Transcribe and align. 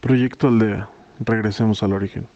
Proyecto 0.00 0.46
Aldea. 0.48 0.88
Regresemos 1.20 1.82
al 1.82 1.92
origen. 1.92 2.28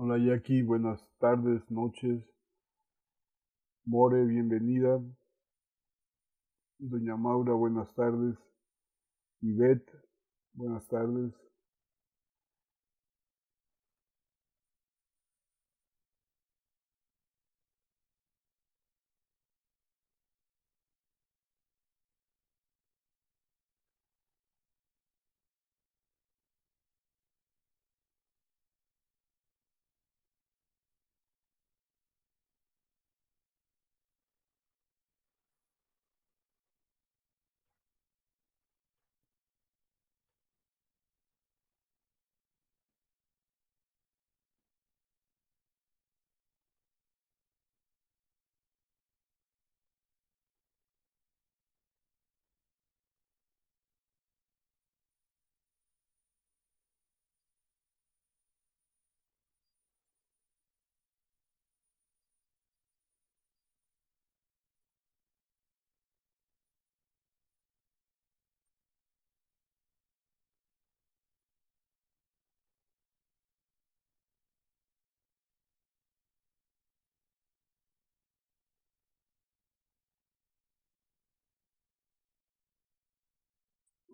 Hola 0.00 0.16
Jackie, 0.16 0.62
buenas 0.62 1.00
tardes, 1.18 1.60
noches. 1.68 2.22
More, 3.84 4.24
bienvenida. 4.26 5.00
Doña 6.78 7.16
Maura, 7.16 7.54
buenas 7.54 7.92
tardes. 7.96 8.36
Ivette, 9.42 9.90
buenas 10.54 10.86
tardes. 10.86 11.34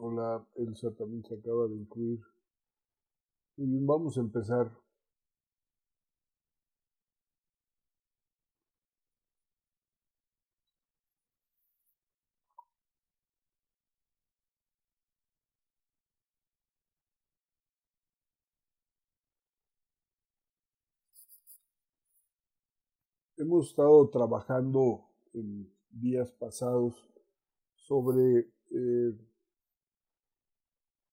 Hola, 0.06 0.44
Elsa 0.56 0.90
también 0.90 1.24
se 1.24 1.32
acaba 1.34 1.66
de 1.66 1.76
incluir. 1.76 2.20
Muy 3.56 3.66
bien, 3.68 3.84
vamos 3.84 4.16
a 4.16 4.20
empezar. 4.20 4.70
Hemos 23.38 23.68
estado 23.68 24.08
trabajando 24.10 25.06
en 25.32 25.72
días 25.90 26.30
pasados 26.32 26.94
sobre, 27.76 28.50
eh, 28.70 29.14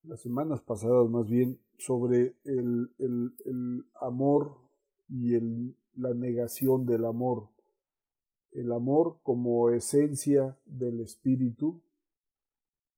las 0.04 0.22
semanas 0.22 0.62
pasadas 0.62 1.10
más 1.10 1.28
bien, 1.28 1.60
sobre 1.78 2.36
el, 2.44 2.92
el, 3.00 3.86
amor 4.00 4.58
y 5.10 5.36
el, 5.36 5.76
la 5.96 6.14
negación 6.14 6.86
del 6.86 7.06
amor. 7.06 7.50
El 8.52 8.72
amor 8.72 9.18
como 9.24 9.70
esencia 9.70 10.58
del 10.66 11.00
espíritu, 11.02 11.82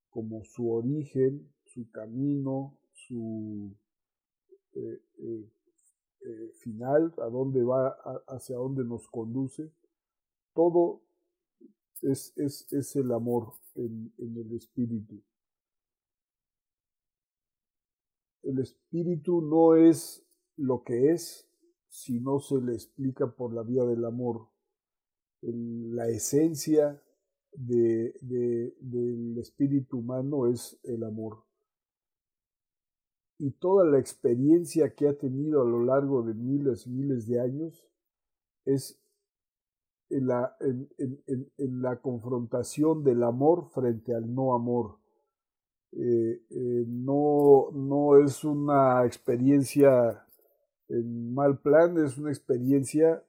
como 0.09 0.43
su 0.43 0.71
origen, 0.71 1.49
su 1.65 1.89
camino, 1.91 2.77
su 2.93 3.75
eh, 4.73 5.01
eh, 5.19 5.49
eh, 6.21 6.51
final, 6.59 7.13
a 7.17 7.25
dónde 7.25 7.63
va, 7.63 7.89
hacia 8.27 8.57
dónde 8.57 8.83
nos 8.83 9.07
conduce. 9.07 9.71
Todo 10.53 11.01
es, 12.01 12.33
es, 12.37 12.71
es 12.71 12.95
el 12.95 13.11
amor 13.11 13.53
en, 13.75 14.13
en 14.17 14.37
el 14.37 14.55
espíritu. 14.55 15.21
El 18.43 18.59
espíritu 18.59 19.41
no 19.41 19.75
es 19.75 20.25
lo 20.57 20.83
que 20.83 21.11
es 21.11 21.49
si 21.87 22.19
no 22.19 22.39
se 22.39 22.59
le 22.61 22.73
explica 22.73 23.27
por 23.27 23.53
la 23.53 23.63
vía 23.63 23.85
del 23.85 24.03
amor. 24.05 24.49
La 25.41 26.07
esencia 26.07 27.01
de, 27.53 28.15
de, 28.21 28.75
del 28.79 29.37
espíritu 29.37 29.99
humano 29.99 30.47
es 30.47 30.79
el 30.83 31.03
amor. 31.03 31.43
Y 33.37 33.51
toda 33.51 33.85
la 33.85 33.99
experiencia 33.99 34.93
que 34.93 35.07
ha 35.07 35.17
tenido 35.17 35.61
a 35.61 35.65
lo 35.65 35.83
largo 35.83 36.23
de 36.23 36.33
miles 36.33 36.85
y 36.87 36.89
miles 36.89 37.27
de 37.27 37.39
años 37.39 37.85
es 38.65 38.99
en 40.09 40.27
la 41.81 42.01
confrontación 42.01 43.03
del 43.03 43.23
amor 43.23 43.69
frente 43.69 44.13
al 44.13 44.33
no 44.33 44.53
amor. 44.53 45.02
Eh, 45.95 46.41
eh, 46.49 46.85
no, 46.87 47.69
no 47.71 48.17
es 48.17 48.43
una 48.43 49.05
experiencia 49.05 50.25
en 50.89 51.35
mal 51.35 51.59
plan, 51.59 52.03
es 52.03 52.17
una 52.17 52.31
experiencia 52.31 53.23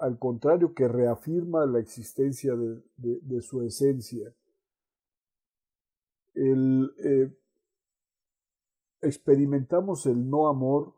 al 0.00 0.18
contrario 0.18 0.74
que 0.74 0.86
reafirma 0.86 1.66
la 1.66 1.80
existencia 1.80 2.54
de, 2.54 3.40
su 3.42 3.62
esencia. 3.62 4.32
El, 6.34 6.94
eh, 7.04 7.36
experimentamos 9.02 10.06
el 10.06 10.28
no 10.28 10.48
amor 10.48 10.94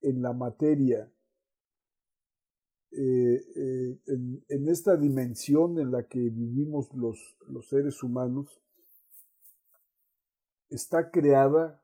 en 0.00 0.22
la 0.22 0.32
materia, 0.32 1.10
en, 2.90 4.44
en, 4.48 4.68
esta 4.68 4.96
dimensión 4.96 5.80
en 5.80 5.90
la 5.90 6.06
que 6.06 6.20
vivimos 6.20 6.94
los, 6.94 7.36
los 7.48 7.68
seres 7.68 8.02
humanos, 8.04 8.63
está 10.74 11.10
creada 11.10 11.80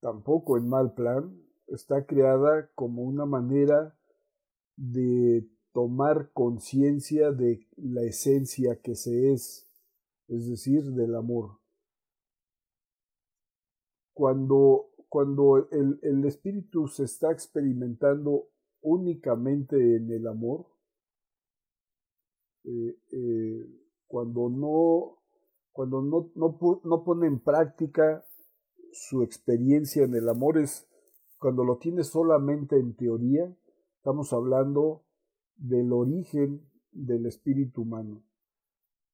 tampoco 0.00 0.56
en 0.56 0.68
mal 0.68 0.94
plan, 0.94 1.36
está 1.66 2.06
creada 2.06 2.70
como 2.74 3.02
una 3.02 3.26
manera 3.26 3.98
de 4.76 5.48
tomar 5.72 6.30
conciencia 6.32 7.32
de 7.32 7.66
la 7.76 8.02
esencia 8.02 8.80
que 8.80 8.94
se 8.94 9.32
es, 9.32 9.68
es 10.28 10.48
decir, 10.48 10.84
del 10.92 11.14
amor. 11.14 11.58
Cuando, 14.14 14.90
cuando 15.08 15.68
el, 15.70 15.98
el 16.02 16.24
espíritu 16.24 16.88
se 16.88 17.04
está 17.04 17.32
experimentando 17.32 18.48
únicamente 18.80 19.96
en 19.96 20.10
el 20.10 20.26
amor, 20.26 20.66
eh, 22.64 22.98
eh, 23.12 23.66
cuando 24.06 24.48
no, 24.48 25.15
cuando 25.76 26.00
no, 26.00 26.32
no, 26.36 26.58
no, 26.84 27.04
pone 27.04 27.26
en 27.26 27.38
práctica 27.38 28.24
su 28.92 29.22
experiencia 29.22 30.04
en 30.04 30.14
el 30.14 30.26
amor, 30.26 30.56
es 30.56 30.88
cuando 31.38 31.64
lo 31.64 31.76
tiene 31.76 32.02
solamente 32.02 32.78
en 32.78 32.96
teoría, 32.96 33.54
estamos 33.98 34.32
hablando 34.32 35.04
del 35.56 35.92
origen 35.92 36.66
del 36.92 37.26
espíritu 37.26 37.82
humano. 37.82 38.24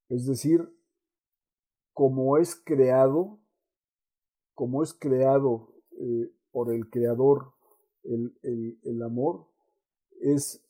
Es 0.08 0.24
decir, 0.24 0.72
como 1.92 2.38
es 2.38 2.54
creado, 2.54 3.40
como 4.54 4.84
es 4.84 4.94
creado 4.94 5.74
eh, 5.98 6.32
por 6.52 6.72
el 6.72 6.88
creador 6.90 7.54
el, 8.04 8.38
el, 8.84 9.02
amor, 9.02 9.48
es 10.20 10.64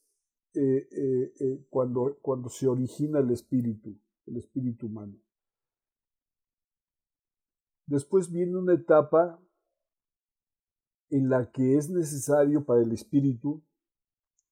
eh, 0.54 0.88
eh, 0.90 1.66
cuando, 1.68 2.16
cuando 2.22 2.48
se 2.48 2.66
origina 2.66 3.18
el 3.18 3.30
espíritu, 3.30 3.94
el 4.24 4.38
espíritu 4.38 4.86
humano. 4.86 5.21
Después 7.86 8.30
viene 8.30 8.56
una 8.56 8.74
etapa 8.74 9.40
en 11.10 11.28
la 11.28 11.50
que 11.50 11.76
es 11.76 11.90
necesario 11.90 12.64
para 12.64 12.80
el 12.80 12.92
espíritu 12.92 13.62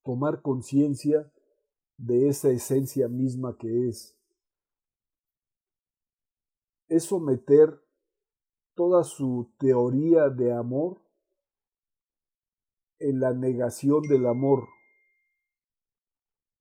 tomar 0.03 0.43
conciencia 0.43 1.32
de 1.97 2.29
esa 2.29 2.50
esencia 2.50 3.09
misma 3.09 3.56
que 3.56 3.88
es. 3.88 4.17
Es 6.88 7.05
someter 7.05 7.82
toda 8.75 9.05
su 9.05 9.53
teoría 9.59 10.29
de 10.29 10.53
amor 10.53 11.00
en 12.99 13.21
la 13.21 13.33
negación 13.33 14.03
del 14.03 14.26
amor. 14.26 14.69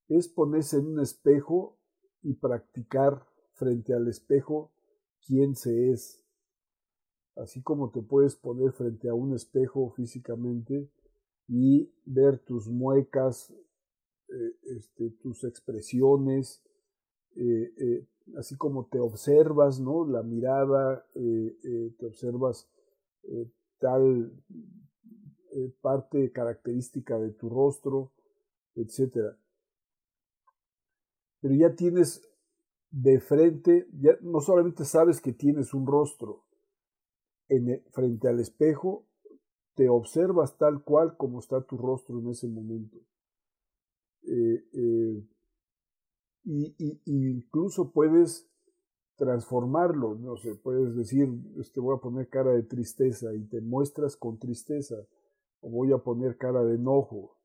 Es 0.08 0.28
ponerse 0.28 0.78
en 0.78 0.88
un 0.88 1.00
espejo 1.02 1.78
y 2.22 2.34
practicar 2.34 3.26
frente 3.54 3.94
al 3.94 4.08
espejo 4.08 4.72
quién 5.26 5.56
se 5.56 5.92
es. 5.92 6.19
Así 7.42 7.62
como 7.62 7.90
te 7.90 8.02
puedes 8.02 8.36
poner 8.36 8.74
frente 8.74 9.08
a 9.08 9.14
un 9.14 9.34
espejo 9.34 9.92
físicamente 9.92 10.90
y 11.48 11.90
ver 12.06 12.40
tus 12.40 12.68
muecas, 12.68 13.54
eh, 14.28 14.56
este, 14.64 15.12
tus 15.22 15.46
expresiones, 15.46 16.62
eh, 17.36 17.74
eh, 17.78 18.08
así 18.38 18.58
como 18.58 18.88
te 18.88 19.00
observas, 19.00 19.80
¿no? 19.80 20.06
La 20.06 20.22
mirada, 20.22 21.06
te 21.14 22.06
observas 22.06 22.68
tal 23.80 24.34
parte 25.82 26.32
característica 26.32 27.18
de 27.18 27.32
tu 27.32 27.50
rostro, 27.50 28.12
etc. 28.76 29.36
Pero 31.40 31.56
ya 31.56 31.74
tienes 31.76 32.22
de 32.92 33.20
frente, 33.20 33.88
ya 33.94 34.18
no 34.22 34.42
solamente 34.42 34.84
sabes 34.84 35.22
que 35.22 35.32
tienes 35.32 35.74
un 35.74 35.88
rostro 35.88 36.44
en 37.50 37.84
frente 37.92 38.28
al 38.28 38.40
espejo, 38.40 39.06
te 39.76 39.90
observas 39.90 40.58
tal 40.58 40.84
cual 40.84 41.18
como 41.18 41.40
está 41.40 41.62
tu 41.62 41.78
rostro 41.78 42.20
en 42.20 42.30
ese 42.30 42.48
momento. 42.48 42.98
Eh, 44.24 44.64
eh, 44.74 45.24
y, 46.46 47.02
incluso 47.06 47.92
puedes 47.92 48.48
transformarlo, 49.16 50.16
no 50.16 50.38
sé, 50.38 50.56
puedes 50.56 50.96
decir, 50.96 51.28
este, 51.60 51.80
voy 51.80 51.98
a 51.98 52.02
poner 52.02 52.30
cara 52.30 52.52
de 52.52 52.64
tristeza 52.64 53.34
y 53.34 53.44
te 53.46 53.60
muestras 53.60 54.16
con 54.16 54.38
tristeza, 54.40 54.96
o 55.62 55.70
voy 55.70 55.92
a 55.92 55.98
poner 55.98 56.38
cara 56.38 56.64
de 56.64 56.76
enojo, 56.76 57.36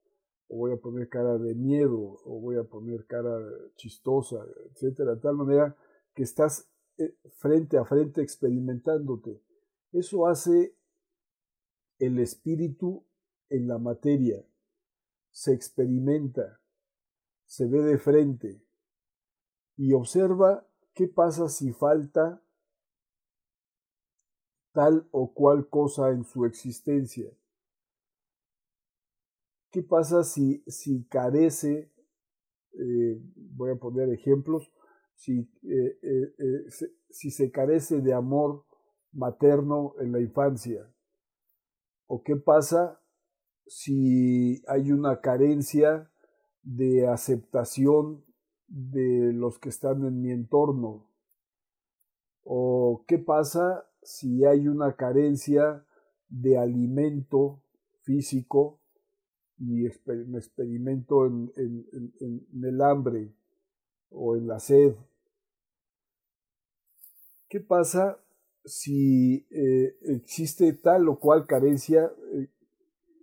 o 0.48 0.56
voy 0.56 0.72
a 0.72 0.76
poner 0.76 1.08
cara 1.08 1.36
de 1.38 1.54
miedo, 1.54 2.20
o 2.24 2.40
voy 2.40 2.56
a 2.56 2.64
poner 2.64 3.06
cara 3.06 3.38
chistosa, 3.76 4.44
etcétera, 4.70 5.16
de 5.16 5.20
tal 5.20 5.36
manera 5.36 5.76
que 6.14 6.22
estás 6.22 6.68
eh, 6.96 7.14
frente 7.38 7.76
a 7.76 7.84
frente 7.84 8.22
experimentándote. 8.22 9.40
Eso 9.94 10.26
hace 10.26 10.76
el 12.00 12.18
espíritu 12.18 13.06
en 13.48 13.68
la 13.68 13.78
materia, 13.78 14.44
se 15.30 15.52
experimenta, 15.52 16.60
se 17.46 17.68
ve 17.68 17.80
de 17.80 17.96
frente 17.96 18.60
y 19.76 19.92
observa 19.92 20.66
qué 20.94 21.06
pasa 21.06 21.48
si 21.48 21.72
falta 21.72 22.42
tal 24.72 25.06
o 25.12 25.32
cual 25.32 25.68
cosa 25.68 26.10
en 26.10 26.24
su 26.24 26.44
existencia. 26.44 27.30
¿Qué 29.70 29.84
pasa 29.84 30.24
si, 30.24 30.64
si 30.66 31.04
carece, 31.04 31.92
eh, 32.72 33.20
voy 33.36 33.70
a 33.70 33.76
poner 33.76 34.08
ejemplos, 34.08 34.72
si, 35.14 35.48
eh, 35.62 35.98
eh, 36.02 36.66
si 37.10 37.30
se 37.30 37.52
carece 37.52 38.00
de 38.00 38.12
amor 38.12 38.66
materno 39.14 39.94
en 40.00 40.12
la 40.12 40.20
infancia? 40.20 40.90
¿O 42.06 42.22
qué 42.22 42.36
pasa 42.36 43.00
si 43.66 44.62
hay 44.68 44.92
una 44.92 45.20
carencia 45.20 46.10
de 46.62 47.06
aceptación 47.06 48.24
de 48.66 49.32
los 49.32 49.58
que 49.58 49.70
están 49.70 50.04
en 50.04 50.20
mi 50.20 50.30
entorno? 50.30 51.08
¿O 52.42 53.04
qué 53.08 53.18
pasa 53.18 53.88
si 54.02 54.44
hay 54.44 54.68
una 54.68 54.96
carencia 54.96 55.84
de 56.28 56.58
alimento 56.58 57.62
físico 58.02 58.80
y 59.58 59.88
me 60.06 60.38
experimento 60.38 61.26
en, 61.26 61.52
el 62.62 62.80
hambre 62.80 63.32
o 64.10 64.36
en 64.36 64.46
la 64.46 64.58
sed. 64.58 64.94
¿Qué 67.48 67.60
pasa 67.60 68.18
si 68.64 69.46
eh, 69.50 69.96
existe 70.02 70.72
tal 70.72 71.08
o 71.08 71.18
cual 71.18 71.46
carencia, 71.46 72.10
eh, 72.32 72.48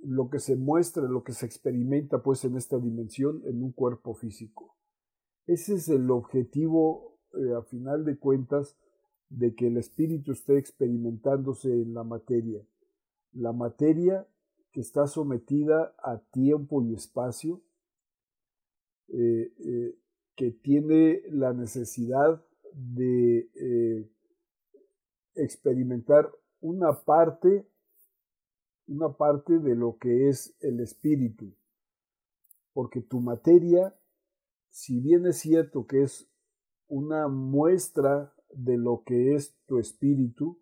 lo 0.03 0.29
que 0.29 0.39
se 0.39 0.55
muestra, 0.55 1.03
lo 1.03 1.23
que 1.23 1.33
se 1.33 1.45
experimenta 1.45 2.21
pues 2.21 2.43
en 2.45 2.57
esta 2.57 2.79
dimensión 2.79 3.41
en 3.45 3.63
un 3.63 3.71
cuerpo 3.71 4.13
físico? 4.13 4.75
Ese 5.47 5.75
es 5.75 5.89
el 5.89 6.09
objetivo, 6.11 7.19
eh, 7.33 7.53
a 7.57 7.63
final 7.63 8.05
de 8.05 8.17
cuentas, 8.17 8.77
de 9.29 9.55
que 9.55 9.67
el 9.67 9.77
espíritu 9.77 10.31
esté 10.31 10.57
experimentándose 10.57 11.69
en 11.71 11.93
la 11.93 12.03
materia. 12.03 12.61
La 13.31 13.53
materia 13.53 14.27
que 14.71 14.81
está 14.81 15.07
sometida 15.07 15.95
a 16.03 16.19
tiempo 16.31 16.81
y 16.83 16.93
espacio, 16.93 17.61
que 19.07 20.51
tiene 20.61 21.21
la 21.29 21.51
necesidad 21.51 22.41
de 22.73 23.49
experimentar 25.35 26.31
una 26.59 27.03
parte, 27.03 27.67
una 28.87 29.15
parte 29.17 29.59
de 29.59 29.75
lo 29.75 29.97
que 29.97 30.29
es 30.29 30.55
el 30.59 30.79
espíritu, 30.79 31.53
porque 32.73 33.01
tu 33.01 33.19
materia, 33.19 33.95
si 34.69 34.99
bien 34.99 35.25
es 35.25 35.39
cierto 35.39 35.85
que 35.87 36.03
es 36.03 36.29
una 36.87 37.27
muestra 37.27 38.33
de 38.49 38.77
lo 38.77 39.03
que 39.05 39.35
es 39.35 39.55
tu 39.65 39.79
espíritu, 39.79 40.59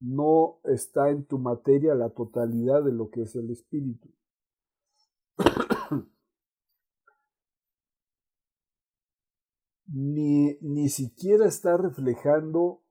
no 0.00 0.60
está 0.64 1.10
en 1.10 1.24
tu 1.26 1.38
materia 1.38 1.94
la 1.94 2.10
totalidad 2.10 2.84
de 2.84 2.92
lo 2.92 3.10
que 3.10 3.22
es 3.22 3.34
el 3.34 3.50
espíritu. 3.50 4.08
ni, 9.86 10.56
ni 10.60 10.88
siquiera 10.88 11.46
está 11.46 11.76
reflejando 11.76 12.82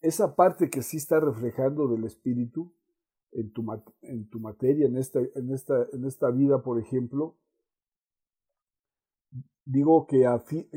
esa 0.00 0.34
parte 0.34 0.70
que 0.70 0.82
sí 0.82 0.98
está 0.98 1.20
reflejando 1.20 1.88
del 1.88 2.04
espíritu 2.04 2.72
en 3.32 3.52
tu, 3.52 3.64
en 4.02 4.28
tu 4.28 4.40
materia, 4.40 4.86
en 4.86 4.96
esta, 4.96 5.20
en, 5.20 5.52
esta, 5.52 5.86
en 5.92 6.04
esta 6.04 6.30
vida, 6.30 6.62
por 6.62 6.78
ejemplo, 6.78 7.36
digo 9.64 10.06
que, 10.06 10.26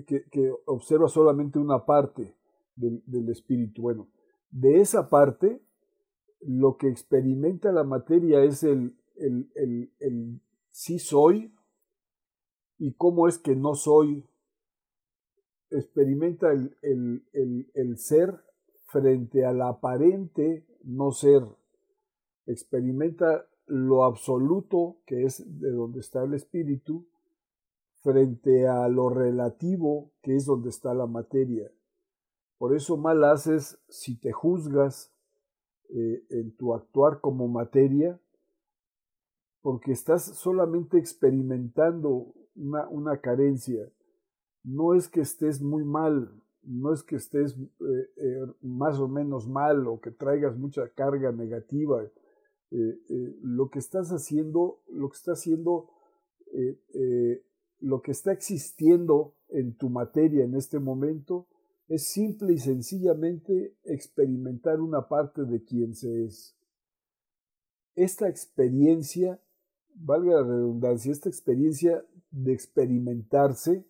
que, 0.06 0.54
observa 0.66 1.10
solamente 1.10 1.60
una 1.60 1.86
parte 1.86 2.36
del, 2.76 3.04
del 3.06 3.30
espíritu. 3.30 3.82
Bueno, 3.82 4.08
de 4.50 4.80
esa 4.80 5.10
parte, 5.10 5.62
lo 6.40 6.78
que 6.78 6.88
experimenta 6.88 7.72
la 7.72 7.84
materia 7.84 8.44
es 8.44 8.64
el, 8.64 8.96
el, 9.16 9.52
el, 9.56 9.92
el 10.00 10.42
sí 10.72 11.00
soy 11.00 11.54
y 12.78 12.94
cómo 12.94 13.28
es 13.28 13.38
que 13.38 13.56
no 13.56 13.76
soy. 13.76 14.26
Experimenta 15.72 16.52
el, 16.52 17.98
ser 17.98 18.45
frente 18.96 19.44
al 19.44 19.62
aparente 19.62 20.66
no 20.86 21.12
ser. 21.12 21.44
Experimenta 22.46 23.46
lo 23.66 24.06
absoluto, 24.06 25.02
que 25.06 25.26
es 25.26 25.44
de 25.60 25.72
donde 25.72 26.00
está 26.00 26.24
el 26.24 26.34
espíritu, 26.34 27.06
frente 28.02 28.68
a 28.68 28.88
lo 28.88 29.10
relativo, 29.10 30.14
que 30.22 30.38
es 30.38 30.46
donde 30.46 30.70
está 30.70 30.94
la 30.94 31.08
materia. 31.08 31.70
Por 32.58 32.74
eso 32.74 32.96
mal 32.96 33.22
haces 33.26 33.78
si 33.90 34.18
te 34.18 34.32
juzgas 34.32 35.14
eh, 35.90 36.24
en 36.30 36.56
tu 36.56 36.74
actuar 36.74 37.20
como 37.20 37.50
materia, 37.50 38.18
porque 39.62 39.92
estás 39.92 40.24
solamente 40.24 40.98
experimentando 40.98 42.34
una, 42.56 42.88
una, 42.88 43.18
carencia. 43.20 43.92
No 44.64 44.94
es 44.94 45.10
que 45.10 45.20
estés 45.20 45.62
muy 45.62 45.84
mal, 45.84 46.32
no 46.66 46.94
es 46.94 47.04
que 47.04 47.16
estés 47.16 47.56
eh, 47.56 48.10
eh, 48.18 48.46
más 48.62 49.00
o 49.00 49.08
menos 49.08 49.48
mal 49.48 49.88
o 49.88 50.00
que 50.00 50.12
traigas 50.12 50.58
mucha 50.58 50.90
carga 50.90 51.32
negativa. 51.32 52.04
lo 53.42 53.70
que 53.70 53.80
estás 53.80 54.10
haciendo, 54.10 54.82
lo 54.90 55.10
que 55.10 55.16
está 55.16 55.32
haciendo, 55.34 55.90
lo 57.80 58.02
que 58.02 58.12
está 58.12 58.34
existiendo 58.34 59.36
en 59.50 59.78
tu 59.78 59.90
materia 59.90 60.44
en 60.44 60.56
este 60.56 60.80
momento, 60.80 61.48
es 61.88 62.08
simple 62.08 62.54
y 62.54 62.58
sencillamente 62.58 63.78
experimentar 63.84 64.82
una 64.82 65.08
parte 65.08 65.46
de 65.46 65.64
quien 65.64 65.96
se 65.96 66.26
es. 66.26 66.58
Esta 67.96 68.28
experiencia, 68.28 69.40
valga 69.94 70.42
la 70.42 70.44
redundancia, 70.44 71.12
esta 71.12 71.30
experiencia 71.30 72.04
de 72.32 72.54
experimentarse 72.54 73.86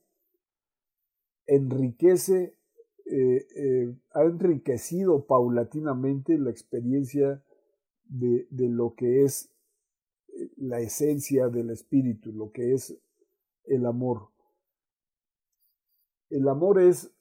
enriquece 1.47 2.55
eh, 3.07 3.47
eh, 3.55 3.95
ha 4.13 4.23
enriquecido 4.23 5.27
paulatinamente 5.27 6.39
la 6.39 6.49
experiencia 6.49 7.43
de, 8.05 8.47
lo 8.51 8.95
que 8.95 9.23
es 9.23 9.51
eh, 10.29 10.49
la 10.57 10.79
esencia 10.79 11.49
del 11.49 11.69
espíritu, 11.69 12.31
lo 12.31 12.51
que 12.51 12.73
es 12.73 12.97
el 13.65 13.85
amor. 13.85 14.29
El 16.31 16.47
amor 16.47 16.81
es, 16.81 17.11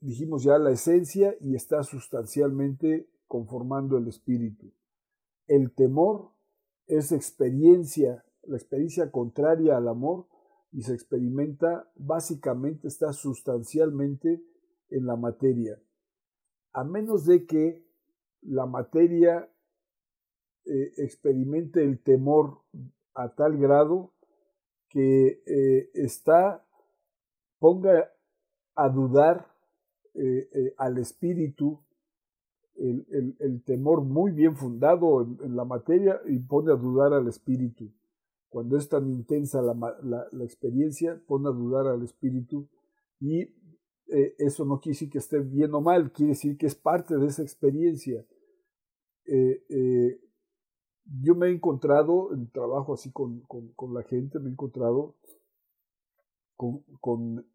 dijimos 0.00 0.44
ya, 0.44 0.56
la 0.58 0.70
esencia 0.70 1.34
y 1.40 1.56
está 1.56 1.82
sustancialmente 1.82 3.08
conformando 3.26 3.98
el 3.98 4.06
espíritu. 4.06 4.72
El 5.48 5.72
temor 5.72 6.30
es 6.86 7.10
experiencia, 7.10 8.24
la 8.44 8.56
experiencia 8.56 9.10
contraria 9.10 9.76
al 9.76 9.88
amor 9.88 10.29
y 10.72 10.82
se 10.82 10.94
experimenta 10.94 11.90
básicamente, 11.96 12.88
está 12.88 13.12
sustancialmente 13.12 14.42
en 14.88 15.06
la 15.06 15.16
materia. 15.16 15.80
A 16.72 16.84
menos 16.84 17.26
de 17.26 17.46
que 17.46 17.84
la 18.42 18.66
materia 18.66 19.50
eh, 20.66 20.92
experimente 20.98 21.82
el 21.82 22.00
temor 22.02 22.62
a 23.14 23.34
tal 23.34 23.56
grado 23.58 24.12
que 24.88 25.42
eh, 25.46 25.90
está, 25.94 26.64
ponga 27.58 28.12
a 28.74 28.88
dudar 28.88 29.46
eh, 30.14 30.74
al 30.76 30.98
espíritu 30.98 31.80
el, 32.76 33.62
temor 33.64 34.02
muy 34.02 34.32
bien 34.32 34.56
fundado 34.56 35.22
en, 35.22 35.54
la 35.54 35.64
materia 35.64 36.20
y 36.26 36.38
pone 36.38 36.72
a 36.72 36.76
dudar 36.76 37.12
al 37.12 37.28
espíritu. 37.28 37.92
Cuando 38.50 38.76
es 38.76 38.88
tan 38.88 39.08
intensa 39.08 39.62
la, 39.62 40.44
experiencia, 40.44 41.22
pone 41.28 41.48
a 41.48 41.52
dudar 41.52 41.86
al 41.86 42.02
espíritu 42.02 42.68
y 43.20 43.42
eh, 43.42 44.34
eso 44.38 44.64
no 44.64 44.80
quiere 44.80 44.94
decir 44.94 45.08
que 45.08 45.18
esté 45.18 45.38
bien 45.38 45.72
o 45.72 45.80
mal, 45.80 46.10
quiere 46.10 46.30
decir 46.30 46.58
que 46.58 46.66
es 46.66 46.74
parte 46.74 47.16
de 47.16 47.28
esa 47.28 47.42
experiencia. 47.42 48.26
Eh, 49.24 49.64
eh, 49.68 50.20
yo 51.22 51.36
me 51.36 51.46
he 51.46 51.52
encontrado 51.52 52.34
en 52.34 52.50
trabajo 52.50 52.94
así 52.94 53.12
con, 53.12 53.44
la 53.94 54.02
gente, 54.02 54.40
me 54.40 54.48
he 54.48 54.52
encontrado 54.52 55.14
con, 56.56 57.46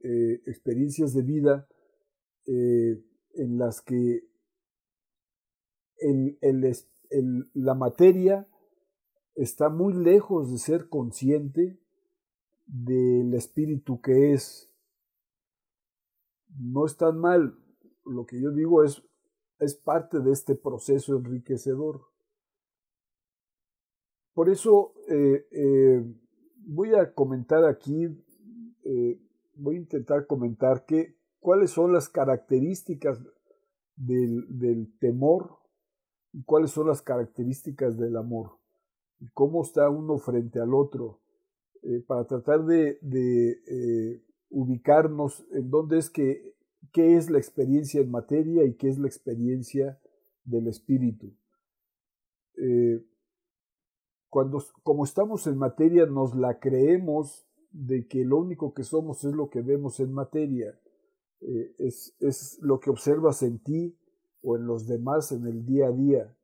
experiencias 0.45 1.13
de 1.13 1.21
vida 1.23 1.67
en 2.45 3.57
las 3.57 3.81
que 3.81 4.23
la 7.53 7.75
materia 7.75 8.47
está 9.36 9.70
muy 9.70 9.94
lejos 9.94 10.51
de 10.51 10.58
ser 10.58 10.89
consciente 10.89 11.77
del 12.65 13.34
espíritu 13.34 14.01
que 14.01 14.34
es. 14.34 14.72
No 16.58 16.86
es 16.86 16.98
tan 16.98 17.20
mal. 17.20 17.60
Lo 18.06 18.25
que 18.25 18.42
yo 18.42 18.51
digo 18.51 18.84
es, 18.84 19.04
es 19.60 19.75
parte 19.75 20.20
de 20.20 20.32
este 20.32 20.56
proceso 20.56 21.18
enriquecedor. 21.18 22.01
Por 24.34 24.50
eso 24.50 24.94
eh, 25.10 25.48
eh, 25.51 26.04
voy 26.58 26.94
a 26.94 27.13
comentar 27.13 27.65
aquí, 27.65 28.06
eh, 28.84 29.22
voy 29.56 29.75
a 29.75 29.80
intentar 29.80 30.27
comentar 30.27 30.86
que, 30.86 31.18
cuáles 31.39 31.72
son 31.72 31.94
las 31.94 32.10
características 32.10 33.20
del, 33.96 34.46
del 34.50 34.98
temor 34.98 35.60
y 36.34 36.44
cuáles 36.44 36.72
son 36.72 36.88
las 36.88 37.01
características 37.01 37.98
del 37.98 38.18
amor 38.18 38.58
cómo 39.34 39.63
está 39.63 39.89
uno 39.89 40.17
frente 40.17 40.60
al 40.60 40.74
otro, 40.74 41.19
eh, 41.88 42.00
para 42.00 42.25
tratar 42.25 42.65
de, 42.65 42.98
eh, 43.03 44.24
ubicarnos 44.50 45.45
en 45.51 45.69
dónde 45.69 46.00
es 46.00 46.10
que, 46.10 46.55
qué 46.91 47.15
es 47.15 47.29
la 47.29 47.38
experiencia 47.38 48.01
en 48.01 48.10
materia 48.10 48.63
y 48.63 48.74
qué 48.74 48.89
es 48.89 48.98
la 48.98 49.07
experiencia 49.07 50.00
del 50.43 50.67
espíritu. 50.67 51.31
Eh, 52.57 53.05
cuando, 54.29 54.63
como 54.81 55.03
estamos 55.03 55.45
en 55.45 55.57
materia, 55.57 56.07
nos 56.07 56.36
la 56.36 56.60
creemos 56.60 57.45
de 57.72 58.07
que 58.07 58.25
lo 58.25 58.38
único 58.38 58.74
que 58.74 58.84
somos 58.84 59.24
es 59.24 59.34
lo 59.34 59.50
que 59.50 59.62
vemos 59.62 60.00
en 60.00 60.12
materia, 60.12 60.79
es, 61.77 62.15
es 62.19 62.57
lo 62.62 62.79
que 62.79 62.89
observas 62.89 63.43
en 63.43 63.60
ti 63.60 63.95
o 64.41 64.55
en 64.55 64.65
los 64.65 64.88
demás 64.88 65.31
en 65.31 65.45
el 65.45 65.65
día 65.65 65.88
a 65.88 65.91
día, 65.91 66.36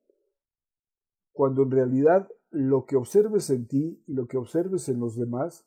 cuando 1.32 1.64
en 1.64 1.72
realidad 1.72 2.30
lo 2.52 2.86
que 2.86 2.98
observes 2.98 3.50
en 3.50 3.68
ti 3.68 4.04
y 4.06 4.14
lo 4.14 4.28
que 4.28 4.38
observes 4.38 4.90
en 4.90 5.00
los 5.00 5.16
demás 5.16 5.66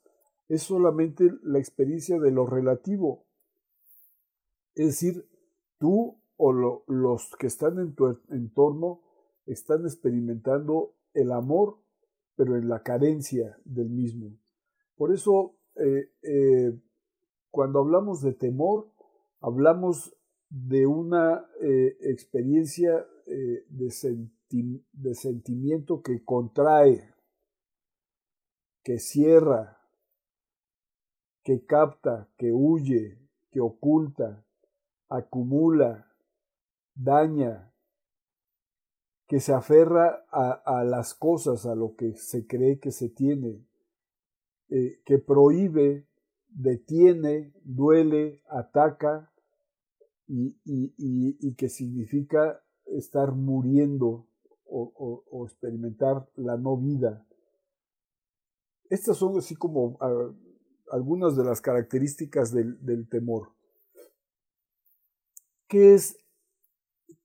es 0.49 0.63
solamente 0.63 1.31
la 1.43 1.59
experiencia 1.59 2.19
de 2.21 2.31
lo 2.31 2.47
relativo. 2.47 3.27
Es 4.75 4.87
decir, 4.87 5.27
tú 5.79 6.21
o 6.37 6.53
los 6.53 7.37
que 7.39 7.47
están 7.47 7.79
en 7.79 7.95
tu 7.95 8.19
entorno 8.29 9.01
están 9.47 9.83
experimentando 9.83 10.95
el 11.15 11.33
amor, 11.33 11.79
pero 12.37 12.57
en 12.57 12.69
la 12.69 12.83
carencia 12.83 13.57
del 13.65 13.89
mismo. 13.89 14.37
Por 14.97 15.13
eso, 15.13 15.57
eh, 15.77 16.11
eh, 16.23 16.79
cuando 17.51 17.79
hablamos 17.79 18.21
de 18.21 18.33
temor, 18.33 18.91
hablamos 19.41 20.17
de 20.51 20.87
una 20.87 21.47
eh, 21.61 21.97
experiencia 22.01 23.07
de, 23.27 23.91
de 24.63 25.15
sentimiento 25.15 26.03
que 26.03 26.25
contrae, 26.25 27.13
que 28.83 28.99
cierra, 28.99 29.81
que 31.43 31.65
capta, 31.65 32.29
que 32.37 32.53
huye, 32.53 33.19
que 33.51 33.61
oculta, 33.61 34.45
acumula, 35.09 36.13
daña, 36.95 37.73
que 39.27 39.41
se 39.41 39.53
aferra 39.53 40.25
a, 40.31 40.85
las 40.85 41.15
cosas, 41.15 41.67
a 41.67 41.75
lo 41.75 41.97
que 41.97 42.15
se 42.15 42.47
cree 42.47 42.79
que 42.79 42.93
se 42.93 43.09
tiene, 43.09 43.67
eh, 44.69 45.01
que 45.05 45.19
prohíbe, 45.19 46.07
detiene, 46.49 47.53
duele, 47.65 48.43
ataca 48.49 49.33
y, 50.29 50.57
y 50.65 51.55
que 51.55 51.69
significa 51.69 52.63
estar 52.87 53.33
muriendo 53.33 54.27
o, 54.75 55.47
experimentar 55.47 56.29
la 56.37 56.57
no 56.57 56.77
vida. 56.77 57.25
Estas 58.91 59.17
son 59.17 59.39
así 59.39 59.55
como 59.55 59.97
ah, 60.01 60.33
algunas 60.91 61.37
de 61.37 61.45
las 61.45 61.61
características 61.61 62.53
del, 62.53 63.09
temor. 63.09 63.53
¿Qué 65.69 65.95
es, 65.95 66.19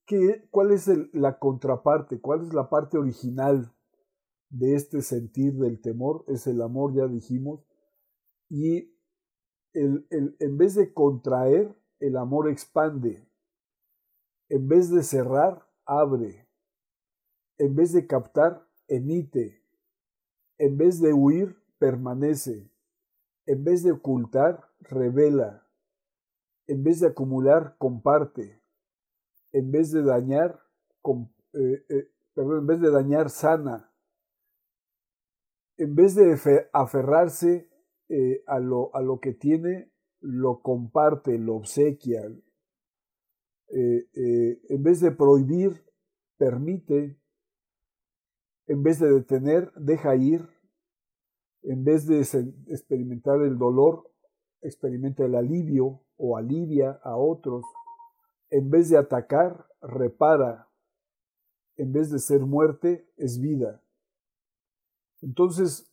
qué, 0.06 0.48
¿Cuál 0.50 0.70
es 0.72 0.88
la 1.12 1.38
contraparte? 1.38 2.20
¿Cuál 2.20 2.46
es 2.46 2.54
la 2.54 2.68
parte 2.70 2.98
original 2.98 3.72
de 4.48 4.74
este 4.74 5.02
sentir 5.02 5.54
del 5.54 5.80
temor? 5.80 6.24
Es 6.28 6.46
el 6.46 6.62
amor, 6.62 6.94
ya 6.94 7.06
dijimos. 7.06 7.64
Y 8.48 8.94
el, 9.72 10.06
en 10.10 10.56
vez 10.56 10.74
de 10.74 10.92
contraer, 10.92 11.76
el 11.98 12.16
amor 12.16 12.48
expande. 12.48 13.28
En 14.48 14.66
vez 14.68 14.90
de 14.90 15.02
cerrar, 15.02 15.68
abre 15.84 16.49
en 17.60 17.74
vez 17.74 17.92
de 17.92 18.06
captar, 18.06 18.66
emite, 18.88 19.62
en 20.56 20.78
vez 20.78 20.98
de 20.98 21.12
huir, 21.12 21.62
permanece, 21.78 22.72
en 23.44 23.64
vez 23.64 23.82
de 23.82 23.92
ocultar, 23.92 24.70
revela, 24.80 25.66
en 26.66 26.82
vez 26.82 27.00
de 27.00 27.08
acumular, 27.08 27.76
comparte, 27.76 28.62
en 29.52 29.70
vez 29.70 29.92
de 29.92 30.02
dañar, 30.02 30.58
eh, 31.52 31.84
eh, 31.90 32.10
en 32.36 32.66
vez 32.66 32.80
de 32.80 32.90
dañar, 32.90 33.28
sana, 33.28 33.92
en 35.76 35.94
vez 35.94 36.14
de 36.14 36.66
aferrarse 36.72 37.68
eh, 38.08 38.42
a, 38.46 38.58
lo, 38.58 38.94
a, 38.96 39.02
lo, 39.02 39.20
que 39.20 39.34
tiene, 39.34 39.92
lo 40.20 40.62
comparte, 40.62 41.38
lo 41.38 41.56
obsequia, 41.56 42.22
en 43.68 44.82
vez 44.82 45.00
de 45.00 45.10
prohibir, 45.10 45.84
permite, 46.38 47.19
en 48.70 48.84
vez 48.84 49.00
de 49.00 49.10
detener, 49.10 49.72
deja 49.74 50.14
ir. 50.14 50.48
En 51.62 51.82
vez 51.82 52.06
de 52.06 52.20
experimentar 52.68 53.42
el 53.42 53.58
dolor, 53.58 54.08
experimenta 54.60 55.24
el 55.24 55.34
alivio 55.34 56.04
o 56.16 56.36
alivia 56.36 57.00
a 57.02 57.16
otros. 57.16 57.64
En 58.48 58.70
vez 58.70 58.88
de 58.88 58.96
atacar, 58.96 59.66
repara. 59.82 60.68
En 61.78 61.92
vez 61.92 62.12
de 62.12 62.20
ser 62.20 62.42
muerte, 62.42 63.10
es 63.16 63.40
vida. 63.40 63.82
Entonces, 65.20 65.92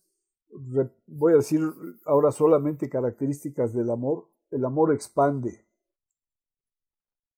voy 1.08 1.32
a 1.32 1.38
decir 1.38 1.60
ahora 2.04 2.30
solamente 2.30 2.88
características 2.88 3.74
del 3.74 3.90
amor. 3.90 4.30
El 4.52 4.64
amor 4.64 4.94
expande. 4.94 5.66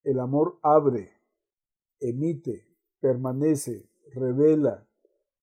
El 0.04 0.20
amor 0.20 0.59
abre, 0.62 1.14
emite, 1.99 2.68
permanece, 3.00 3.90
revela, 4.12 4.87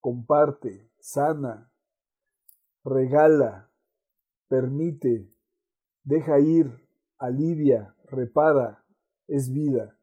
comparte, 0.07 0.89
sana, 1.01 1.69
regala, 2.85 3.69
permite, 4.47 5.29
deja 6.05 6.39
ir, 6.39 6.71
alivia, 7.17 7.93
repara, 8.05 8.85
es 9.27 9.51
vida. 9.51 9.99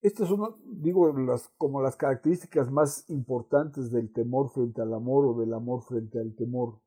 Estas 0.00 0.28
son, 0.28 0.54
digo, 0.80 1.12
las, 1.12 1.48
como 1.58 1.82
las 1.82 1.96
características 1.96 2.70
más 2.70 3.10
importantes 3.10 3.90
del 3.90 4.12
temor 4.12 4.50
frente 4.50 4.80
al 4.80 4.94
amor 4.94 5.26
o 5.26 5.40
del 5.40 5.54
amor 5.54 5.82
frente 5.82 6.20
al 6.20 6.36
temor. 6.36 6.78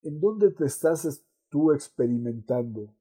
¿En 0.00 0.18
dónde 0.20 0.52
te 0.52 0.64
estás 0.64 1.22
tú 1.50 1.72
experimentando? 1.72 2.94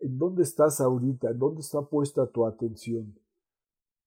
¿En 0.00 0.16
dónde 0.16 0.42
estás 0.42 0.80
ahorita? 0.80 1.32
¿En 1.32 1.38
dónde 1.38 1.60
está 1.60 1.82
puesta 1.82 2.26
tu 2.26 2.46
atención? 2.46 3.25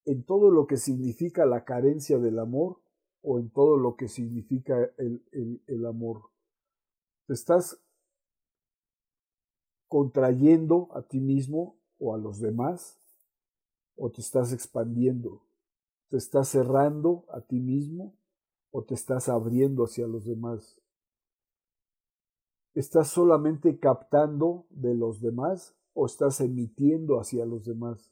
¿En 0.05 0.23
todo 0.23 0.51
lo 0.51 0.67
que 0.67 0.77
significa 0.77 1.45
la 1.45 1.65
carencia 1.65 2.17
del 2.17 2.39
amor 2.39 2.79
o 3.21 3.39
en 3.39 3.49
todo 3.49 3.77
lo 3.77 3.95
que 3.95 4.07
significa 4.07 4.89
el, 4.97 5.61
el, 5.67 5.85
amor? 5.85 6.29
¿Te 7.27 7.33
estás 7.33 7.79
contrayendo 9.87 10.89
a 10.93 11.01
ti 11.01 11.19
mismo 11.19 11.75
o 11.99 12.15
a 12.15 12.17
los 12.17 12.39
demás? 12.39 12.97
¿O 13.95 14.09
te 14.09 14.21
estás 14.21 14.53
expandiendo? 14.53 15.41
¿Te 16.09 16.17
estás 16.17 16.47
cerrando 16.49 17.25
a 17.31 17.41
ti 17.41 17.59
mismo 17.59 18.15
o 18.71 18.83
te 18.83 18.95
estás 18.95 19.29
abriendo 19.29 19.83
hacia 19.83 20.07
los 20.07 20.25
demás? 20.25 20.79
¿Estás 22.73 23.09
solamente 23.09 23.77
captando 23.77 24.65
de 24.69 24.95
los 24.95 25.21
demás 25.21 25.75
o 25.93 26.05
estás 26.05 26.39
emitiendo 26.39 27.19
hacia 27.19 27.45
los 27.45 27.65
demás? 27.65 28.09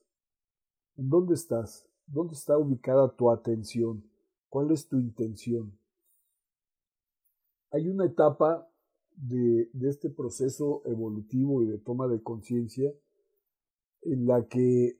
¿En 0.98 1.10
dónde 1.10 1.36
estás? 1.36 1.88
¿Dónde 2.08 2.34
está 2.34 2.58
ubicada 2.58 3.16
tu 3.16 3.30
atención? 3.30 4.04
¿Cuál 4.50 4.72
es 4.72 4.88
tu 4.88 4.98
intención? 4.98 5.77
Hay 7.70 7.88
una 7.88 8.06
etapa 8.06 8.68
de, 9.16 9.70
de 9.74 9.89
este 9.89 10.10
proceso 10.10 10.82
evolutivo 10.86 11.62
y 11.62 11.68
de 11.68 11.77
toma 11.77 12.08
de 12.08 12.24
conciencia 12.24 12.92
en 14.01 14.25
la 14.25 14.48
que 14.48 15.00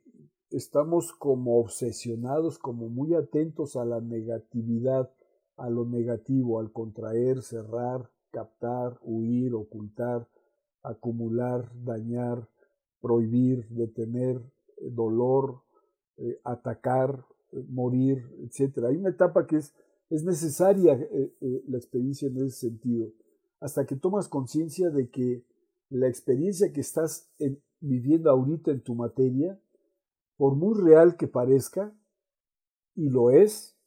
estamos 0.52 1.14
como 1.14 1.60
obsesionados, 1.60 2.60
como 2.60 2.90
muy 2.90 3.16
atentos 3.16 3.76
a 3.76 3.84
la 3.84 4.00
negatividad, 4.00 5.12
a 5.56 5.72
lo 5.72 5.84
negativo, 5.86 6.60
al 6.60 6.72
contraer, 6.72 7.42
cerrar, 7.42 8.12
captar, 8.30 9.00
huir, 9.02 9.56
ocultar, 9.56 10.28
acumular, 10.84 11.72
dañar, 11.84 12.48
prohibir, 13.02 13.68
detener, 13.70 14.38
eh, 14.78 14.92
dolor, 14.92 15.64
eh, 16.18 16.40
atacar, 16.44 17.26
eh, 17.52 17.64
morir, 17.70 18.28
etc. 18.42 18.86
Hay 18.86 18.98
una 18.98 19.10
etapa 19.10 19.48
que 19.48 19.58
es, 19.58 19.74
es 20.10 20.24
necesaria 20.24 20.98
la 21.68 21.78
experiencia 21.78 22.30
en 22.30 22.38
ese 22.38 22.70
sentido, 22.70 23.12
hasta 23.60 23.86
que 23.86 23.98
tomas 23.98 24.30
conciencia 24.30 24.90
de 24.90 25.10
que 25.10 25.44
la 25.90 26.08
experiencia 26.08 26.72
que 26.72 26.80
estás 26.80 27.30
viviendo 27.82 28.32
ahorita 28.32 28.72
en 28.72 28.82
tu 28.82 28.96
materia, 28.96 29.60
por 30.38 30.56
muy 30.56 30.82
real 30.82 31.18
que 31.18 31.28
parezca, 31.28 31.94
y 32.96 33.10
lo 33.10 33.32
es, 33.32 33.78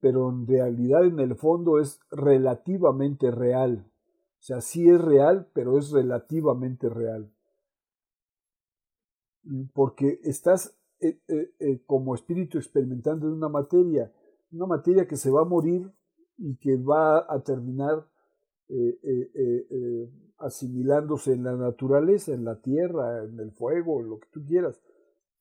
pero 0.00 0.30
en 0.30 0.46
realidad 0.46 1.04
en 1.04 1.18
el 1.18 1.34
fondo 1.34 1.80
es 1.80 2.00
relativamente 2.10 3.30
real. 3.30 3.90
O 4.38 4.42
sea, 4.42 4.60
sí 4.60 4.88
es 4.88 5.00
real, 5.00 5.48
pero 5.52 5.78
es 5.78 5.90
relativamente 5.90 6.88
real. 6.88 7.32
Porque 9.72 10.20
estás 10.22 10.76
eh, 10.98 11.20
eh, 11.28 11.54
eh, 11.58 11.82
como 11.84 12.14
espíritu 12.14 12.56
experimentando 12.56 13.26
en 13.26 13.34
una 13.34 13.50
materia, 13.50 14.10
una 14.50 14.64
materia 14.64 15.06
que 15.06 15.18
se 15.18 15.30
va 15.30 15.42
a 15.42 15.44
morir 15.44 15.92
y 16.38 16.56
que 16.56 16.76
va 16.76 17.26
a 17.28 17.42
terminar 17.42 18.08
asimilándose 20.38 21.34
en 21.34 21.44
la 21.44 21.54
naturaleza, 21.54 22.32
en 22.32 22.44
la 22.44 22.60
tierra, 22.60 23.24
en 23.24 23.38
el 23.38 23.52
fuego, 23.52 24.00
en 24.00 24.08
lo 24.08 24.18
que 24.18 24.28
tú 24.32 24.44
quieras. 24.44 24.80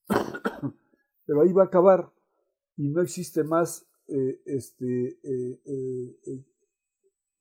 Pero 1.26 1.42
ahí 1.42 1.54
va 1.54 1.64
a 1.64 1.68
acabar 1.68 2.12
y 2.76 2.90
no 2.90 3.02
existe 3.02 3.44
más 3.44 3.88
este, 4.08 5.18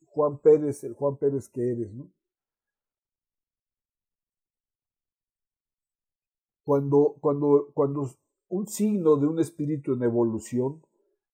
Juan 0.06 0.38
Pérez, 0.38 0.84
el 0.84 0.94
Juan 0.94 1.16
Pérez 1.18 1.48
que 1.48 1.72
eres, 1.72 1.92
¿no? 1.92 2.13
Cuando, 6.64 7.16
cuando, 7.20 7.70
cuando 7.74 8.10
un 8.48 8.66
signo 8.66 9.16
de 9.16 9.26
un 9.26 9.38
espíritu 9.38 9.92
en 9.92 10.02
evolución 10.02 10.82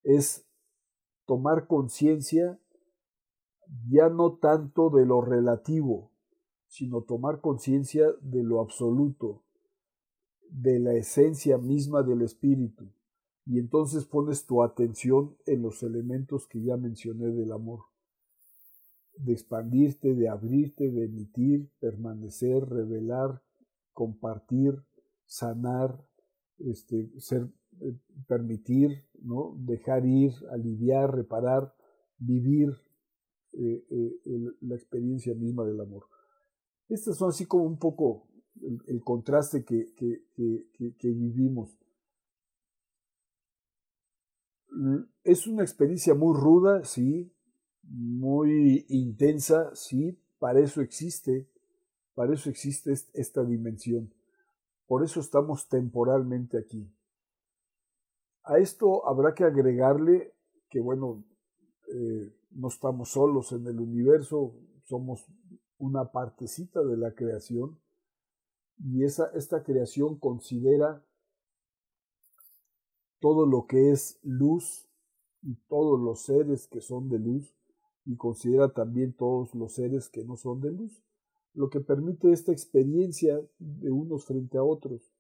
es 0.03 0.47
tomar 1.27 1.66
conciencia 1.66 2.61
ya 3.88 4.09
no 4.09 4.38
tanto 4.38 4.90
de 4.90 5.07
lo 5.07 5.21
relativo, 5.21 6.11
sino 6.66 7.03
tomar 7.03 7.40
conciencia 7.40 8.07
de 8.21 8.43
lo 8.43 8.61
absoluto, 8.61 9.45
de 10.49 10.81
la 10.81 10.95
esencia 10.95 11.59
misma 11.59 12.03
del 12.03 12.23
espíritu. 12.23 12.93
Y 13.47 13.59
entonces 13.59 14.05
pones 14.05 14.47
tu 14.47 14.62
atención 14.62 15.37
en 15.47 15.62
los 15.62 15.83
elementos 15.83 16.47
que 16.47 16.62
ya 16.62 16.77
mencioné 16.77 17.27
del 17.33 17.53
amor, 17.53 17.81
de 19.16 19.33
expandirte, 19.33 20.14
de 20.14 20.29
abrirte, 20.29 20.90
de 20.90 21.05
emitir, 21.05 21.71
permanecer, 21.81 22.69
revelar, 22.69 23.43
compartir, 23.93 24.83
sanar, 25.31 26.05
este, 26.59 27.09
ser, 27.21 27.49
eh, 27.81 27.97
permitir, 28.27 29.05
¿no? 29.23 29.55
dejar 29.59 30.05
ir, 30.05 30.33
aliviar, 30.51 31.14
reparar, 31.14 31.73
vivir 32.19 32.71
eh, 33.53 33.85
eh, 33.90 34.53
la 34.61 34.75
experiencia 34.75 35.35
misma 35.35 35.64
del 35.64 35.81
amor. 35.81 36.07
Estas 36.88 37.16
son 37.16 37.31
así 37.31 37.47
como 37.47 37.64
un 37.64 37.79
poco 37.79 38.27
el, 38.87 39.01
contraste 39.03 39.64
que, 39.64 39.95
que, 39.95 40.25
que 40.99 41.09
vivimos 41.09 41.79
es 45.25 45.47
una 45.47 45.62
experiencia 45.62 46.14
muy 46.14 46.38
ruda, 46.38 46.85
sí, 46.85 47.33
muy 47.83 48.87
intensa, 48.88 49.75
sí, 49.75 50.19
para 50.38 50.61
eso 50.61 50.81
existe, 50.81 51.49
para 52.14 52.35
eso 52.35 52.51
existe 52.51 52.93
esta 53.14 53.45
dimensión. 53.45 54.12
Por 54.90 55.05
eso 55.05 55.20
estamos 55.20 55.68
temporalmente 55.68 56.59
aquí. 56.59 56.92
A 58.42 58.59
esto 58.59 59.07
habrá 59.07 59.35
que 59.35 59.44
agregarle 59.44 60.35
que, 60.68 60.81
bueno, 60.81 61.22
eh, 61.94 62.35
no 62.50 62.66
estamos 62.66 63.11
solos 63.11 63.53
en 63.53 63.68
el 63.68 63.79
universo, 63.79 64.53
somos 64.87 65.24
una 65.79 66.11
partecita 66.11 66.83
de 66.83 66.96
la 66.96 67.14
creación 67.14 67.79
y 68.79 69.05
esa, 69.05 69.31
esta 69.37 69.62
creación 69.62 70.18
considera 70.18 71.07
todo 73.20 73.46
lo 73.46 73.68
que 73.68 73.92
es 73.92 74.18
luz 74.24 74.90
y 75.40 75.55
todos 75.68 76.00
los 76.00 76.22
seres 76.22 76.66
que 76.66 76.81
son 76.81 77.09
de 77.09 77.20
luz 77.20 77.55
y 78.05 78.16
considera 78.16 78.72
también 78.72 79.12
todos 79.12 79.55
los 79.55 79.72
seres 79.72 80.09
que 80.09 80.24
no 80.24 80.37
son 80.37 80.61
de 80.61 80.72
luz, 80.72 81.00
lo 81.55 81.71
que 81.71 81.81
permite 81.81 82.33
esta 82.33 82.53
experiencia 82.53 83.41
de 83.59 83.91
unos 83.91 84.25
frente 84.25 84.59
a 84.59 84.63
otros, 84.63 85.13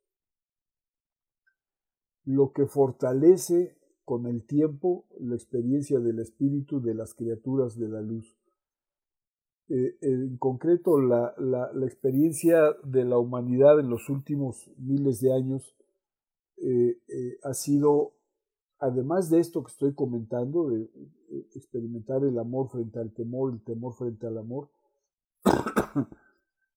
lo 2.24 2.52
que 2.52 2.66
fortalece 2.66 3.76
con 4.04 4.26
el 4.26 4.44
tiempo 4.44 5.06
la 5.18 5.34
experiencia 5.34 6.00
del 6.00 6.18
espíritu 6.18 6.80
de 6.80 6.94
las 6.94 7.14
criaturas 7.14 7.78
de 7.78 7.88
la 7.88 8.00
luz. 8.00 8.36
Eh, 9.68 9.96
en 10.00 10.36
concreto, 10.36 11.00
la, 11.00 11.34
la, 11.38 11.70
experiencia 11.86 12.74
de 12.82 13.04
la 13.04 13.18
humanidad 13.18 13.78
en 13.78 13.88
los 13.88 14.08
últimos 14.08 14.68
miles 14.76 15.20
de 15.20 15.32
años 15.32 15.76
eh, 16.56 16.98
eh, 17.08 17.38
ha 17.42 17.54
sido, 17.54 18.12
además 18.78 19.30
de 19.30 19.40
esto 19.40 19.62
que 19.62 19.70
estoy 19.70 19.94
comentando, 19.94 20.68
de 20.68 20.82
eh, 21.30 21.46
experimentar 21.54 22.22
el 22.24 22.38
amor 22.38 22.68
frente 22.68 22.98
al 22.98 23.12
temor, 23.12 23.52
el 23.52 23.62
temor 23.62 23.94
frente 23.94 24.26
al 24.26 24.36
amor, 24.36 24.68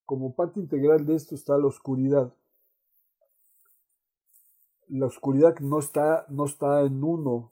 como 0.05 0.35
parte 0.35 0.59
integral 0.59 1.05
de 1.05 1.15
esto 1.15 1.35
está 1.35 1.57
la 1.57 1.67
oscuridad. 1.67 2.33
La 4.87 5.05
oscuridad 5.05 5.57
no 5.59 5.79
está, 5.79 6.25
no 6.29 6.45
está 6.45 6.81
en 6.81 7.03
uno, 7.03 7.51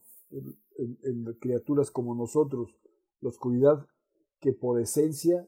en, 0.77 1.33
criaturas 1.39 1.91
como 1.91 2.13
nosotros. 2.15 2.75
La 3.21 3.29
oscuridad 3.29 3.87
que 4.39 4.53
por 4.53 4.79
esencia 4.79 5.47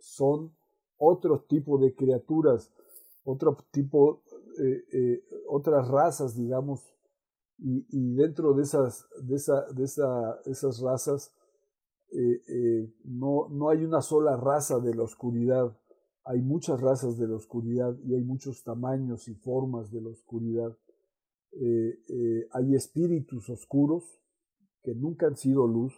son 0.00 0.54
otro 0.96 1.40
tipo 1.40 1.78
de 1.78 1.94
criaturas, 1.94 2.70
otro 3.24 3.56
tipo 3.70 4.22
eh, 4.58 4.84
eh, 4.92 5.24
otras 5.48 5.88
razas, 5.88 6.36
digamos, 6.36 6.94
y, 7.58 7.86
y, 7.90 8.14
dentro 8.14 8.52
de 8.54 8.62
esas, 8.62 9.08
de 9.20 9.36
esa, 9.36 9.62
de 9.72 9.84
esa, 9.84 10.40
esas 10.44 10.80
razas 10.80 11.32
eh, 12.12 12.92
no, 13.04 13.48
no 13.48 13.70
hay 13.70 13.84
una 13.84 14.00
sola 14.00 14.36
raza 14.36 14.78
de 14.78 14.94
la 14.94 15.02
oscuridad, 15.02 15.76
hay 16.24 16.40
muchas 16.40 16.80
razas 16.80 17.18
de 17.18 17.28
la 17.28 17.36
oscuridad 17.36 17.96
y 18.04 18.14
hay 18.14 18.22
muchos 18.22 18.62
tamaños 18.62 19.28
y 19.28 19.34
formas 19.34 19.90
de 19.90 20.00
la 20.00 20.10
oscuridad. 20.10 20.76
hay 22.52 22.74
espíritus 22.74 23.48
oscuros 23.48 24.20
que 24.82 24.94
nunca 24.94 25.26
han 25.26 25.36
sido 25.36 25.66
luz, 25.66 25.94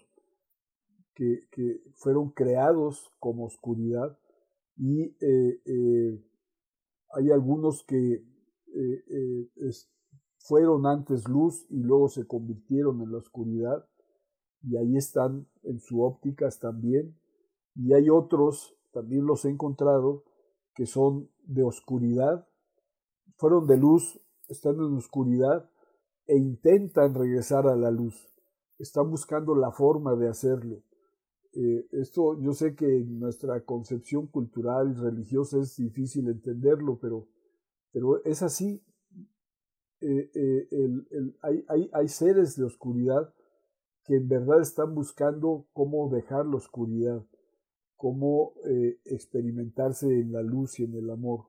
que, 1.14 1.46
fueron 1.94 2.30
creados 2.30 3.10
como 3.18 3.46
oscuridad 3.46 4.18
y 4.76 5.16
eh, 5.20 5.60
eh, 5.64 6.22
hay 7.10 7.30
algunos 7.30 7.84
que 7.84 8.22
fueron 10.38 10.86
antes 10.86 11.26
luz 11.28 11.66
y 11.70 11.80
luego 11.80 12.08
se 12.08 12.26
convirtieron 12.26 13.00
en 13.00 13.10
la 13.10 13.18
oscuridad 13.18 13.88
y 14.62 14.76
ahí 14.76 14.96
están 14.96 15.48
en 15.62 15.80
su 15.80 16.02
ópticas 16.02 16.60
también 16.60 17.18
y 17.74 17.92
hay 17.92 18.10
otros, 18.10 18.75
también 18.96 19.26
los 19.26 19.44
he 19.44 19.50
encontrado, 19.50 20.24
que 20.74 20.86
son 20.86 21.28
de 21.44 21.62
oscuridad, 21.62 22.48
fueron 23.36 23.66
de 23.66 23.76
luz, 23.76 24.18
están 24.48 24.76
en 24.76 24.96
oscuridad 24.96 25.70
e 26.26 26.38
intentan 26.38 27.12
regresar 27.12 27.66
a 27.66 27.76
la 27.76 27.90
luz. 27.90 28.16
Están 28.78 29.10
buscando 29.10 29.54
la 29.54 29.70
forma 29.70 30.16
de 30.16 30.28
hacerlo. 30.28 30.82
Eh, 31.52 31.86
esto 31.92 32.40
yo 32.40 32.54
sé 32.54 32.74
que 32.74 32.86
en 32.86 33.18
nuestra 33.18 33.62
concepción 33.66 34.28
cultural 34.28 34.92
y 34.92 34.94
religiosa 34.94 35.58
es 35.58 35.76
difícil 35.76 36.28
entenderlo, 36.28 36.98
pero, 36.98 37.28
pero 37.92 38.24
es 38.24 38.42
así. 38.42 38.82
Eh, 40.00 40.30
eh, 40.34 40.68
hay, 41.42 41.66
hay, 41.68 41.90
hay 41.92 42.08
seres 42.08 42.56
de 42.56 42.64
oscuridad 42.64 43.30
que 44.04 44.16
en 44.16 44.26
verdad 44.26 44.62
están 44.62 44.94
buscando 44.94 45.66
cómo 45.74 46.08
dejar 46.08 46.46
la 46.46 46.56
oscuridad, 46.56 47.26
cómo 47.96 48.52
experimentarse 49.04 50.06
en 50.06 50.32
la 50.32 50.42
luz 50.42 50.78
y 50.80 50.84
en 50.84 50.94
el 50.94 51.10
amor. 51.10 51.46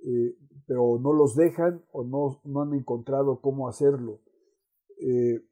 Eh, 0.00 0.36
pero 0.66 0.98
no 1.00 1.12
los 1.12 1.34
dejan 1.34 1.82
o 1.92 2.04
no, 2.04 2.40
han 2.62 2.74
encontrado 2.74 3.40
cómo 3.40 3.68
hacerlo. 3.68 4.20
Eh, 5.00 5.44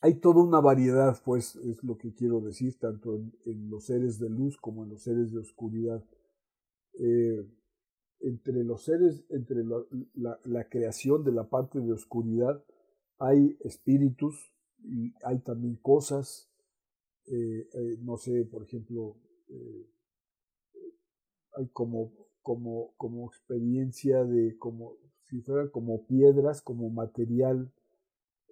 hay 0.00 0.14
toda 0.20 0.42
una 0.42 0.60
variedad, 0.60 1.20
pues, 1.24 1.56
es 1.56 1.82
lo 1.82 1.96
que 1.96 2.14
quiero 2.14 2.40
decir, 2.40 2.78
tanto 2.78 3.16
en, 3.16 3.70
los 3.70 3.86
seres 3.86 4.18
de 4.18 4.28
luz 4.28 4.58
como 4.58 4.84
en 4.84 4.90
los 4.90 5.02
seres 5.02 5.32
de 5.32 5.38
oscuridad. 5.38 6.04
Eh, 6.98 7.46
entre 8.20 8.64
los 8.64 8.84
seres, 8.84 9.24
entre 9.30 9.64
la, 9.64 10.38
la, 10.44 10.68
creación 10.68 11.24
de 11.24 11.32
la 11.32 11.48
parte 11.48 11.80
de 11.80 11.92
oscuridad, 11.92 12.62
hay 13.18 13.56
espíritus 13.60 14.52
y 14.78 15.14
hay 15.24 15.40
también 15.40 15.76
cosas, 15.76 16.50
no 18.00 18.16
sé, 18.16 18.44
por 18.44 18.62
ejemplo, 18.64 19.16
hay 21.56 21.68
como 21.68 22.24
como, 22.44 22.92
como 22.98 23.26
experiencia 23.26 24.22
de 24.22 24.58
como 24.58 24.96
si 25.22 25.40
fueran 25.40 25.70
como 25.70 26.06
piedras, 26.06 26.60
como 26.60 26.90
material, 26.90 27.72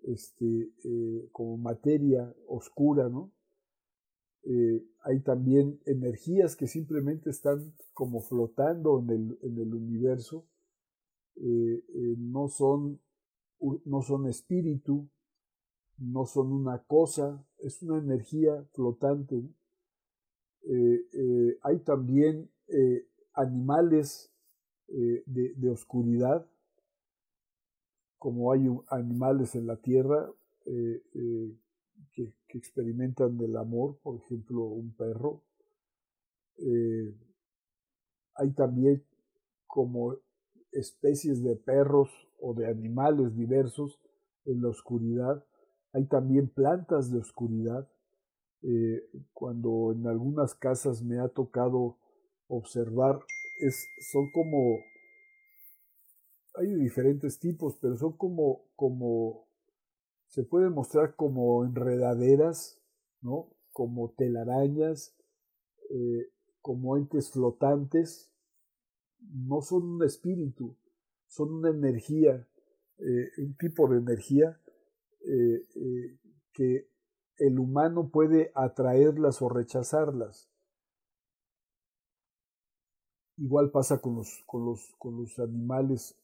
este, 0.02 0.72
eh, 0.82 1.28
como 1.30 1.58
materia 1.58 2.34
oscura, 2.48 3.10
¿no? 3.10 3.30
Eh, 4.44 4.82
hay 5.02 5.20
también 5.20 5.78
energías 5.84 6.56
que 6.56 6.66
simplemente 6.66 7.28
están 7.28 7.74
como 7.92 8.22
flotando 8.22 8.98
en 9.00 9.10
el, 9.10 9.38
en 9.42 9.58
el 9.58 9.74
universo, 9.74 10.46
eh, 11.36 11.82
no, 12.16 12.48
son, 12.48 12.98
no 13.84 14.00
son 14.00 14.26
espíritu, 14.26 15.06
no 16.02 16.26
son 16.26 16.52
una 16.52 16.82
cosa, 16.82 17.44
es 17.58 17.82
una 17.82 17.98
energía 17.98 18.64
flotante. 18.72 19.42
hay 21.62 21.78
también 21.80 22.50
animales 23.34 24.32
eh, 24.88 25.22
de, 25.26 25.70
oscuridad, 25.70 26.46
como 28.18 28.52
hay 28.52 28.68
animales 28.90 29.54
en 29.54 29.66
la 29.66 29.76
tierra 29.76 30.30
eh, 30.66 31.02
eh, 31.14 31.56
que, 32.12 32.34
experimentan 32.58 33.38
del 33.38 33.56
amor, 33.56 33.96
por 34.02 34.16
ejemplo, 34.16 34.64
un 34.64 34.92
perro. 34.92 35.40
hay 38.34 38.50
también 38.50 39.02
como 39.66 40.16
especies 40.72 41.42
de 41.42 41.56
perros 41.56 42.10
o 42.38 42.52
de 42.52 42.66
animales 42.66 43.34
diversos 43.34 43.98
en 44.44 44.60
la 44.60 44.68
oscuridad. 44.68 45.42
Hay 45.92 46.04
también 46.06 46.48
plantas 46.48 47.10
de 47.10 47.18
oscuridad. 47.18 47.88
cuando 49.32 49.92
en 49.92 50.06
algunas 50.06 50.54
casas 50.54 51.02
me 51.02 51.18
ha 51.18 51.28
tocado 51.28 51.98
observar 52.46 53.18
son 54.10 54.30
como, 54.32 54.78
hay 56.54 56.74
diferentes 56.74 57.38
tipos, 57.38 57.76
pero 57.80 57.96
son 57.96 58.16
como, 58.16 58.64
como, 58.76 59.46
se 60.26 60.42
puede 60.42 60.70
mostrar 60.70 61.14
como 61.14 61.64
enredaderas, 61.64 62.80
¿no? 63.20 63.50
Como 63.72 64.10
telarañas, 64.12 65.14
eh, 65.90 66.30
como 66.60 66.96
entes 66.96 67.30
flotantes, 67.30 68.30
no 69.20 69.62
son 69.62 69.84
un 69.84 70.04
espíritu, 70.04 70.76
son 71.28 71.54
una 71.54 71.70
energía, 71.70 72.46
eh, 72.98 73.30
un 73.38 73.56
tipo 73.56 73.88
de 73.88 73.98
energía 73.98 74.58
eh, 75.26 76.18
que 76.52 76.88
el 77.38 77.58
humano 77.58 78.10
puede 78.10 78.52
atraerlas 78.54 79.42
o 79.42 79.48
rechazarlas. 79.48 80.48
Igual 83.36 83.70
pasa 83.70 84.00
con 84.00 84.16
los, 84.16 84.42
con 84.46 84.64
los, 84.64 84.94
con 84.98 85.16
los 85.16 85.38
animales 85.38 86.16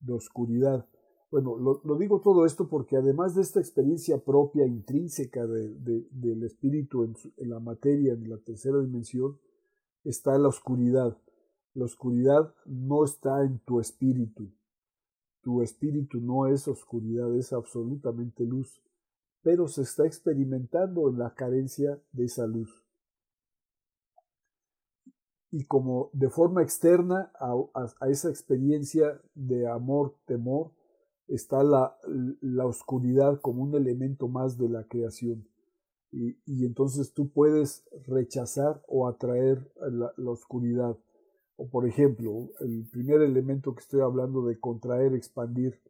de 0.00 0.12
oscuridad. 0.12 0.88
Bueno, 1.30 1.56
lo, 1.58 1.98
digo 1.98 2.20
todo 2.20 2.46
esto 2.46 2.68
porque 2.68 2.96
además 2.96 3.34
de 3.34 3.42
esta 3.42 3.60
experiencia 3.60 4.18
propia, 4.18 4.64
intrínseca 4.64 5.46
del 5.46 6.42
espíritu 6.44 7.02
en, 7.02 7.16
en, 7.36 7.50
la 7.50 7.58
materia, 7.58 8.12
en 8.12 8.30
la 8.30 8.38
tercera 8.38 8.78
dimensión, 8.78 9.38
está 10.04 10.38
la 10.38 10.48
oscuridad. 10.48 11.18
La 11.74 11.84
oscuridad 11.84 12.54
no 12.64 13.04
está 13.04 13.44
en 13.44 13.58
tu 13.58 13.80
espíritu. 13.80 14.50
Tu 15.46 15.62
espíritu 15.62 16.20
no 16.20 16.48
es 16.48 16.66
oscuridad, 16.66 17.32
es 17.36 17.52
absolutamente 17.52 18.44
luz, 18.44 18.82
pero 19.42 19.68
se 19.68 19.82
está 19.82 20.04
experimentando 20.04 21.08
en 21.08 21.18
la 21.18 21.34
carencia 21.34 22.02
de 22.10 22.24
esa 22.24 22.48
luz 22.48 22.82
y 25.50 25.64
como 25.64 26.10
de 26.12 26.28
forma 26.28 26.62
externa 26.62 27.32
a, 27.40 28.08
esa 28.08 28.28
experiencia 28.28 29.20
de 29.34 29.66
amor, 29.66 30.14
temor, 30.26 30.72
está 31.28 31.62
la, 31.62 31.96
oscuridad 32.64 33.40
como 33.40 33.62
un 33.62 33.74
elemento 33.74 34.28
más 34.28 34.58
de 34.58 34.68
la 34.68 34.84
creación. 34.84 35.48
Y, 36.12 36.36
entonces 36.66 37.12
tú 37.14 37.30
puedes 37.30 37.84
rechazar 38.06 38.82
o 38.86 39.08
atraer 39.08 39.72
la, 39.90 40.12
oscuridad. 40.30 40.96
O 41.56 41.68
por 41.68 41.88
ejemplo, 41.88 42.50
el 42.60 42.86
primer 42.90 43.22
elemento 43.22 43.74
que 43.74 43.80
estoy 43.80 44.02
hablando 44.02 44.44
de 44.44 44.60
contraer, 44.60 45.14
expandir, 45.14 45.80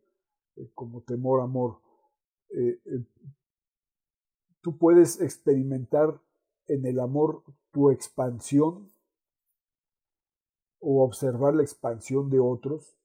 eh, 0.57 0.71
como 0.75 1.03
temor, 1.03 1.41
amor. 1.41 1.81
Eh, 2.51 2.81
eh, 2.85 3.05
tú 4.61 4.79
puedes 4.79 5.21
experimentar 5.21 6.21
en 6.69 6.87
el 6.87 7.01
amor 7.01 7.43
tu 7.73 7.91
expansión 7.91 8.93
o 10.79 11.03
observar 11.03 11.55
la 11.55 11.63
expansión 11.63 12.31
de 12.31 12.39
otros, 12.39 12.97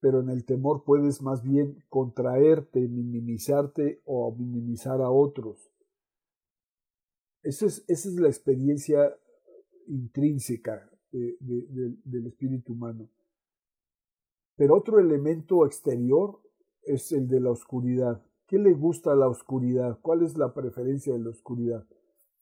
pero 0.00 0.20
en 0.20 0.30
el 0.30 0.44
temor 0.44 0.82
puedes 0.84 1.22
más 1.22 1.42
bien 1.44 1.84
contraerte, 1.88 2.80
minimizarte 2.80 4.02
o 4.04 4.34
minimizar 4.34 5.00
a 5.00 5.10
otros. 5.10 5.70
Esa 7.44 7.66
es, 7.66 7.84
esa 7.86 8.08
es 8.08 8.16
la 8.16 8.26
experiencia 8.26 9.16
intrínseca 9.86 10.90
del 11.16 12.26
espíritu 12.26 12.72
humano. 12.72 13.08
Pero 14.56 14.76
otro 14.76 15.00
elemento 15.00 15.66
exterior 15.66 16.40
es 16.82 17.12
el 17.12 17.28
de 17.28 17.40
la 17.40 17.50
oscuridad. 17.50 18.22
¿Qué 18.46 18.58
le 18.58 18.72
gusta 18.72 19.12
a 19.12 19.16
la 19.16 19.28
oscuridad? 19.28 19.98
¿Cuál 20.00 20.22
es 20.22 20.36
la 20.36 20.54
preferencia 20.54 21.12
de 21.12 21.18
la 21.18 21.30
oscuridad? 21.30 21.86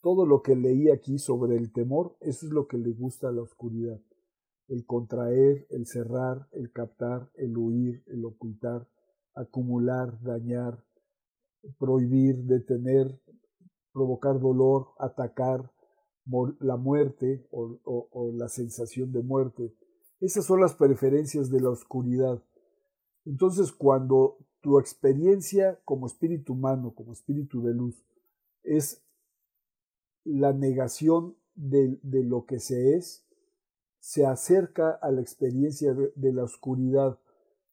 Todo 0.00 0.26
lo 0.26 0.42
que 0.42 0.54
leí 0.54 0.90
aquí 0.90 1.18
sobre 1.18 1.56
el 1.56 1.72
temor, 1.72 2.16
eso 2.20 2.46
es 2.46 2.52
lo 2.52 2.68
que 2.68 2.76
le 2.76 2.92
gusta 2.92 3.28
a 3.28 3.32
la 3.32 3.42
oscuridad 3.42 4.00
el 4.68 4.86
contraer, 4.86 5.66
el 5.70 5.86
cerrar, 5.86 6.48
el 6.52 6.72
captar, 6.72 7.30
el 7.34 7.56
huir, 7.56 8.02
el 8.06 8.24
ocultar, 8.24 8.88
acumular, 9.34 10.20
dañar, 10.22 10.82
prohibir, 11.78 12.44
detener, 12.44 13.20
provocar 13.92 14.40
dolor, 14.40 14.88
atacar, 14.98 15.70
la 16.60 16.76
muerte 16.76 17.46
o, 17.50 18.32
la 18.34 18.48
sensación 18.48 19.12
de 19.12 19.22
muerte. 19.22 19.74
Esas 20.20 20.44
son 20.44 20.60
las 20.60 20.74
preferencias 20.74 21.50
de 21.50 21.60
la 21.60 21.70
oscuridad. 21.70 22.42
Entonces, 23.24 23.72
cuando 23.72 24.38
tu 24.60 24.78
experiencia 24.78 25.78
como 25.84 26.06
espíritu 26.06 26.54
humano, 26.54 26.94
como 26.94 27.12
espíritu 27.12 27.62
de 27.62 27.74
luz, 27.74 28.04
es 28.62 29.02
la 30.24 30.52
negación 30.52 31.36
de 31.54 31.98
lo 32.24 32.46
que 32.46 32.58
se 32.58 32.96
es, 32.96 33.24
se 34.04 34.26
acerca 34.26 34.90
a 34.90 35.10
la 35.10 35.22
experiencia 35.22 35.94
de, 35.94 36.32
la 36.34 36.44
oscuridad. 36.44 37.18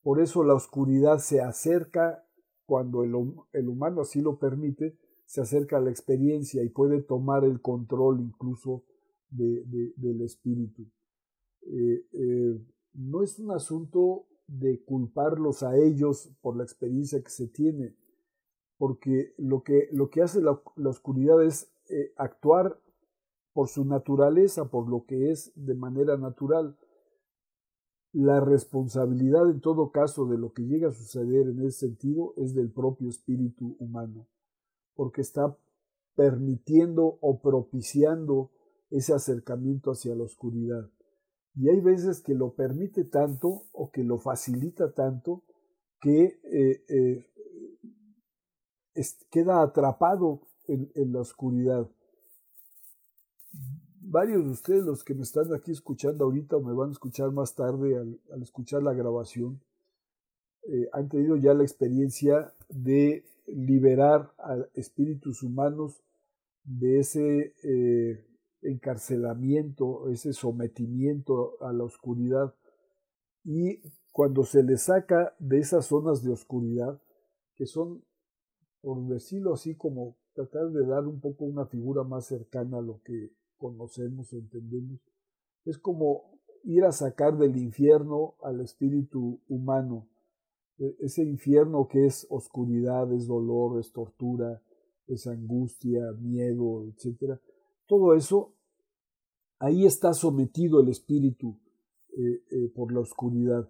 Por 0.02 0.22
eso 0.22 0.46
la 0.46 0.54
oscuridad 0.54 1.18
se 1.18 1.42
acerca 1.42 2.26
cuando 2.66 3.04
el, 3.04 3.68
humano 3.68 4.00
así 4.00 4.22
lo 4.22 4.40
permite, 4.40 4.98
se 5.32 5.40
acerca 5.40 5.78
a 5.78 5.80
la 5.80 5.90
experiencia 5.90 6.62
y 6.62 6.68
puede 6.68 7.02
tomar 7.02 7.46
el 7.46 7.62
control 7.62 8.20
incluso 8.20 8.84
de, 9.30 9.64
del 9.96 10.20
espíritu. 10.24 10.86
Eh, 11.62 12.06
eh, 12.12 12.60
no 12.96 13.24
es 13.24 13.40
un 13.40 13.52
asunto 13.52 14.26
de 14.46 14.84
culparlos 14.84 15.64
a 15.64 15.78
ellos 15.78 16.30
por 16.42 16.58
la 16.58 16.64
experiencia 16.64 17.24
que 17.24 17.30
se 17.30 17.48
tiene, 17.48 17.96
porque 18.78 19.34
lo 19.38 19.64
que, 19.64 19.88
lo 19.94 20.10
que 20.10 20.22
hace 20.22 20.42
la, 20.42 20.62
oscuridad 20.86 21.42
es 21.42 21.72
eh, 21.88 22.12
actuar 22.18 22.78
por 23.54 23.70
su 23.70 23.86
naturaleza, 23.86 24.70
por 24.70 24.90
lo 24.90 25.06
que 25.06 25.32
es 25.32 25.54
de 25.56 25.76
manera 25.76 26.18
natural. 26.18 26.78
La 28.12 28.42
responsabilidad 28.42 29.50
en 29.50 29.62
todo 29.62 29.94
caso 29.94 30.26
de 30.26 30.38
lo 30.38 30.52
que 30.52 30.64
llega 30.64 30.90
a 30.90 30.92
suceder 30.92 31.48
en 31.48 31.62
ese 31.62 31.88
sentido 31.88 32.34
es 32.36 32.54
del 32.54 32.70
propio 32.70 33.08
espíritu 33.08 33.78
humano, 33.80 34.28
porque 34.96 35.22
está 35.22 35.58
permitiendo 36.16 37.18
o 37.22 37.42
propiciando 37.42 38.52
ese 38.90 39.14
acercamiento 39.14 39.92
hacia 39.92 40.16
la 40.16 40.24
oscuridad. 40.24 40.90
Y 41.56 41.70
hay 41.70 41.80
veces 41.82 42.22
que 42.22 42.34
lo 42.34 42.54
permite 42.54 43.04
tanto 43.06 43.64
o 43.72 43.92
que 43.92 44.04
lo 44.04 44.18
facilita 44.18 44.94
tanto 44.94 45.44
que 46.00 46.40
eh, 46.44 46.84
eh, 46.90 47.32
queda 49.30 49.62
atrapado 49.62 50.42
en, 50.68 51.12
la 51.12 51.22
oscuridad. 51.22 51.90
Varios 54.00 54.46
de 54.46 54.52
ustedes, 54.52 54.84
los 54.84 55.04
que 55.04 55.14
me 55.14 55.24
están 55.24 55.54
aquí 55.54 55.72
escuchando 55.72 56.26
ahorita 56.26 56.56
o 56.58 56.62
me 56.62 56.74
van 56.74 56.90
a 56.90 56.94
escuchar 56.94 57.32
más 57.32 57.56
tarde 57.56 57.98
al, 57.98 58.42
escuchar 58.42 58.82
la 58.82 58.94
grabación, 58.94 59.62
eh, 60.64 60.90
han 60.94 61.10
tenido 61.10 61.36
ya 61.36 61.54
la 61.54 61.64
experiencia 61.64 62.54
de 62.70 63.26
liberar 63.48 64.34
a 64.38 64.58
espíritus 64.74 65.44
humanos 65.44 66.04
de 66.64 67.00
ese 67.00 67.56
encarcelamiento, 68.62 70.10
ese 70.10 70.34
sometimiento 70.34 71.62
a 71.62 71.74
la 71.74 71.84
oscuridad. 71.84 72.54
Y 73.44 73.82
cuando 74.12 74.44
se 74.44 74.64
le 74.64 74.78
saca 74.78 75.34
de 75.40 75.60
esas 75.60 75.88
zonas 75.88 76.24
de 76.24 76.32
oscuridad, 76.32 77.02
que 77.56 77.66
son, 77.66 78.04
por 78.82 79.08
decirlo 79.08 79.54
así, 79.54 79.76
como 79.76 80.18
tratar 80.34 80.70
de 80.70 80.86
dar 80.86 81.08
un 81.08 81.20
poco 81.20 81.46
una 81.46 81.66
figura 81.66 82.04
más 82.04 82.26
cercana 82.26 82.78
a 82.78 82.82
lo 82.82 83.02
que 83.04 83.32
conocemos 83.58 84.32
o 84.34 84.38
entendemos, 84.38 85.00
es 85.66 85.78
como 85.78 86.40
ir 86.64 86.84
a 86.84 86.92
sacar 86.92 87.38
del 87.38 87.58
infierno 87.58 88.36
al 88.44 88.62
espíritu 88.62 89.42
humano, 89.48 90.08
ese 91.00 91.24
infierno 91.24 91.88
que 91.88 92.06
es 92.06 92.28
oscuridad, 92.30 93.12
es 93.14 93.28
dolor, 93.28 93.80
es 93.80 93.92
tortura, 93.92 94.62
es 95.08 95.28
angustia, 95.28 96.12
miedo, 96.20 96.86
etcétera 96.86 97.40
todo 97.92 98.16
eso, 98.16 98.56
ahí 99.60 99.86
está 99.86 100.14
sometido 100.14 100.80
el 100.80 100.88
espíritu 100.88 101.60
eh, 102.18 102.42
eh, 102.50 102.72
por 102.74 102.94
la 102.94 103.02
oscuridad. 103.02 103.70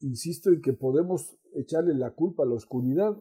Insisto 0.00 0.50
en 0.50 0.60
que 0.60 0.74
podemos 0.74 1.34
echarle 1.54 1.94
la 1.94 2.10
culpa 2.10 2.42
a 2.42 2.46
la 2.46 2.56
oscuridad. 2.56 3.16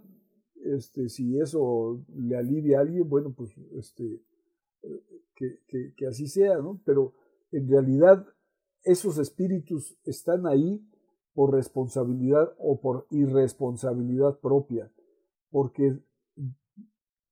Este, 0.65 1.07
si 1.07 1.39
eso 1.39 2.03
le 2.13 2.35
alivia 2.35 2.79
a 2.79 2.81
alguien, 2.81 3.07
bueno, 3.07 3.33
pues 3.33 3.51
este, 3.77 4.21
que, 5.33 5.93
que 5.95 6.07
así 6.07 6.27
sea, 6.27 6.57
¿no? 6.57 6.81
Pero 6.83 7.13
en 7.53 7.69
realidad 7.69 8.25
esos 8.83 9.17
espíritus 9.17 9.97
están 10.03 10.45
ahí 10.45 10.85
por 11.33 11.53
responsabilidad 11.53 12.53
o 12.57 12.79
por 12.81 13.07
irresponsabilidad 13.11 14.39
propia, 14.39 14.91
porque 15.51 15.99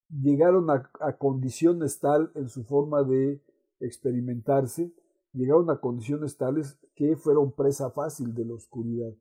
llegaron 0.10 0.70
a, 0.70 1.18
condiciones 1.18 2.00
tal 2.00 2.32
en 2.36 2.50
su 2.50 2.64
forma 2.64 3.04
de 3.04 3.42
experimentarse, 3.80 4.94
llegaron 5.34 5.70
a 5.70 5.80
condiciones 5.80 6.38
tales 6.38 6.80
que 6.96 7.16
fueron 7.16 7.52
presa 7.52 7.92
fácil 7.92 8.34
de 8.34 8.46
la 8.46 8.54
oscuridad. 8.54 9.14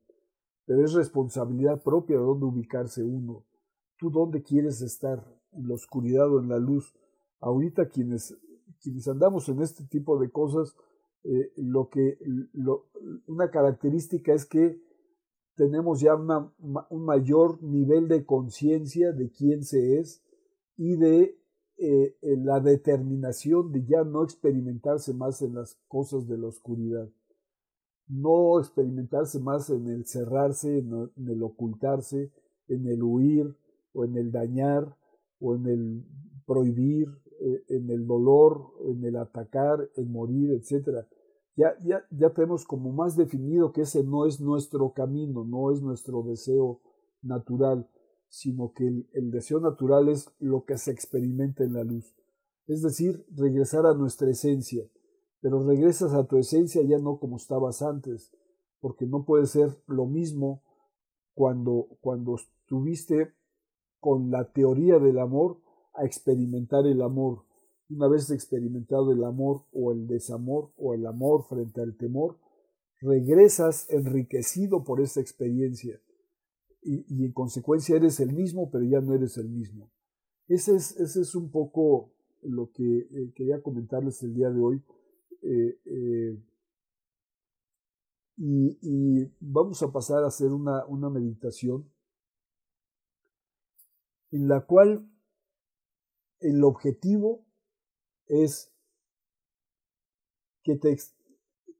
Pero 0.65 0.83
es 0.83 0.93
responsabilidad 0.93 1.81
propia 1.81 2.17
de 2.17 2.23
dónde 2.23 2.45
ubicarse 2.45 3.03
uno. 3.03 3.45
¿Tú 3.97 4.09
dónde 4.09 4.41
quieres 4.41 4.81
estar? 4.81 5.23
¿En 5.51 5.67
la 5.67 5.75
oscuridad 5.75 6.31
o 6.31 6.39
en 6.39 6.49
la 6.49 6.59
luz? 6.59 6.93
Ahorita 7.39 7.87
quienes, 7.87 8.35
quienes 8.81 9.07
andamos 9.07 9.47
en 9.49 9.61
este 9.61 9.85
tipo 9.85 10.19
de 10.19 10.29
cosas, 10.29 10.75
eh, 11.23 11.51
lo 11.57 11.89
que, 11.89 12.17
una 13.27 13.51
característica 13.51 14.33
es 14.33 14.45
que 14.45 14.81
tenemos 15.55 16.01
ya 16.01 16.15
un 16.15 17.05
mayor 17.05 17.61
nivel 17.63 18.07
de 18.07 18.25
conciencia 18.25 19.11
de 19.11 19.31
quién 19.31 19.63
se 19.63 19.99
es, 19.99 20.23
y 20.77 20.95
de 20.95 21.37
eh, 21.79 22.15
la 22.21 22.59
determinación 22.59 23.71
de 23.71 23.85
ya 23.85 24.03
no 24.03 24.23
experimentarse 24.23 25.13
más 25.13 25.41
en 25.41 25.55
las 25.55 25.79
cosas 25.87 26.27
de 26.27 26.37
la 26.37 26.47
oscuridad, 26.47 27.09
no 28.07 28.59
experimentarse 28.59 29.39
más 29.39 29.69
en 29.69 29.87
el 29.87 30.05
cerrarse, 30.05 30.77
en, 30.77 31.11
el 31.27 31.43
ocultarse, 31.43 32.31
en 32.67 32.87
el 32.87 33.03
huir 33.03 33.55
o 33.93 34.05
en 34.05 34.17
el 34.17 34.31
dañar 34.31 34.95
o 35.39 35.55
en 35.55 35.67
el 35.67 36.05
prohibir, 36.45 37.09
eh, 37.25 37.26
en 37.39 37.89
el 37.89 38.07
dolor, 38.07 38.73
en 38.85 39.03
el 39.03 39.15
atacar, 39.15 39.89
en 39.95 40.11
morir, 40.11 40.51
etc. 40.51 41.05
Ya, 41.55 41.77
ya, 41.83 42.05
ya 42.11 42.29
tenemos 42.31 42.65
como 42.65 42.91
más 42.91 43.15
definido 43.15 43.71
que 43.71 43.81
ese 43.81 44.03
no 44.03 44.25
es 44.25 44.39
nuestro 44.39 44.93
camino, 44.93 45.43
no 45.45 45.71
es 45.71 45.81
nuestro 45.81 46.23
deseo 46.23 46.81
natural 47.21 47.87
sino 48.29 48.73
que 48.73 48.87
el, 48.87 49.31
deseo 49.31 49.59
natural 49.59 50.09
es 50.09 50.29
lo 50.39 50.65
que 50.65 50.77
se 50.77 50.91
experimenta 50.91 51.63
en 51.63 51.73
la 51.73 51.83
luz. 51.83 52.15
Es 52.67 52.81
decir, 52.81 53.25
regresar 53.35 53.85
a 53.85 53.93
nuestra 53.93 54.29
esencia, 54.29 54.83
pero 55.41 55.65
regresas 55.65 56.13
a 56.13 56.25
tu 56.25 56.37
esencia 56.37 56.81
ya 56.83 56.99
no 56.99 57.19
como 57.19 57.37
estabas 57.37 57.81
antes, 57.81 58.31
porque 58.79 59.05
no 59.05 59.23
puede 59.25 59.45
ser 59.45 59.81
lo 59.87 60.05
mismo 60.05 60.61
cuando, 61.33 61.87
cuando 62.01 62.35
estuviste 62.35 63.33
con 63.99 64.29
la 64.29 64.51
teoría 64.51 64.99
del 64.99 65.19
amor 65.19 65.61
a 65.97 66.05
experimentar 66.05 66.85
el 66.87 67.01
amor. 67.01 67.43
Una 67.89 68.07
vez 68.07 68.29
experimentado 68.29 69.11
el 69.11 69.23
amor 69.23 69.63
o 69.73 69.91
el 69.91 70.07
desamor 70.07 70.71
o 70.77 70.93
el 70.93 71.05
amor 71.05 71.45
frente 71.47 71.81
al 71.81 71.95
temor, 71.95 72.37
regresas 73.01 73.89
enriquecido 73.89 74.83
por 74.83 75.01
esa 75.01 75.21
experiencia 75.21 75.99
y, 76.81 77.25
en 77.25 77.31
consecuencia 77.33 77.95
eres 77.95 78.19
el 78.19 78.33
mismo, 78.33 78.69
pero 78.71 78.83
ya 78.85 79.01
no 79.01 79.13
eres 79.13 79.37
el 79.37 79.49
mismo. 79.49 79.91
Ese 80.47 80.75
es, 80.75 80.97
ese 80.97 81.21
es 81.21 81.35
un 81.35 81.51
poco 81.51 82.13
lo 82.41 82.71
que 82.71 82.99
eh, 82.99 83.31
quería 83.35 83.61
comentarles 83.61 84.21
el 84.23 84.33
día 84.33 84.49
de 84.49 84.61
hoy. 84.61 84.81
Eh, 85.41 85.79
eh, 85.85 86.39
y, 88.37 89.29
vamos 89.39 89.81
a 89.81 89.91
pasar 89.91 90.23
a 90.23 90.27
hacer 90.27 90.51
una, 90.51 90.85
una 90.85 91.09
meditación 91.09 91.89
en 94.31 94.47
la 94.47 94.61
cual 94.61 95.09
el 96.39 96.63
objetivo 96.63 97.45
es 98.27 98.71
que 100.63 100.75
te, 100.75 100.97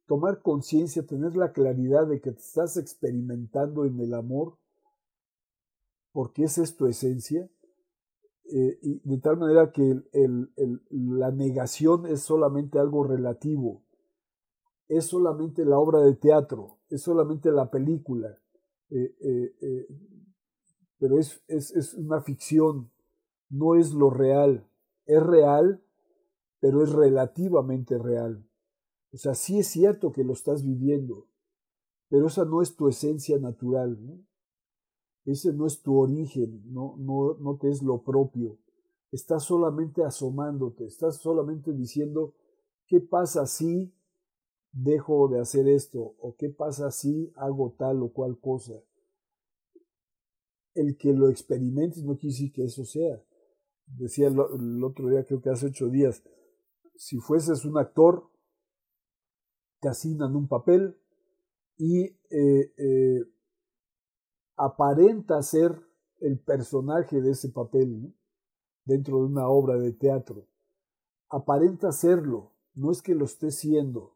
tomar 0.06 0.42
conciencia, 0.42 1.06
tener 1.06 1.36
la 1.36 1.52
claridad 1.52 2.08
de 2.08 2.22
que 2.22 2.32
te 2.32 2.40
estás 2.40 2.78
experimentando 2.78 3.86
en 3.86 4.00
el 4.00 4.14
amor 4.14 4.58
porque 6.18 6.46
esa 6.46 6.64
es 6.64 6.76
tu 6.76 6.88
esencia, 6.88 7.48
eh, 8.52 8.80
y 8.82 9.08
de 9.08 9.18
tal 9.20 9.38
manera 9.38 9.72
que 9.72 10.02
la 10.90 11.32
negación 11.32 12.08
es 12.08 12.22
solamente 12.22 12.80
algo 12.80 13.04
relativo, 13.04 13.84
es 14.88 15.06
solamente 15.06 15.64
la 15.64 15.78
obra 15.78 16.00
de 16.00 16.16
teatro, 16.16 16.80
es 16.90 17.04
solamente 17.04 17.52
la 17.52 17.70
película, 17.70 18.36
eh, 18.90 19.16
eh, 19.22 19.88
pero 20.98 21.20
es, 21.20 21.44
es 21.48 21.94
una 21.94 22.22
ficción, 22.22 22.90
no 23.50 23.76
es 23.76 23.94
lo 23.94 24.10
real, 24.10 24.68
es 25.06 25.24
real, 25.24 25.84
pero 26.60 26.84
es 26.84 26.92
relativamente 26.92 27.98
real. 27.98 28.48
O 29.14 29.18
sea, 29.18 29.36
sí 29.36 29.60
es 29.60 29.68
cierto 29.68 30.12
que 30.12 30.24
lo 30.24 30.34
estás 30.34 30.64
viviendo, 30.64 31.28
pero 32.10 32.28
esa 32.28 32.46
no 32.46 32.62
es 32.62 32.76
tu 32.76 32.88
esencia 32.88 33.38
natural. 33.40 33.98
Ese 35.26 35.52
no 35.52 35.66
es 35.66 35.82
tu 35.82 35.98
origen, 35.98 36.62
no, 36.72 36.96
no, 36.98 37.36
no 37.40 37.58
te 37.58 37.70
es 37.70 37.82
lo 37.82 38.02
propio. 38.02 38.58
Estás 39.12 39.44
solamente 39.44 40.04
asomándote, 40.04 40.86
estás 40.86 41.18
solamente 41.18 41.74
diciendo, 41.74 42.34
¿qué 42.88 43.00
pasa 43.02 43.46
si 43.46 43.94
dejo 44.72 45.28
de 45.28 45.40
hacer 45.40 45.68
esto? 45.68 46.16
¿O 46.20 46.36
qué 46.38 46.50
pasa 46.50 46.92
si 46.92 47.32
hago 47.36 47.74
tal 47.78 48.04
o 48.04 48.10
cual 48.14 48.40
cosa? 48.40 48.82
El 50.74 50.98
que 50.98 51.12
lo 51.14 51.30
experimentes 51.30 52.04
no 52.04 52.18
quiere 52.18 52.34
decir 52.34 52.54
que 52.54 52.64
eso 52.64 52.86
sea. 52.86 53.22
Decía 53.88 54.28
el, 54.28 54.84
otro 54.84 55.10
día, 55.10 55.26
creo 55.26 55.42
que 55.42 55.50
hace 55.50 55.68
ocho 55.68 55.88
días, 55.88 56.24
si 56.96 57.18
fueses 57.18 57.66
un 57.66 57.78
actor, 57.78 58.30
te 59.80 59.90
asignan 59.90 60.36
un 60.36 60.48
papel 60.48 60.98
y 61.78 62.04
eh, 62.30 62.74
eh, 62.78 63.24
aparenta 64.56 65.42
ser 65.42 65.80
el 66.20 66.40
personaje 66.40 67.22
de 67.22 67.32
ese 67.32 67.50
papel. 67.50 68.14
dentro 68.86 69.18
de 69.18 69.26
una 69.26 69.50
obra 69.50 69.76
de 69.76 69.92
teatro. 69.92 70.48
Aparenta 71.28 71.92
serlo, 71.92 72.54
no 72.74 72.90
es 72.90 73.02
que 73.02 73.16
lo 73.16 73.26
esté 73.26 73.52
siendo, 73.52 74.16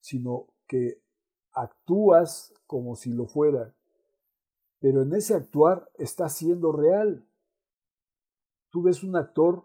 sino 0.00 0.48
que 0.66 1.02
actúas 1.52 2.52
como 2.66 2.94
si 2.94 3.10
lo 3.10 3.26
fuera, 3.26 3.74
pero 4.80 5.02
en 5.02 5.14
ese 5.14 5.34
actuar 5.34 5.90
está 5.96 6.28
siendo 6.28 6.72
real. 6.72 7.26
Tú 8.70 8.82
ves 8.82 9.02
un 9.02 9.16
actor 9.16 9.64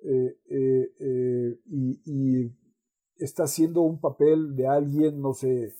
eh, 0.00 0.38
eh, 0.50 0.92
eh, 1.00 1.60
y, 1.66 2.52
está 3.18 3.44
haciendo 3.44 3.80
un 3.80 3.98
papel 3.98 4.54
de 4.54 4.66
alguien, 4.66 5.22
no 5.22 5.32
sé, 5.32 5.72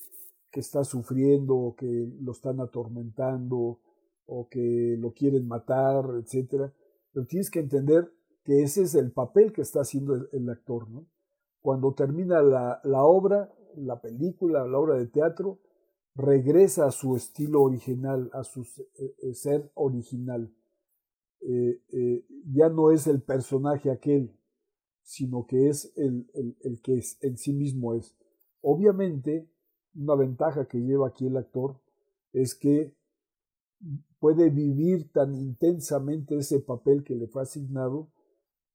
que 0.50 0.60
está 0.60 0.84
sufriendo 0.84 1.54
o 1.54 1.76
que 1.76 2.10
lo 2.18 2.32
están 2.32 2.60
atormentando 2.60 3.78
o 4.24 4.48
que 4.48 4.96
lo 4.98 5.12
quieren 5.12 5.46
matar, 5.46 6.06
etc. 6.18 6.72
Pero 7.12 7.26
tienes 7.26 7.50
que 7.50 7.60
entender 7.60 8.10
que 8.42 8.62
ese 8.62 8.82
es 8.82 8.94
el 8.94 9.12
papel 9.12 9.52
que 9.52 9.60
está 9.60 9.82
haciendo 9.82 10.14
el, 10.32 10.48
actor. 10.48 10.86
Cuando 11.60 11.92
termina 11.92 12.40
la 12.40 13.04
obra, 13.04 13.52
la 13.76 14.00
película, 14.00 14.66
la 14.66 14.78
obra 14.78 14.94
de 14.96 15.08
teatro, 15.08 15.60
regresa 16.14 16.86
a 16.86 16.90
su 16.90 17.16
estilo 17.16 17.62
original, 17.62 18.30
a 18.32 18.42
su 18.44 18.64
ser 19.34 19.70
original. 19.74 20.50
Eh, 21.48 21.80
eh, 21.92 22.24
ya 22.52 22.68
no 22.68 22.90
es 22.90 23.06
el 23.06 23.22
personaje 23.22 23.90
aquel, 23.90 24.36
sino 25.02 25.46
que 25.46 25.68
es 25.68 25.92
el, 25.96 26.26
el, 26.34 26.80
que 26.82 27.00
en 27.20 27.36
sí 27.36 27.52
mismo 27.52 27.94
es. 27.94 28.16
Obviamente, 28.62 29.48
una 29.94 30.16
ventaja 30.16 30.66
que 30.66 30.78
lleva 30.78 31.06
aquí 31.06 31.26
el 31.26 31.36
actor 31.36 31.80
es 32.32 32.56
que 32.56 32.96
puede 34.18 34.50
vivir 34.50 35.12
tan 35.12 35.36
intensamente 35.36 36.36
ese 36.36 36.58
papel 36.58 37.04
que 37.04 37.14
le 37.14 37.28
fue 37.28 37.42
asignado 37.42 38.10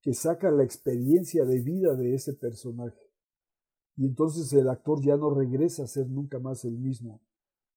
que 0.02 0.14
saca 0.14 0.50
la 0.50 0.64
experiencia 0.64 1.44
de 1.44 1.60
vida 1.60 1.96
de 1.96 2.16
ese 2.16 2.34
personaje. 2.34 3.12
Y 3.98 4.06
entonces 4.06 4.52
el 4.54 4.70
actor 4.70 5.02
ya 5.04 5.18
no 5.18 5.30
regresa 5.30 5.84
a 5.84 5.88
ser 5.88 6.08
nunca 6.08 6.40
más 6.40 6.64
el 6.64 6.78
mismo. 6.78 7.22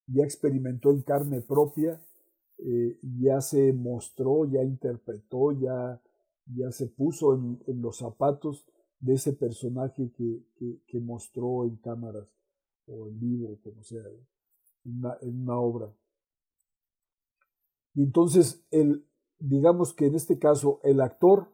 Ya 0.06 0.22
experimentó 0.22 0.90
en 0.90 1.02
carne 1.02 1.40
propia, 1.40 2.00
eh, 2.58 2.98
ya 3.20 3.40
se 3.40 3.72
mostró, 3.72 4.44
ya 4.44 4.62
interpretó, 4.62 5.52
ya, 5.52 6.00
ya 6.46 6.70
se 6.70 6.86
puso 6.86 7.34
en, 7.34 7.60
en 7.66 7.82
los 7.82 7.98
zapatos 7.98 8.64
de 9.00 9.14
ese 9.14 9.32
personaje 9.32 10.10
que, 10.16 10.42
que, 10.86 11.00
mostró 11.00 11.64
en 11.64 11.76
cámaras 11.76 12.26
o 12.86 13.08
en 13.08 13.20
vivo, 13.20 13.58
como 13.62 13.82
sea, 13.82 14.02
en 14.84 14.98
una, 14.98 15.18
en 15.20 15.42
una 15.42 15.58
obra. 15.58 15.92
Y 17.94 18.02
entonces, 18.02 18.64
el, 18.70 19.04
digamos 19.38 19.92
que 19.92 20.06
en 20.06 20.14
este 20.14 20.38
caso, 20.38 20.80
el 20.84 21.00
actor 21.00 21.48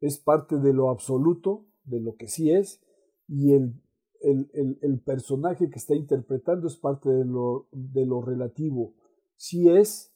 es 0.00 0.18
parte 0.18 0.58
de 0.58 0.72
lo 0.72 0.88
absoluto, 0.88 1.66
de 1.84 2.00
lo 2.00 2.16
que 2.16 2.26
sí 2.26 2.50
es, 2.50 2.80
y 3.28 3.52
el, 3.52 3.74
el, 4.22 4.50
el, 4.54 4.78
el 4.80 4.98
personaje 5.00 5.68
que 5.68 5.78
está 5.78 5.94
interpretando 5.94 6.66
es 6.66 6.76
parte 6.76 7.10
de 7.10 7.26
lo, 7.26 7.68
de 7.72 8.06
lo 8.06 8.22
relativo. 8.22 8.94
Sí 9.36 9.68
es, 9.68 10.13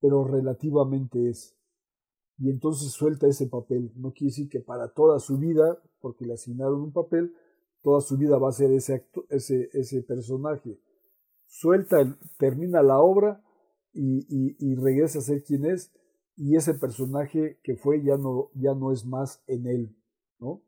pero 0.00 0.24
relativamente 0.24 1.28
es. 1.28 1.56
Y 2.38 2.50
entonces 2.50 2.92
suelta 2.92 3.26
ese 3.26 3.46
papel. 3.46 3.92
No 3.96 4.12
quiere 4.12 4.30
decir 4.30 4.48
que 4.48 4.60
para 4.60 4.92
toda 4.92 5.18
su 5.18 5.38
vida, 5.38 5.82
porque 6.00 6.26
le 6.26 6.34
asignaron 6.34 6.80
un 6.82 6.92
papel, 6.92 7.34
toda 7.82 8.00
su 8.00 8.16
vida 8.16 8.38
va 8.38 8.50
a 8.50 8.52
ser 8.52 8.72
ese, 8.72 9.06
ese, 9.30 9.70
ese 9.72 10.02
personaje. 10.02 10.78
Suelta, 11.46 12.18
termina 12.38 12.82
la 12.82 12.98
obra 12.98 13.42
y, 13.92 14.74
regresa 14.74 15.20
a 15.20 15.22
ser 15.22 15.42
quien 15.42 15.64
es, 15.64 15.92
y 16.36 16.56
ese 16.56 16.74
personaje 16.74 17.58
que 17.62 17.76
fue 17.76 18.02
ya 18.02 18.16
no, 18.16 18.50
ya 18.54 18.74
no 18.74 18.92
es 18.92 19.06
más 19.06 19.42
en 19.46 19.66
él. 19.66 19.96
¿no? 20.38 20.62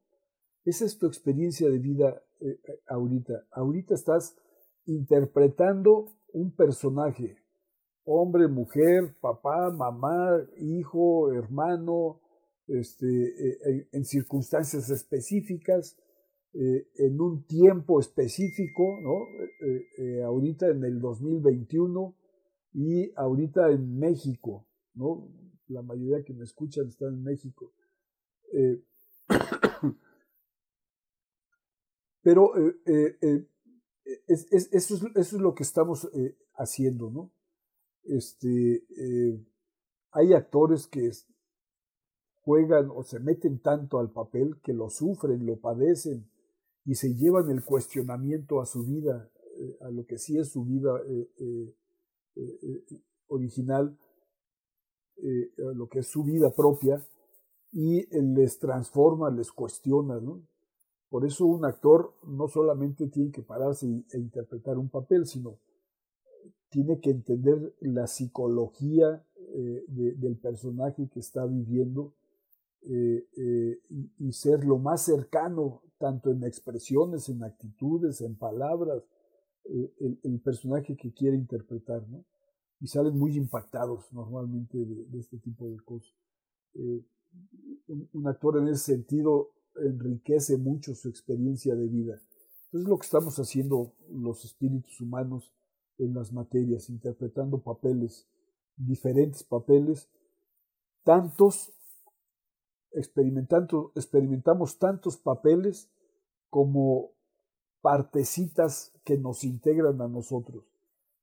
Esa 0.64 0.86
es 0.86 0.98
tu 0.98 1.06
experiencia 1.06 1.68
de 1.68 1.78
vida 1.78 2.22
eh, 2.40 2.58
eh 2.66 2.80
ahorita. 2.86 3.46
Ahorita 3.50 3.94
estás 3.94 4.36
interpretando 4.86 6.06
un 6.32 6.52
personaje, 6.52 7.36
hombre, 8.08 8.48
mujer, 8.48 9.14
papá, 9.20 9.70
mamá, 9.70 10.42
hijo, 10.58 11.30
hermano, 11.32 12.20
este, 12.66 13.06
eh, 13.06 13.86
en, 13.92 14.04
circunstancias 14.06 14.88
específicas, 14.88 15.98
eh, 16.54 16.88
en 16.96 17.20
un 17.20 17.44
tiempo 17.44 18.00
específico, 18.00 18.98
¿no? 19.02 19.26
Eh, 19.98 20.22
ahorita 20.22 20.68
en 20.68 20.84
el 20.84 21.00
2021 21.00 22.16
y 22.72 23.12
ahorita 23.14 23.70
en 23.70 23.98
México, 23.98 24.66
¿no? 24.94 25.28
La 25.68 25.82
mayoría 25.82 26.24
que 26.24 26.32
me 26.32 26.44
escuchan 26.44 26.88
están 26.88 27.12
en 27.14 27.22
México. 27.22 27.74
pero 32.22 32.52
es, 32.86 33.18
es, 34.50 34.72
eso, 34.72 34.94
es, 34.94 34.96
eso, 34.96 35.10
es, 35.14 35.32
lo 35.34 35.54
que 35.54 35.62
estamos 35.62 36.08
haciendo, 36.54 37.10
¿no? 37.10 37.30
Este, 38.08 38.84
hay 40.10 40.32
actores 40.32 40.86
que 40.86 41.10
juegan 42.48 42.90
o 42.90 43.02
se 43.02 43.20
meten 43.20 43.60
tanto 43.60 43.98
al 43.98 44.10
papel 44.10 44.58
que 44.62 44.72
lo 44.72 44.88
sufren, 44.88 45.44
lo 45.44 45.60
padecen, 45.60 46.30
y 46.86 46.94
se 46.94 47.14
llevan 47.14 47.50
el 47.50 47.62
cuestionamiento 47.62 48.62
a 48.62 48.64
su 48.64 48.84
vida, 48.84 49.30
eh, 49.58 49.76
a 49.82 49.90
lo 49.90 50.06
que 50.06 50.16
sí 50.16 50.38
es 50.38 50.48
su 50.48 50.64
vida 50.64 50.98
eh, 51.06 51.74
eh, 52.36 53.02
original, 53.26 53.98
a 55.18 55.72
lo 55.74 55.88
que 55.88 55.98
es 55.98 56.06
su 56.06 56.22
vida 56.22 56.50
propia, 56.50 57.06
y 57.70 58.06
les 58.16 58.58
transforma, 58.58 59.30
les 59.30 59.52
cuestiona. 59.52 60.18
Por 61.10 61.26
eso 61.26 61.44
un 61.44 61.66
actor 61.66 62.14
no 62.26 62.48
solamente 62.48 63.08
tiene 63.08 63.30
que 63.30 63.42
pararse 63.42 63.86
e 64.10 64.18
interpretar 64.18 64.78
un 64.78 64.88
papel, 64.88 65.26
sino 65.26 65.58
tiene 66.70 67.00
que 67.00 67.10
entender 67.10 67.74
la 67.80 68.06
psicología 68.06 69.24
de, 69.88 70.12
del 70.12 70.36
personaje 70.36 71.08
que 71.08 71.20
está 71.20 71.46
viviendo 71.46 72.14
eh, 72.82 73.26
eh, 73.36 73.80
y, 74.18 74.32
ser 74.32 74.64
lo 74.64 74.78
más 74.78 75.04
cercano, 75.04 75.82
tanto 75.98 76.30
en 76.30 76.44
expresiones, 76.44 77.28
en 77.28 77.42
actitudes, 77.42 78.20
en 78.20 78.36
palabras, 78.36 79.02
eh, 79.64 80.18
el, 80.22 80.40
personaje 80.40 80.96
que 80.96 81.12
quiere 81.12 81.36
interpretar, 81.36 82.08
¿no? 82.08 82.24
Y 82.80 82.86
salen 82.86 83.18
muy 83.18 83.36
impactados 83.36 84.10
normalmente 84.12 84.78
de, 84.78 85.18
este 85.18 85.38
tipo 85.38 85.68
de 85.68 85.76
cosas. 85.80 86.14
Eh, 86.74 87.04
un, 87.88 88.08
un, 88.12 88.26
actor 88.28 88.58
en 88.58 88.68
ese 88.68 88.94
sentido 88.94 89.50
enriquece 89.76 90.56
mucho 90.56 90.94
su 90.94 91.08
experiencia 91.08 91.74
de 91.74 91.88
vida. 91.88 92.22
Entonces 92.66 92.88
lo 92.88 92.98
que 92.98 93.06
estamos 93.06 93.36
haciendo 93.38 93.92
los 94.10 94.44
espíritus 94.44 95.00
humanos 95.00 95.52
en 95.98 96.14
las 96.14 96.32
materias, 96.32 96.88
interpretando 96.88 97.58
papeles, 97.58 98.26
diferentes 98.76 99.42
papeles, 99.42 100.08
tantos 101.04 101.72
experimentando, 102.92 103.92
experimentamos 103.94 104.78
tantos 104.78 105.16
papeles 105.16 105.90
como 106.50 107.10
partecitas 107.80 108.92
que 109.04 109.18
nos 109.18 109.44
integran 109.44 110.00
a 110.00 110.08
nosotros. 110.08 110.64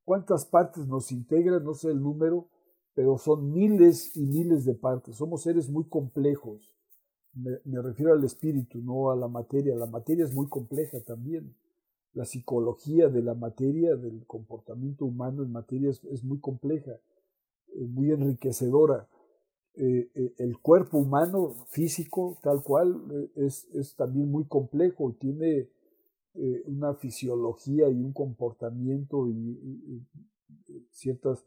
¿Cuántas 0.04 0.46
partes 0.46 0.88
nos 0.88 1.12
integran? 1.12 1.64
No 1.64 1.74
sé 1.74 1.90
el 1.90 2.02
número, 2.02 2.48
pero 2.94 3.18
son 3.18 3.52
miles 3.52 4.16
y 4.16 4.26
miles 4.26 4.66
de 4.66 4.76
partes. 4.76 5.16
Somos 5.16 5.42
seres 5.42 5.70
muy 5.70 5.86
complejos. 5.86 6.74
Me, 7.34 7.52
me, 7.66 7.82
refiero 7.82 8.14
al 8.14 8.24
espíritu, 8.24 8.80
no 8.82 9.12
a 9.12 9.16
la 9.16 9.28
materia. 9.28 9.76
La 9.76 9.88
materia 9.88 10.24
es 10.24 10.34
muy 10.34 10.48
compleja 10.48 11.02
también. 11.02 11.56
La 12.16 12.26
psicología 12.26 13.08
de 13.10 13.22
la 13.22 13.36
materia, 13.36 13.96
del 13.96 14.26
comportamiento 14.26 15.06
humano 15.06 15.44
en 15.44 15.52
materia 15.52 15.92
es, 15.92 16.24
muy 16.24 16.40
compleja, 16.40 17.00
eh, 17.74 17.86
muy 17.86 18.12
enriquecedora 18.12 19.08
eh, 19.78 20.10
eh, 20.16 20.34
el 20.38 20.58
cuerpo 20.60 20.98
humano 20.98 21.50
físico 21.68 22.38
tal 22.42 22.64
cual 22.64 23.30
es, 23.36 23.68
es, 23.74 23.94
también 23.98 24.32
muy 24.32 24.46
complejo, 24.46 25.14
tiene 25.20 25.70
eh, 26.36 26.64
una 26.66 26.94
fisiología 26.94 27.90
y 27.90 28.00
un 28.02 28.14
comportamiento 28.14 29.28
y, 29.28 29.34
y, 29.34 30.08
y 30.70 30.88
ciertas, 30.92 31.46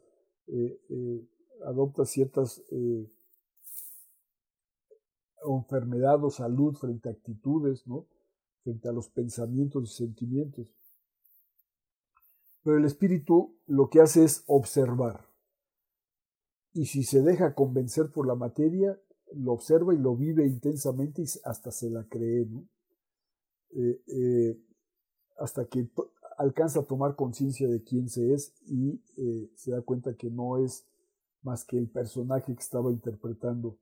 adopta 1.65 2.05
ciertas 2.05 2.63
enfermedades 5.43 6.23
o 6.23 6.29
salud 6.29 6.75
frente 6.75 7.09
a 7.09 7.13
actitudes, 7.13 7.87
¿no? 7.87 8.05
Frente 8.69 8.87
a 8.87 8.91
los 8.91 9.09
pensamientos 9.09 9.91
y 9.91 9.95
sentimientos. 9.95 10.67
Pero 12.63 12.77
el 12.77 12.85
espíritu 12.85 13.57
lo 13.65 13.89
que 13.89 14.01
hace 14.01 14.23
es 14.23 14.43
observar 14.45 15.29
y 16.73 16.85
si 16.85 17.03
se 17.03 17.21
deja 17.21 17.55
convencer 17.55 18.11
por 18.11 18.27
la 18.27 18.35
materia, 18.35 18.99
lo 19.33 19.53
observa 19.53 19.93
y 19.93 19.97
lo 19.97 20.15
vive 20.15 20.45
intensamente 20.45 21.23
y 21.23 21.25
hasta 21.43 21.71
se 21.71 21.89
la 21.89 22.03
cree. 22.03 22.47
Eh, 23.71 24.01
eh, 24.07 24.57
hasta 25.37 25.65
que 25.65 25.89
alcanza 26.37 26.81
a 26.81 26.83
tomar 26.83 27.15
conciencia 27.15 27.67
de 27.67 27.83
quién 27.83 28.09
se 28.09 28.33
es 28.33 28.53
y 28.65 29.01
eh, 29.17 29.49
se 29.55 29.71
da 29.71 29.81
cuenta 29.81 30.15
que 30.15 30.29
no 30.29 30.57
es 30.57 30.85
más 31.41 31.63
que 31.63 31.77
el 31.77 31.89
personaje 31.89 32.53
que 32.53 32.61
estaba 32.61 32.91
interpretando. 32.91 33.77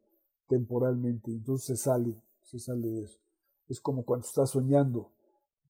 temporalmente, 0.47 1.31
entonces 1.31 1.65
se 1.65 1.75
sale, 1.75 2.15
se 2.41 2.57
sale 2.57 2.87
de 2.87 3.03
eso. 3.03 3.26
Es 3.67 3.79
como 3.79 4.03
cuando 4.03 4.25
estás 4.25 4.51
soñando, 4.51 5.11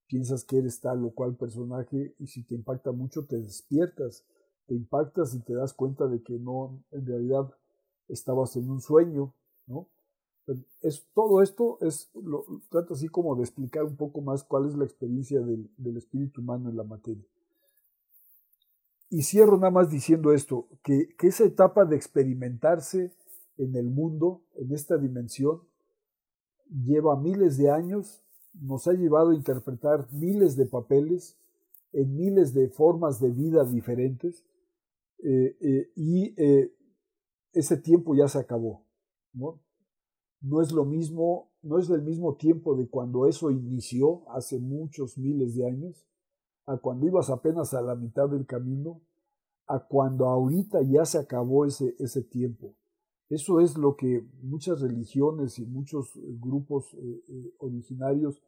piensas 0.08 0.44
que 0.44 0.58
eres 0.58 0.80
tal 0.80 1.04
o 1.04 1.12
cual 1.12 1.36
personaje 1.36 2.16
y 2.20 2.28
si 2.28 2.44
te 2.44 2.56
impacta 2.56 2.92
mucho 2.92 3.26
te 3.26 3.38
despiertas, 3.38 4.24
te 4.66 4.76
impactas 4.76 5.34
y 5.34 5.40
te 5.40 5.54
das 5.54 5.74
cuenta 5.74 6.08
de 6.08 6.22
que 6.22 6.38
no, 6.40 6.84
en 6.92 7.06
realidad 7.06 7.50
estabas 8.08 8.56
en 8.56 8.70
un 8.70 8.82
sueño, 8.82 9.34
¿no? 9.66 9.88
Es, 10.82 11.06
todo 11.14 11.42
esto 11.42 11.78
es, 11.82 12.10
lo, 12.14 12.46
así 12.90 13.10
como 13.10 13.36
de 13.36 13.44
explicar 13.44 13.84
un 13.84 13.98
poco 13.98 14.22
más 14.22 14.46
cuál 14.46 14.68
es 14.68 14.78
la 14.78 14.86
experiencia 14.86 15.42
del, 15.42 15.70
del 15.76 15.98
espíritu 15.98 16.40
humano 16.40 16.70
en 16.70 16.78
la 16.78 16.86
materia. 16.86 17.26
Y 19.10 19.24
cierro 19.24 19.58
nada 19.58 19.72
más 19.72 19.90
diciendo 19.90 20.32
esto, 20.32 20.68
que, 20.84 21.16
que 21.18 21.28
esa 21.28 21.44
etapa 21.44 21.84
de 21.84 21.98
experimentarse 21.98 23.14
en 23.58 23.76
el 23.76 23.90
mundo, 23.90 24.42
en 24.56 24.72
esta 24.72 24.98
dimensión, 24.98 25.62
lleva 26.70 27.16
miles 27.16 27.58
de 27.58 27.70
años, 27.70 28.24
nos 28.54 28.88
ha 28.88 28.94
llevado 28.94 29.32
a 29.32 29.36
interpretar 29.36 30.12
miles 30.12 30.56
de 30.56 30.66
papeles 30.66 31.38
en 31.94 32.16
miles 32.16 32.54
de 32.54 32.70
formas 32.70 33.20
de 33.20 33.32
vida 33.32 33.64
diferentes 33.64 34.46
eh, 35.20 35.58
eh, 35.60 35.92
y 35.96 36.34
eh, 36.38 36.74
ese 37.54 37.78
tiempo 37.78 38.16
ya 38.16 38.28
se 38.28 38.40
acabó. 38.40 38.84
¿no? 39.34 39.60
no 40.42 40.62
es 40.62 40.72
lo 40.72 40.86
mismo, 40.86 41.52
no 41.62 41.80
es 41.80 41.88
del 41.88 42.02
mismo 42.02 42.36
tiempo 42.36 42.76
de 42.76 42.88
cuando 42.88 43.28
eso 43.28 43.52
inició 43.52 44.30
hace 44.30 44.60
muchos 44.60 45.18
miles 45.18 45.56
de 45.56 45.68
años, 45.68 46.06
a 46.66 46.78
cuando 46.78 47.08
ibas 47.08 47.30
apenas 47.30 47.74
a 47.74 47.82
la 47.82 47.96
mitad 47.96 48.30
del 48.30 48.46
camino, 48.46 49.02
a 49.68 49.80
cuando 49.80 50.28
ahorita 50.28 50.82
ya 50.84 51.06
se 51.06 51.18
acabó 51.18 51.66
ese, 51.66 51.96
ese 52.00 52.22
tiempo. 52.24 52.76
Eso 53.30 53.60
es 53.60 53.78
lo 53.78 53.96
que 53.96 54.26
muchas 54.42 54.80
religiones 54.80 55.60
y 55.60 55.66
muchos 55.66 56.16
eh, 56.16 56.22
grupos 56.40 56.94
eh, 56.94 57.24
eh, 57.28 57.54
originarios 57.60 58.42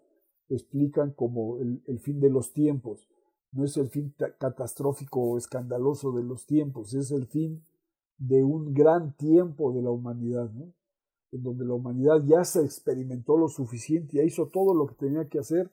explican 0.48 1.12
como 1.12 1.58
el, 1.58 2.00
fin 2.00 2.20
de 2.20 2.30
los 2.30 2.54
tiempos. 2.54 3.08
No 3.52 3.66
es 3.66 3.76
el 3.78 3.90
fin 3.90 4.14
catastrófico 4.40 5.20
o 5.22 5.38
escandaloso 5.38 6.12
de 6.12 6.24
los 6.24 6.46
tiempos, 6.46 6.94
es 6.94 7.12
el 7.12 7.28
fin 7.28 7.64
de 8.18 8.44
un 8.44 8.74
gran 8.74 9.16
tiempo 9.16 9.72
de 9.74 9.82
la 9.82 9.92
humanidad, 9.92 10.52
en 11.32 11.44
donde 11.44 11.66
la 11.66 11.74
humanidad 11.74 12.24
ya 12.26 12.44
se 12.44 12.64
experimentó 12.64 13.38
lo 13.38 13.48
suficiente, 13.48 14.18
ya 14.18 14.24
hizo 14.24 14.48
todo 14.48 14.74
lo 14.74 14.88
que 14.88 14.96
tenía 14.96 15.28
que 15.28 15.40
hacer, 15.40 15.72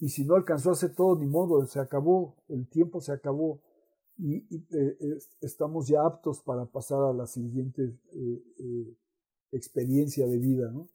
y 0.00 0.08
si 0.08 0.24
no 0.24 0.34
alcanzó 0.34 0.70
a 0.70 0.72
hacer 0.72 0.94
todo, 0.94 1.16
ni 1.18 1.26
modo, 1.26 1.64
se 1.66 1.80
acabó, 1.80 2.36
el 2.48 2.68
tiempo 2.68 3.00
se 3.00 3.12
acabó, 3.12 3.60
y, 4.18 4.46
eh, 4.70 5.18
estamos 5.40 5.88
ya 5.88 6.04
aptos 6.04 6.40
para 6.40 6.64
pasar 6.66 7.02
a 7.02 7.12
la 7.12 7.26
siguiente 7.26 7.98
eh, 8.12 8.54
eh, 8.58 8.96
experiencia 9.52 10.26
de 10.26 10.38
vida. 10.38 10.70
¿no? 10.70 10.88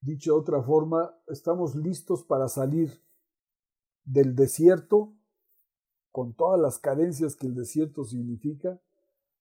Dicho 0.00 0.34
de 0.34 0.40
otra 0.40 0.62
forma, 0.62 1.14
estamos 1.28 1.74
listos 1.74 2.22
para 2.24 2.48
salir 2.48 3.02
del 4.04 4.34
desierto 4.34 5.12
con 6.10 6.34
todas 6.34 6.60
las 6.60 6.78
carencias 6.78 7.34
que 7.34 7.46
el 7.46 7.54
desierto 7.54 8.04
significa, 8.04 8.80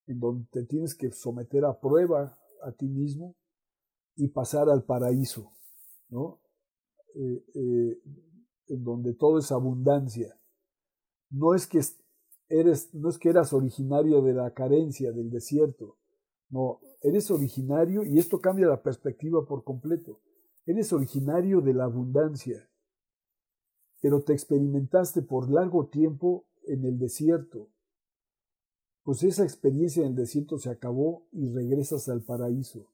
en 0.08 0.20
donde 0.20 0.48
te 0.52 0.64
tienes 0.64 0.96
que 0.96 1.12
someter 1.12 1.66
a 1.66 1.80
prueba 1.80 2.38
a 2.64 2.72
ti 2.72 2.88
mismo 2.88 3.36
y 4.16 4.30
pasar 4.30 4.70
al 4.70 4.84
paraíso, 4.84 5.52
¿no? 6.10 6.40
en 7.14 8.84
donde 8.86 9.14
todo 9.14 9.40
es 9.40 9.52
abundancia 9.52 10.41
no 11.32 11.56
es 11.56 11.66
que 11.66 11.82
eres, 12.50 12.94
no 12.94 13.10
es 13.10 13.18
que 13.18 13.30
eras 13.30 13.54
originario 13.54 14.22
de 14.22 14.34
la 14.34 14.54
carencia, 14.54 15.12
del 15.12 15.32
desierto. 15.32 15.98
No, 16.50 16.80
eres 17.02 17.32
originario, 17.32 18.04
y 18.04 18.20
esto 18.20 18.40
cambia 18.40 18.68
la 18.68 18.84
perspectiva 18.84 19.46
por 19.46 19.64
completo. 19.64 20.20
Eres 20.66 20.94
originario 20.94 21.62
de 21.62 21.74
la 21.74 21.86
abundancia, 21.86 22.70
pero 24.02 24.22
te 24.22 24.34
experimentaste 24.34 25.22
por 25.22 25.50
largo 25.50 25.88
tiempo 25.88 26.46
en 26.68 26.86
el 26.86 27.00
desierto. 27.00 27.70
Pues 29.04 29.24
esa 29.24 29.44
experiencia 29.44 30.04
en 30.04 30.10
el 30.10 30.16
desierto 30.16 30.60
se 30.60 30.70
acabó 30.70 31.26
y 31.32 31.48
regresas 31.50 32.08
al 32.10 32.22
paraíso. 32.22 32.88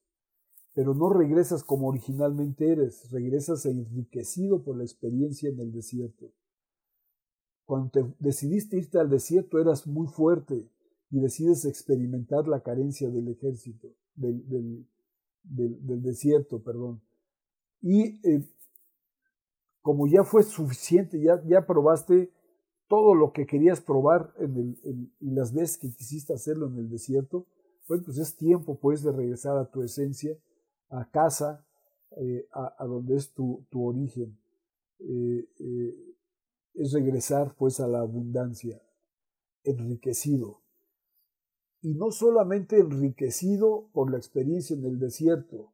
Pero 0.73 0.93
no 0.93 1.09
regresas 1.09 1.63
como 1.63 1.87
originalmente 1.87 2.71
eres, 2.71 3.09
regresas 3.09 3.65
enriquecido 3.65 4.63
por 4.63 4.77
la 4.77 4.83
experiencia 4.83 5.49
en 5.49 5.59
el 5.59 5.71
desierto. 5.71 6.31
Cuando 7.67 7.89
te 7.89 8.05
decidiste 8.19 8.77
irte 8.77 8.97
al 8.97 9.09
desierto 9.09 9.59
eras 9.59 9.85
muy 9.85 10.07
fuerte 10.07 10.69
y 11.11 11.19
decides 11.19 11.65
experimentar 11.65 12.47
la 12.47 12.61
carencia 12.61 13.09
del 13.09 13.27
ejército, 13.27 13.89
del, 14.15 14.87
desierto, 15.43 16.63
perdón. 16.63 17.01
Y 17.81 18.25
eh, 18.25 18.49
como 19.81 20.07
ya 20.07 20.23
fue 20.23 20.43
suficiente, 20.43 21.21
ya, 21.21 21.67
probaste 21.67 22.31
todo 22.87 23.13
lo 23.13 23.33
que 23.33 23.45
querías 23.45 23.81
probar 23.81 24.33
en, 24.39 25.11
las 25.19 25.53
veces 25.53 25.77
que 25.77 25.91
quisiste 25.91 26.31
hacerlo 26.33 26.67
en 26.67 26.77
el 26.77 26.89
desierto, 26.89 27.47
bueno, 27.89 28.03
pues 28.05 28.17
es 28.17 28.37
tiempo 28.37 28.79
pues 28.79 29.03
de 29.03 29.11
regresar 29.11 29.57
a 29.57 29.69
tu 29.69 29.83
esencia, 29.83 30.37
a 30.87 31.09
casa, 31.09 31.65
eh, 32.15 32.47
a, 32.53 32.85
donde 32.85 33.17
es 33.17 33.33
tu, 33.33 33.65
tu 33.69 33.85
origen. 33.85 34.39
Eh, 34.99 35.49
eh 35.59 36.06
es 36.77 36.93
regresar 36.93 37.55
pues 37.57 37.79
a 37.79 37.87
la 37.87 37.99
abundancia, 37.99 38.81
enriquecido. 39.63 40.61
Y 41.81 41.95
no 41.95 42.11
solamente 42.11 42.79
enriquecido 42.79 43.89
por 43.93 44.11
la 44.11 44.17
experiencia 44.17 44.75
en 44.75 44.85
el 44.85 44.99
desierto, 44.99 45.73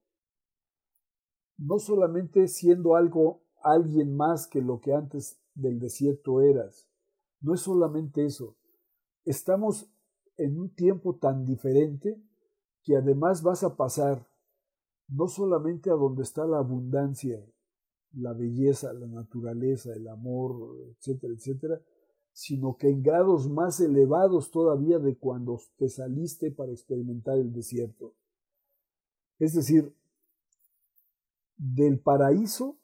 no 1.58 1.80
solamente 1.80 2.48
siendo 2.48 2.96
algo, 2.96 3.44
alguien 3.62 4.16
más 4.16 4.48
que 4.48 4.62
lo 4.62 4.80
que 4.80 4.94
antes 4.94 5.42
del 5.54 5.80
desierto 5.80 6.42
eras, 6.42 6.90
no 7.42 7.54
es 7.54 7.62
solamente 7.62 8.26
eso, 8.26 8.58
estamos 9.26 9.90
en 10.38 10.60
un 10.60 10.74
tiempo 10.74 11.18
tan 11.18 11.46
diferente 11.46 12.22
que 12.82 12.96
además 12.96 13.44
vas 13.44 13.64
a 13.64 13.76
pasar 13.76 14.28
no 15.08 15.28
solamente 15.28 15.90
a 15.90 15.94
donde 15.94 16.24
está 16.24 16.46
la 16.46 16.58
abundancia, 16.58 17.46
la 18.14 18.34
belleza, 18.34 18.94
la 18.94 19.08
naturaleza, 19.08 19.94
el 19.94 20.08
amor, 20.08 20.78
etcétera, 20.98 21.34
etcétera, 21.34 21.82
sino 22.32 22.78
que 22.78 22.90
en 22.90 23.04
grados 23.04 23.50
más 23.50 23.80
elevados 23.80 24.52
todavía 24.52 25.00
de 25.00 25.18
cuando 25.18 25.60
te 25.78 25.90
saliste 25.90 26.52
para 26.52 26.72
experimentar 26.72 27.38
el 27.38 27.54
desierto. 27.54 28.16
Es 29.40 29.54
decir, 29.54 29.96
del 31.58 32.00
paraíso 32.00 32.78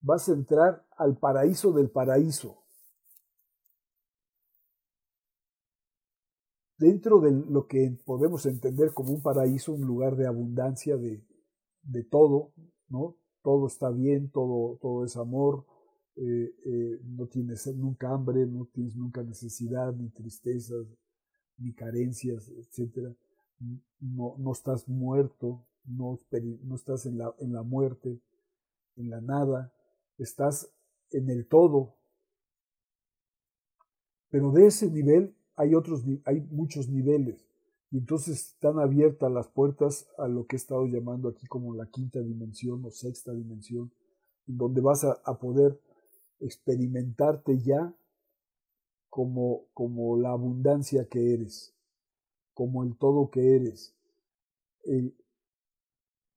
vas 0.00 0.28
a 0.28 0.32
entrar 0.32 0.84
al 0.96 1.16
paraíso 1.16 1.72
del 1.72 1.90
paraíso. 1.90 2.58
Dentro 6.76 7.20
de 7.20 7.30
lo 7.30 7.68
que 7.68 7.96
podemos 8.04 8.44
entender 8.46 8.92
como 8.92 9.12
un 9.12 9.22
paraíso, 9.22 9.72
un 9.72 9.86
lugar 9.86 10.16
de 10.16 10.26
abundancia 10.26 10.96
de, 10.96 11.24
de 11.82 12.02
todo, 12.02 12.52
¿no? 12.88 13.16
Todo 13.42 13.66
está 13.66 13.90
bien, 13.90 14.30
todo, 14.30 14.78
todo 14.80 15.04
es 15.04 15.16
amor, 15.16 15.66
eh, 16.16 16.54
eh, 16.64 17.00
no 17.04 17.26
tienes 17.26 17.66
nunca 17.74 18.10
hambre, 18.10 18.46
no 18.46 18.66
tienes 18.66 18.94
nunca 18.96 19.22
necesidad, 19.22 19.94
ni 19.94 20.10
tristezas, 20.10 20.86
ni 21.56 21.72
carencias, 21.72 22.48
etc. 22.50 23.14
No, 24.00 24.34
no 24.38 24.52
estás 24.52 24.88
muerto, 24.88 25.64
no, 25.84 26.18
no 26.64 26.74
estás 26.74 27.06
en 27.06 27.18
la, 27.18 27.34
en 27.38 27.52
la 27.52 27.62
muerte, 27.62 28.20
en 28.96 29.10
la 29.10 29.20
nada, 29.20 29.72
estás 30.18 30.70
en 31.10 31.30
el 31.30 31.46
todo. 31.46 31.94
Pero 34.30 34.50
de 34.52 34.66
ese 34.66 34.90
nivel 34.90 35.34
hay 35.56 35.74
otros, 35.74 36.02
hay 36.24 36.40
muchos 36.50 36.88
niveles. 36.88 37.46
Y 37.92 37.98
entonces 37.98 38.54
están 38.54 38.78
abiertas 38.78 39.30
las 39.30 39.48
puertas 39.48 40.08
a 40.16 40.26
lo 40.26 40.46
que 40.46 40.56
he 40.56 40.58
estado 40.58 40.86
llamando 40.86 41.28
aquí 41.28 41.46
como 41.46 41.74
la 41.74 41.84
quinta 41.86 42.20
dimensión 42.20 42.82
o 42.86 42.90
sexta 42.90 43.34
dimensión, 43.34 43.92
en 44.48 44.56
donde 44.56 44.80
vas 44.80 45.04
a, 45.04 45.38
poder 45.38 45.78
experimentarte 46.40 47.58
ya 47.58 47.94
como, 49.10 49.66
como 49.74 50.16
la 50.16 50.30
abundancia 50.30 51.06
que 51.06 51.34
eres, 51.34 51.74
como 52.54 52.82
el 52.82 52.96
todo 52.96 53.28
que 53.30 53.56
eres. 53.56 53.94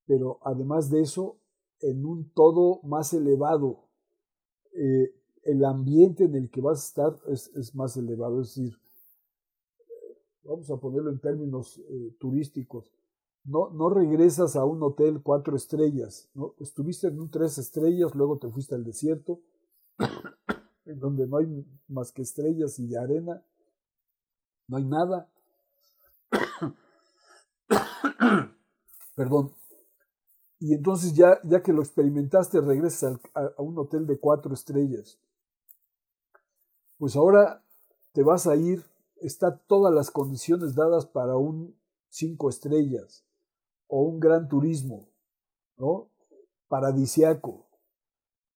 pero 0.05 0.39
además 0.41 0.89
de 0.89 1.01
eso, 1.01 1.37
en 1.79 2.05
un 2.05 2.29
todo 2.31 2.81
más 2.83 3.13
elevado, 3.13 3.87
eh, 4.73 5.15
el 5.43 5.63
ambiente 5.63 6.25
en 6.25 6.35
el 6.35 6.49
que 6.49 6.59
vas 6.59 6.81
a 6.81 6.87
estar 6.87 7.31
es, 7.31 7.47
es 7.55 7.73
más 7.73 7.95
elevado, 7.95 8.41
es 8.41 8.55
decir, 8.55 8.77
vamos 10.45 10.69
a 10.69 10.77
ponerlo 10.77 11.09
en 11.09 11.19
términos 11.19 11.79
eh, 11.89 12.15
turísticos, 12.19 12.91
no, 13.43 13.69
no 13.69 13.89
regresas 13.89 14.55
a 14.55 14.65
un 14.65 14.81
hotel 14.81 15.21
cuatro 15.21 15.55
estrellas, 15.55 16.29
¿no? 16.33 16.55
estuviste 16.59 17.07
en 17.07 17.19
un 17.19 17.29
tres 17.29 17.57
estrellas, 17.57 18.15
luego 18.15 18.37
te 18.37 18.49
fuiste 18.49 18.73
al 18.75 18.83
desierto, 18.83 19.39
en 20.85 20.99
donde 20.99 21.27
no 21.27 21.37
hay 21.37 21.65
más 21.87 22.11
que 22.11 22.23
estrellas 22.23 22.79
y 22.79 22.95
arena, 22.95 23.43
no 24.67 24.77
hay 24.77 24.85
nada. 24.85 25.29
Perdón. 29.15 29.53
Y 30.59 30.73
entonces 30.73 31.13
ya, 31.13 31.39
ya 31.43 31.61
que 31.61 31.71
lo 31.73 31.81
experimentaste, 31.81 32.61
regresas 32.61 33.19
a, 33.35 33.51
a 33.57 33.61
un 33.61 33.77
hotel 33.77 34.07
de 34.07 34.17
cuatro 34.17 34.53
estrellas. 34.53 35.19
Pues 36.97 37.15
ahora 37.15 37.61
te 38.13 38.23
vas 38.23 38.47
a 38.47 38.55
ir, 38.55 38.83
está 39.25 39.57
todas 39.57 39.93
las 39.93 40.11
condiciones 40.11 40.75
dadas 40.75 41.05
para 41.05 41.37
un 41.37 41.75
cinco 42.09 42.49
estrellas 42.49 43.25
o 43.87 44.01
un 44.01 44.19
gran 44.19 44.47
turismo, 44.47 45.07
¿no? 45.77 46.09
Paradisiaco. 46.67 47.67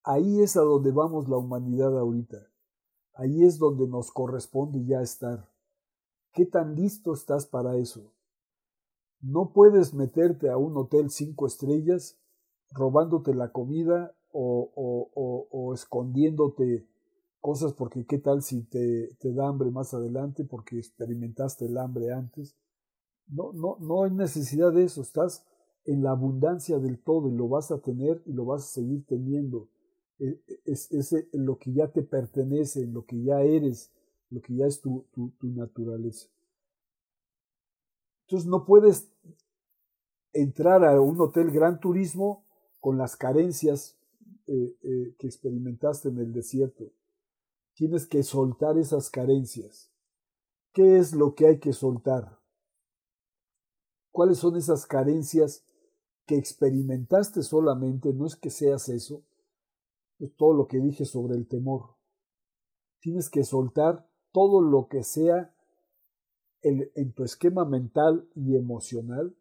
Ahí 0.03 0.41
es 0.41 0.57
a 0.57 0.61
donde 0.61 0.91
vamos 0.91 1.27
la 1.27 1.37
humanidad 1.37 1.97
ahorita. 1.97 2.37
Ahí 3.13 3.43
es 3.43 3.59
donde 3.59 3.87
nos 3.87 4.11
corresponde 4.11 4.85
ya 4.85 5.01
estar. 5.01 5.49
¿Qué 6.33 6.45
tan 6.45 6.75
listo 6.75 7.13
estás 7.13 7.45
para 7.45 7.75
eso? 7.75 8.13
No 9.21 9.51
puedes 9.51 9.93
meterte 9.93 10.49
a 10.49 10.57
un 10.57 10.77
hotel 10.77 11.09
cinco 11.09 11.45
estrellas 11.47 12.17
robándote 12.71 13.33
la 13.33 13.51
comida 13.51 14.15
o, 14.31 14.71
o, 14.75 15.47
o, 15.51 15.73
escondiéndote 15.73 16.87
cosas 17.41 17.73
porque 17.73 18.05
qué 18.05 18.17
tal 18.17 18.41
si 18.41 18.63
te, 18.63 19.15
te, 19.19 19.33
da 19.33 19.47
hambre 19.47 19.71
más 19.71 19.93
adelante 19.93 20.43
porque 20.43 20.77
experimentaste 20.77 21.65
el 21.65 21.77
hambre 21.77 22.11
antes. 22.11 22.55
No, 23.27 23.53
no, 23.53 23.77
no 23.79 24.03
hay 24.03 24.11
necesidad 24.11 24.73
de 24.73 24.83
eso, 24.83 25.01
estás 25.01 25.45
en 25.85 26.03
la 26.03 26.11
abundancia 26.11 26.79
del 26.79 26.99
todo 26.99 27.29
y 27.29 27.35
lo 27.35 27.47
vas 27.47 27.71
a 27.71 27.79
tener 27.79 28.21
y 28.25 28.33
lo 28.33 28.45
vas 28.45 28.63
a 28.63 28.67
seguir 28.67 29.05
teniendo. 29.05 29.69
E, 30.19 30.41
e, 30.47 30.59
es, 30.65 30.91
es, 30.91 31.15
lo 31.33 31.57
que 31.57 31.71
ya 31.73 31.87
te 31.91 32.01
pertenece, 32.01 32.85
lo 32.85 33.05
que 33.05 33.21
ya 33.21 33.41
eres, 33.41 33.91
lo 34.29 34.41
que 34.41 34.55
ya 34.55 34.65
es 34.65 34.81
tu, 34.81 35.05
tu, 35.11 35.31
tu 35.39 35.47
naturaleza. 35.47 36.27
Entonces 38.27 38.47
no 38.47 38.65
puedes 38.65 39.09
entrar 40.33 40.85
a 40.85 40.99
un 41.01 41.19
hotel 41.19 41.51
gran 41.51 41.79
turismo 41.79 42.43
con 42.79 42.97
las 42.97 43.15
carencias 43.15 43.97
eh, 44.47 44.75
eh, 44.83 45.15
que 45.17 45.27
experimentaste 45.27 46.09
en 46.09 46.19
el 46.19 46.33
desierto. 46.33 46.91
Tienes 47.79 48.05
que 48.05 48.23
soltar 48.23 48.77
esas 48.77 49.09
carencias. 49.09 49.89
¿Qué 50.73 50.97
es 50.97 51.13
lo 51.13 51.33
que 51.33 51.47
hay 51.47 51.59
que 51.59 51.71
soltar? 51.71 52.37
¿Cuáles 54.11 54.39
son 54.39 54.57
esas 54.57 54.85
carencias 54.85 55.63
que 56.25 56.35
experimentaste 56.35 57.41
solamente? 57.41 58.11
No 58.11 58.25
es 58.25 58.35
que 58.35 58.49
seas 58.49 58.89
eso, 58.89 59.23
es 60.19 60.35
todo 60.35 60.53
lo 60.53 60.67
que 60.67 60.81
dije 60.81 61.05
sobre 61.05 61.35
el 61.35 61.47
temor. 61.47 61.95
Tienes 62.99 63.29
que 63.29 63.45
soltar 63.45 64.11
todo 64.33 64.59
lo 64.59 64.89
que 64.89 65.05
sea 65.05 65.55
en 66.61 67.13
tu 67.13 67.23
esquema 67.23 67.63
mental 67.63 68.29
y 68.35 68.57
emocional, 68.57 69.37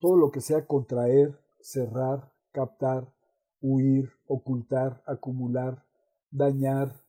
todo 0.00 0.18
lo 0.18 0.30
que 0.30 0.42
sea 0.42 0.66
contraer, 0.66 1.40
cerrar, 1.60 2.30
captar, 2.52 3.10
huir, 3.62 4.10
ocultar, 4.26 5.02
acumular, 5.06 5.86
dañar, 6.30 6.99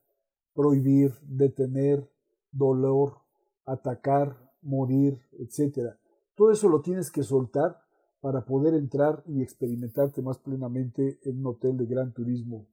prohibir, 0.54 1.12
detener, 1.22 2.08
dolor, 2.50 3.18
atacar, 3.64 4.50
morir, 4.62 5.20
etc. 5.38 5.94
Todo 6.34 6.50
eso 6.50 6.68
lo 6.68 6.80
tienes 6.80 7.10
que 7.10 7.22
soltar 7.22 7.82
para 8.20 8.44
poder 8.44 8.74
entrar 8.74 9.22
y 9.26 9.42
experimentarte 9.42 10.22
más 10.22 10.38
plenamente 10.38 11.18
en 11.24 11.40
un 11.40 11.46
hotel 11.46 11.76
de 11.76 11.86
gran 11.86 12.12
turismo, 12.12 12.66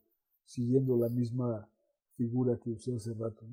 siguiendo 0.46 0.96
la 0.98 1.10
misma 1.10 1.68
figura 2.16 2.60
que 2.60 2.72
usé 2.72 2.96
hace 2.96 3.14
rato. 3.14 3.46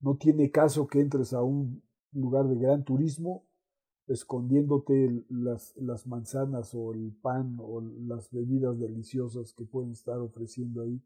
¿no? 0.00 0.16
Tiene 0.16 0.50
caso 0.50 0.86
que 0.86 1.00
entres 1.00 1.32
a 1.32 1.42
un 1.42 1.82
lugar 2.12 2.46
de 2.48 2.56
gran 2.56 2.84
turismo 2.84 3.44
escondiéndote 4.06 5.24
las, 5.28 6.06
manzanas 6.06 6.74
o 6.74 6.92
el 6.92 7.12
pan 7.22 7.56
o 7.60 7.80
las 7.80 8.30
bebidas 8.30 8.78
deliciosas 8.78 9.52
que 9.52 9.64
pueden 9.64 9.92
estar 9.92 10.18
ofreciendo 10.18 10.82
ahí. 10.82 11.00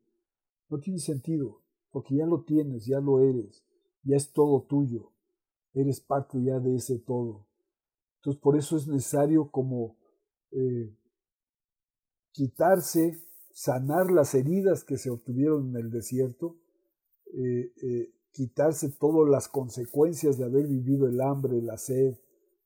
No 0.68 0.78
tiene 0.80 0.98
sentido, 0.98 1.62
porque 1.90 2.16
ya 2.16 2.26
lo 2.26 2.42
tienes, 2.42 2.86
ya 2.86 3.00
lo 3.00 3.20
eres, 3.20 3.64
ya 4.02 4.16
es 4.16 4.32
todo 4.32 4.62
tuyo, 4.62 5.12
eres 5.74 6.00
parte 6.00 6.42
ya 6.42 6.58
de 6.58 6.76
ese 6.76 6.98
todo. 6.98 7.46
Entonces 8.16 8.40
por 8.40 8.56
eso 8.56 8.76
es 8.76 8.88
necesario 8.88 9.50
como 9.50 9.98
eh, 10.50 10.96
quitarse, 12.32 13.22
sanar 13.52 14.10
las 14.10 14.34
heridas 14.34 14.82
que 14.82 14.96
se 14.96 15.10
obtuvieron 15.10 15.70
en 15.70 15.76
el 15.76 15.90
desierto, 15.90 16.56
eh, 17.26 17.72
eh, 17.82 18.14
quitarse 18.32 18.90
todas 18.98 19.30
las 19.30 19.48
consecuencias 19.48 20.38
de 20.38 20.44
haber 20.44 20.66
vivido 20.66 21.06
el 21.06 21.20
hambre, 21.20 21.60
la 21.60 21.76
sed, 21.76 22.16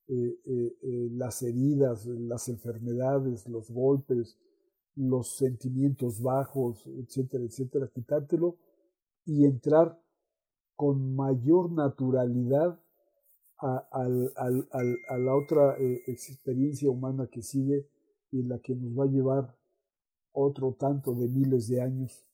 las 0.06 1.42
heridas, 1.42 2.06
las 2.06 2.48
enfermedades, 2.48 3.46
los 3.46 3.70
golpes, 3.70 4.38
los 4.98 5.36
sentimientos 5.36 6.20
bajos, 6.20 6.86
etcétera, 6.86 7.44
etcétera, 7.44 7.88
quitártelo 7.92 8.56
y 9.24 9.44
entrar 9.44 10.00
con 10.76 11.14
mayor 11.14 11.70
naturalidad 11.72 12.80
a, 13.60 14.08
la 15.18 15.34
otra 15.34 15.76
experiencia 16.06 16.90
humana 16.90 17.26
que 17.26 17.42
sigue 17.42 17.88
y 18.30 18.42
la 18.42 18.60
que 18.60 18.76
nos 18.76 18.96
va 18.96 19.04
a 19.04 19.08
llevar 19.08 19.56
otro 20.32 20.76
tanto 20.78 21.14
de 21.14 21.26
miles 21.26 21.66
de 21.68 21.80
años 21.80 22.24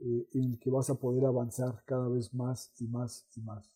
en 0.00 0.44
el 0.44 0.58
que 0.60 0.70
vas 0.70 0.88
a 0.90 0.94
poder 0.94 1.24
avanzar 1.26 1.82
cada 1.84 2.08
vez 2.08 2.32
más 2.32 2.72
y 2.78 2.86
más 2.86 3.26
y 3.36 3.40
más. 3.40 3.68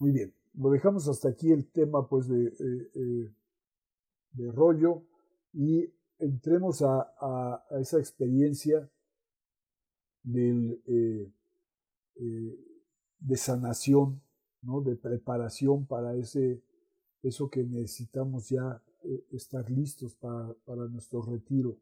Muy 0.00 0.10
bien 0.10 0.34
lo 0.54 0.70
dejamos 0.70 1.08
hasta 1.08 1.28
aquí 1.28 1.50
el 1.50 1.70
tema 1.70 2.06
pues 2.08 2.28
de, 2.28 2.46
eh, 2.46 2.90
eh, 2.94 3.34
de 4.32 4.52
rollo 4.52 5.04
y 5.52 5.86
entremos 6.24 6.82
a, 6.82 7.64
esa 7.80 7.98
experiencia 7.98 8.88
del, 10.22 10.82
eh, 10.86 11.30
de 13.18 13.36
sanación, 13.36 14.22
¿no? 14.62 14.80
de 14.80 14.96
preparación 14.96 15.86
para 15.86 16.14
ese, 16.14 16.62
eso 17.22 17.50
que 17.50 17.64
necesitamos 17.64 18.48
ya 18.48 18.82
estar 19.32 19.68
listos 19.70 20.14
para, 20.14 20.52
para 20.64 20.86
nuestro 20.86 21.22
retiro. 21.22 21.76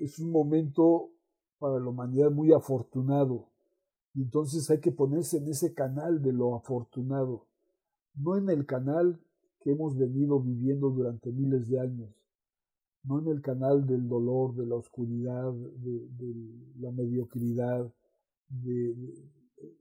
es 0.00 0.18
un 0.18 0.30
momento 0.30 1.10
para 1.58 1.78
la 1.78 1.88
humanidad 1.88 2.30
muy 2.30 2.52
afortunado 2.52 3.48
entonces 4.16 4.70
hay 4.70 4.80
que 4.80 4.92
ponerse 4.92 5.36
en 5.36 5.48
ese 5.48 5.74
canal 5.74 6.22
de 6.22 6.32
lo 6.32 6.56
afortunado, 6.56 7.46
no 8.14 8.36
en 8.36 8.48
el 8.48 8.64
canal 8.64 9.20
que 9.66 9.72
hemos 9.72 9.98
venido 9.98 10.38
viviendo 10.38 10.90
durante 10.90 11.32
miles 11.32 11.68
de 11.68 11.80
años, 11.80 12.08
no 13.02 13.18
en 13.18 13.26
el 13.26 13.42
canal 13.42 13.84
del 13.84 14.06
dolor, 14.06 14.54
de 14.54 14.64
la 14.64 14.76
oscuridad, 14.76 15.52
de, 15.52 16.06
la 16.78 16.92
mediocridad, 16.92 17.92
de, 18.48 18.94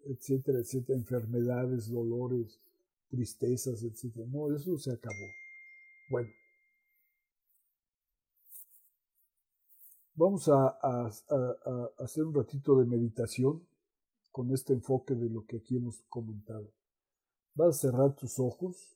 etcétera, 0.05 0.57
etcétera, 0.57 0.97
enfermedades, 0.97 1.87
dolores, 1.91 2.59
tristezas, 3.11 3.83
etcétera. 3.83 4.25
No, 4.25 4.51
eso 4.55 4.75
se 4.79 4.91
acabó. 4.91 5.27
Bueno, 6.09 6.29
vamos 10.15 10.49
a 10.49 11.11
hacer 11.99 12.23
un 12.23 12.33
ratito 12.33 12.79
de 12.79 12.85
meditación 12.85 13.61
con 14.31 14.51
este 14.51 14.73
enfoque 14.73 15.13
de 15.13 15.29
lo 15.29 15.45
que 15.45 15.57
aquí 15.57 15.77
hemos 15.77 16.01
comentado. 16.09 16.71
Vas 17.53 17.75
a 17.77 17.79
cerrar 17.81 18.15
tus 18.15 18.39
ojos. 18.39 18.94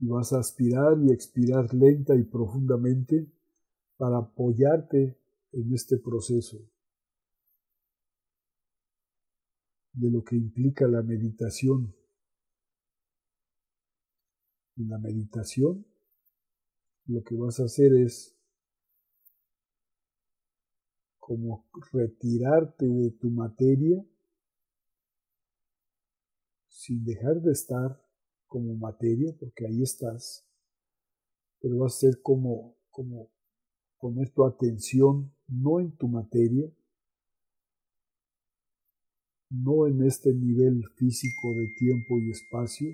Y 0.00 0.06
vas 0.06 0.32
a 0.32 0.38
aspirar 0.38 0.96
y 1.02 1.12
expirar 1.12 1.72
lenta 1.74 2.14
y 2.14 2.22
profundamente 2.24 3.26
para 3.96 4.18
apoyarte 4.18 5.18
en 5.52 5.74
este 5.74 5.98
proceso 5.98 6.58
de 9.92 10.10
lo 10.10 10.22
que 10.22 10.36
implica 10.36 10.86
la 10.86 11.02
meditación. 11.02 11.94
En 14.76 14.88
la 14.88 14.98
meditación 14.98 15.84
lo 17.06 17.24
que 17.24 17.34
vas 17.34 17.58
a 17.58 17.64
hacer 17.64 17.94
es 17.94 18.36
como 21.18 21.66
retirarte 21.92 22.86
de 22.86 23.10
tu 23.12 23.30
materia 23.30 24.04
sin 26.68 27.04
dejar 27.04 27.40
de 27.40 27.52
estar 27.52 28.07
como 28.48 28.74
materia, 28.74 29.32
porque 29.38 29.66
ahí 29.66 29.82
estás, 29.82 30.44
pero 31.60 31.78
vas 31.78 31.94
a 31.94 32.00
ser 32.00 32.22
como, 32.22 32.74
como 32.90 33.30
poner 33.98 34.30
tu 34.30 34.44
atención 34.44 35.32
no 35.46 35.80
en 35.80 35.96
tu 35.96 36.08
materia, 36.08 36.70
no 39.50 39.86
en 39.86 40.02
este 40.02 40.32
nivel 40.34 40.84
físico 40.96 41.54
de 41.54 41.68
tiempo 41.78 42.18
y 42.18 42.30
espacio, 42.30 42.88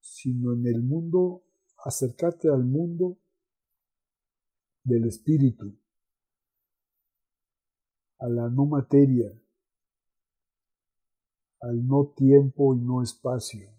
sino 0.00 0.54
en 0.54 0.66
el 0.66 0.82
mundo, 0.82 1.42
acercarte 1.84 2.48
al 2.48 2.64
mundo 2.64 3.18
del 4.82 5.06
espíritu, 5.06 5.76
a 8.18 8.28
la 8.28 8.48
no 8.48 8.64
materia, 8.64 9.30
al 11.64 11.86
no 11.86 12.12
tiempo 12.14 12.74
y 12.74 12.78
no 12.78 13.02
espacio. 13.02 13.70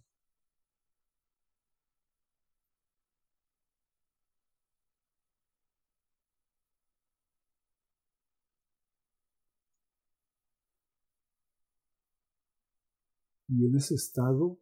Y 13.48 13.68
en 13.68 13.76
ese 13.76 13.94
estado 13.94 14.58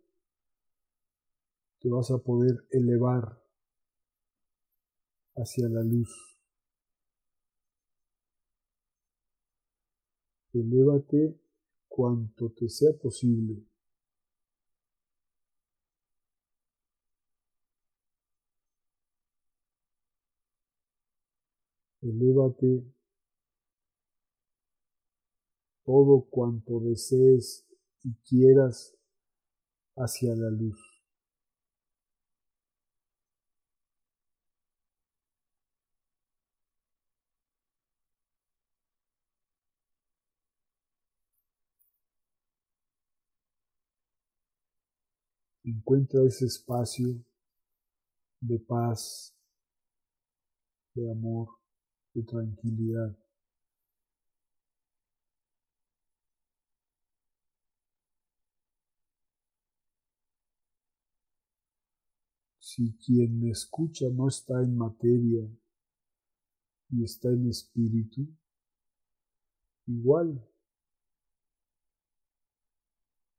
te 1.80 1.90
vas 1.90 2.12
a 2.12 2.18
poder 2.18 2.66
elevar 2.72 3.42
hacia 5.36 5.70
la 5.70 5.82
luz. 5.82 6.38
Elévate 10.54 11.43
cuanto 11.96 12.50
te 12.50 12.68
sea 12.70 12.92
posible. 13.00 13.64
Elévate 22.02 22.84
todo 25.86 26.26
cuanto 26.32 26.80
desees 26.80 27.64
y 28.04 28.16
quieras 28.28 28.98
hacia 29.96 30.36
la 30.36 30.50
luz. 30.50 30.93
Encuentra 45.66 46.22
ese 46.26 46.46
espacio 46.46 47.24
de 48.42 48.60
paz, 48.60 49.34
de 50.94 51.10
amor, 51.10 51.48
de 52.14 52.24
tranquilidad. 52.24 53.18
Si 62.60 62.98
quien 62.98 63.40
me 63.40 63.52
escucha 63.52 64.06
no 64.10 64.28
está 64.28 64.62
en 64.62 64.76
materia 64.76 65.48
y 66.90 67.04
está 67.06 67.30
en 67.30 67.48
espíritu, 67.48 68.28
igual 69.88 70.46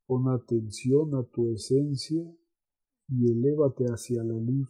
Pon 0.06 0.28
atención 0.28 1.14
a 1.14 1.22
tu 1.22 1.50
esencia 1.50 2.22
y 3.08 3.32
elévate 3.32 3.84
hacia 3.86 4.22
la 4.22 4.34
luz. 4.34 4.68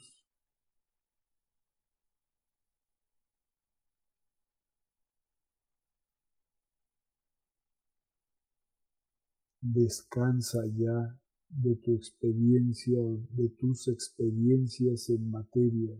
Descansa 9.60 10.64
ya 10.76 11.18
de 11.48 11.74
tu 11.76 11.94
experiencia, 11.94 13.00
de 13.30 13.48
tus 13.48 13.88
experiencias 13.88 15.08
en 15.10 15.30
materia. 15.32 15.96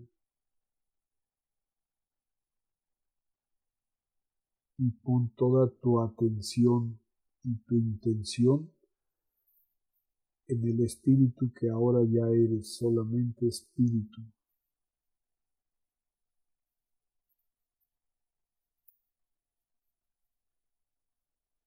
Y 4.78 4.90
pon 5.02 5.28
toda 5.30 5.68
tu 5.80 6.00
atención 6.00 7.00
y 7.42 7.56
tu 7.66 7.76
intención 7.76 8.73
en 10.48 10.64
el 10.68 10.80
espíritu 10.80 11.50
que 11.52 11.68
ahora 11.68 12.00
ya 12.04 12.26
eres 12.28 12.76
solamente 12.76 13.48
espíritu. 13.48 14.22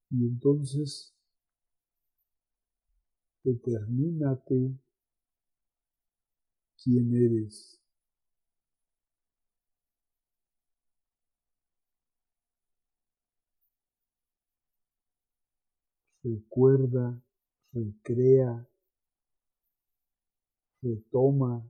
Y 0.10 0.26
entonces 0.26 1.14
determínate 3.44 4.72
quién 6.82 7.14
eres. 7.16 7.80
Recuerda 16.24 17.22
recrea, 17.78 18.68
retoma 20.82 21.64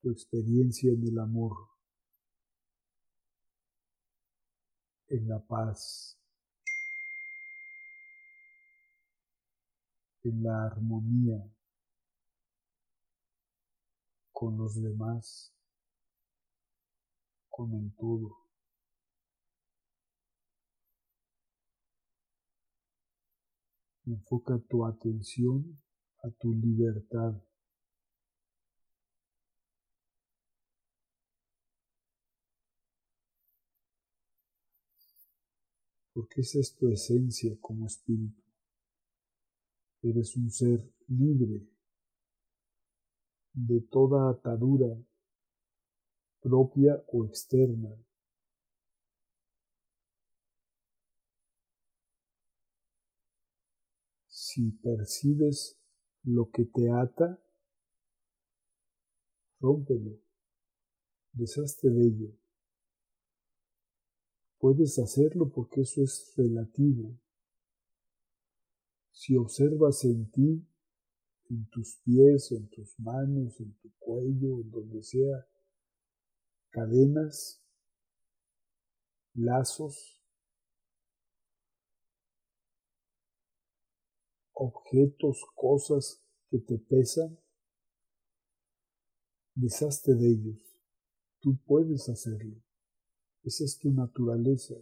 tu 0.00 0.10
experiencia 0.10 0.92
en 0.92 1.02
el 1.08 1.18
amor, 1.18 1.56
en 5.08 5.28
la 5.28 5.40
paz, 5.40 6.16
en 10.22 10.42
la 10.42 10.66
armonía 10.66 11.50
con 14.32 14.56
los 14.56 14.80
demás, 14.80 15.52
con 17.48 17.72
el 17.74 17.92
todo. 17.96 18.47
Enfoca 24.08 24.58
tu 24.70 24.86
atención 24.86 25.78
a 26.22 26.30
tu 26.30 26.54
libertad. 26.54 27.34
Porque 36.14 36.40
esa 36.40 36.58
es 36.58 36.74
tu 36.74 36.88
esencia 36.88 37.54
como 37.60 37.86
espíritu. 37.86 38.42
Eres 40.00 40.34
un 40.36 40.50
ser 40.50 40.90
libre 41.08 41.68
de 43.52 43.80
toda 43.82 44.30
atadura 44.30 44.88
propia 46.40 47.04
o 47.08 47.26
externa. 47.26 47.90
Si 54.50 54.70
percibes 54.70 55.78
lo 56.22 56.50
que 56.50 56.64
te 56.64 56.90
ata, 56.90 57.38
rómpelo, 59.60 60.18
deshazte 61.32 61.90
de 61.90 62.06
ello. 62.06 62.32
Puedes 64.56 64.98
hacerlo 65.00 65.50
porque 65.50 65.82
eso 65.82 66.02
es 66.02 66.32
relativo. 66.34 67.20
Si 69.10 69.36
observas 69.36 70.02
en 70.06 70.30
ti, 70.30 70.66
en 71.50 71.68
tus 71.68 71.96
pies, 71.96 72.50
en 72.52 72.70
tus 72.70 72.98
manos, 73.00 73.60
en 73.60 73.74
tu 73.74 73.92
cuello, 73.98 74.62
en 74.62 74.70
donde 74.70 75.02
sea, 75.02 75.46
cadenas, 76.70 77.62
lazos, 79.34 80.17
objetos, 84.58 85.44
cosas 85.54 86.20
que 86.50 86.58
te 86.58 86.78
pesan, 86.78 87.38
deshazte 89.54 90.14
de 90.14 90.30
ellos. 90.30 90.58
Tú 91.40 91.56
puedes 91.64 92.08
hacerlo. 92.08 92.56
Esa 93.44 93.64
es 93.64 93.78
tu 93.78 93.92
naturaleza. 93.92 94.74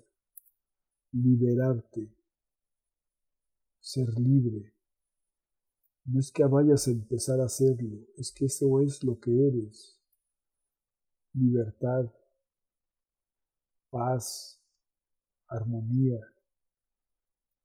Liberarte. 1.13 2.11
Ser 3.81 4.09
libre. 4.19 4.73
No 6.05 6.21
es 6.21 6.31
que 6.33 6.45
vayas 6.45 6.89
a 6.89 6.93
empezar 6.93 7.41
a 7.41 7.47
hacerlo, 7.47 7.99
es 8.17 8.33
que 8.33 8.47
eso 8.47 8.81
es 8.81 9.03
lo 9.03 9.19
que 9.19 9.31
eres. 9.49 10.01
Libertad, 11.33 12.11
paz, 13.91 14.63
armonía, 15.49 16.21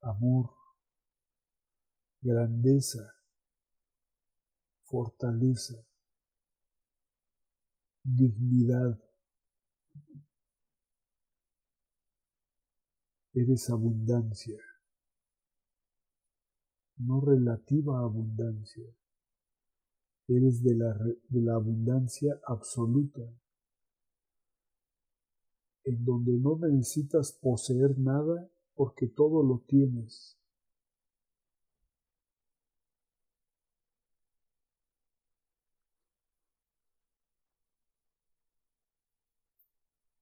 amor 0.02 0.61
grandeza, 2.22 3.14
fortaleza, 4.84 5.76
dignidad. 8.04 9.00
Eres 13.34 13.70
abundancia, 13.70 14.60
no 16.98 17.22
relativa 17.22 18.00
abundancia. 18.00 18.86
Eres 20.28 20.64
de 20.64 20.76
la, 20.76 20.94
de 21.30 21.42
la 21.42 21.56
abundancia 21.56 22.40
absoluta. 22.46 23.22
en 25.84 26.06
donde 26.06 26.34
no 26.34 26.58
necesitas 26.58 27.34
poseer 27.42 27.98
nada 27.98 28.50
porque 28.76 29.08
todo 29.08 29.44
lo 29.44 29.64
tienes. 29.68 30.41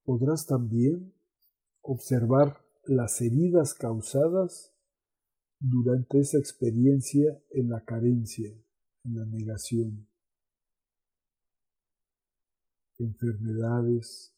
Podrás 0.10 0.48
también 0.48 1.14
observar 1.82 2.66
las 2.86 3.22
heridas 3.22 3.76
causadas 3.76 4.74
durante 5.60 6.20
esa 6.20 6.40
experiencia 6.40 7.40
en 7.52 7.70
la 7.70 7.86
carencia, 7.86 8.50
en 9.04 9.16
la 9.16 9.26
negación, 9.28 10.10
enfermedades, 12.98 14.36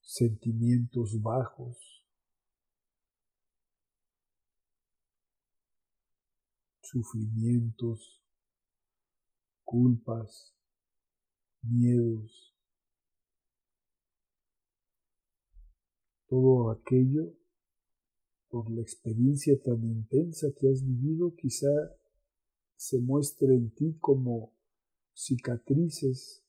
sentimientos 0.00 1.20
bajos, 1.20 2.02
sufrimientos, 6.80 8.24
culpas, 9.64 10.56
miedos, 11.60 12.53
todo 16.28 16.70
aquello 16.70 17.34
por 18.48 18.70
la 18.70 18.82
experiencia 18.82 19.60
tan 19.62 19.82
intensa 19.82 20.46
que 20.56 20.70
has 20.70 20.84
vivido, 20.84 21.34
quizá 21.34 21.68
se 22.76 23.00
muestre 23.00 23.54
en 23.54 23.70
ti 23.74 23.96
como 24.00 24.52
cicatrices. 25.12 26.44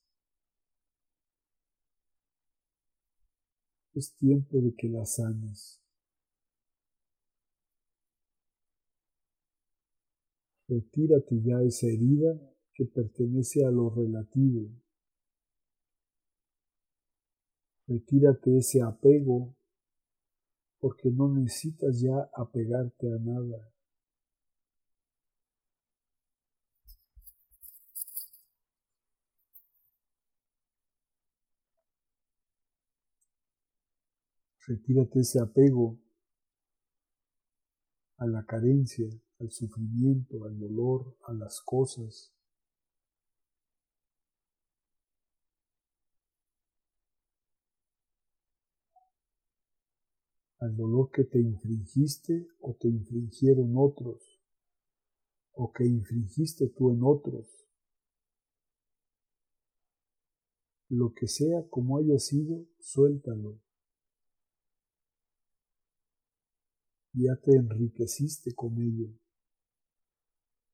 Es 3.93 4.15
tiempo 4.17 4.59
de 4.61 4.76
que 4.76 4.88
las 4.89 5.15
sanes. 5.15 5.82
Retírate 10.67 11.41
ya 11.41 11.61
esa 11.61 11.88
herida 11.88 12.39
que 12.73 12.86
pertenece 12.86 13.65
a 13.65 13.71
lo 13.71 13.89
relativo. 13.89 14.69
Retírate 17.88 18.57
ese 18.57 18.82
apego 18.82 19.55
porque 20.86 21.10
no 21.10 21.28
necesitas 21.30 22.00
ya 22.00 22.30
apegarte 22.36 23.12
a 23.12 23.18
nada. 23.18 23.74
Retírate 34.68 35.22
ese 35.22 35.42
apego 35.42 35.98
a 38.18 38.28
la 38.28 38.46
carencia, 38.46 39.08
al 39.40 39.50
sufrimiento, 39.50 40.46
al 40.46 40.60
dolor, 40.60 41.18
a 41.26 41.34
las 41.34 41.62
cosas. 41.62 42.35
Al 50.60 50.76
dolor 50.76 51.12
que 51.12 51.26
te 51.26 51.39
infringiste 51.39 52.47
o 52.62 52.76
te 52.76 52.88
infringieron 52.88 53.74
otros, 53.76 54.22
o 55.53 55.72
que 55.72 55.86
infringiste 55.86 56.70
tú 56.70 56.91
en 56.91 57.03
otros. 57.03 57.47
Lo 60.89 61.14
que 61.14 61.28
sea 61.28 61.68
como 61.70 61.97
haya 61.97 62.20
sido, 62.20 62.66
suéltalo. 62.80 63.60
Ya 67.14 67.36
te 67.38 67.56
enriqueciste 67.56 68.53
con 68.53 68.78
ello, 68.82 69.10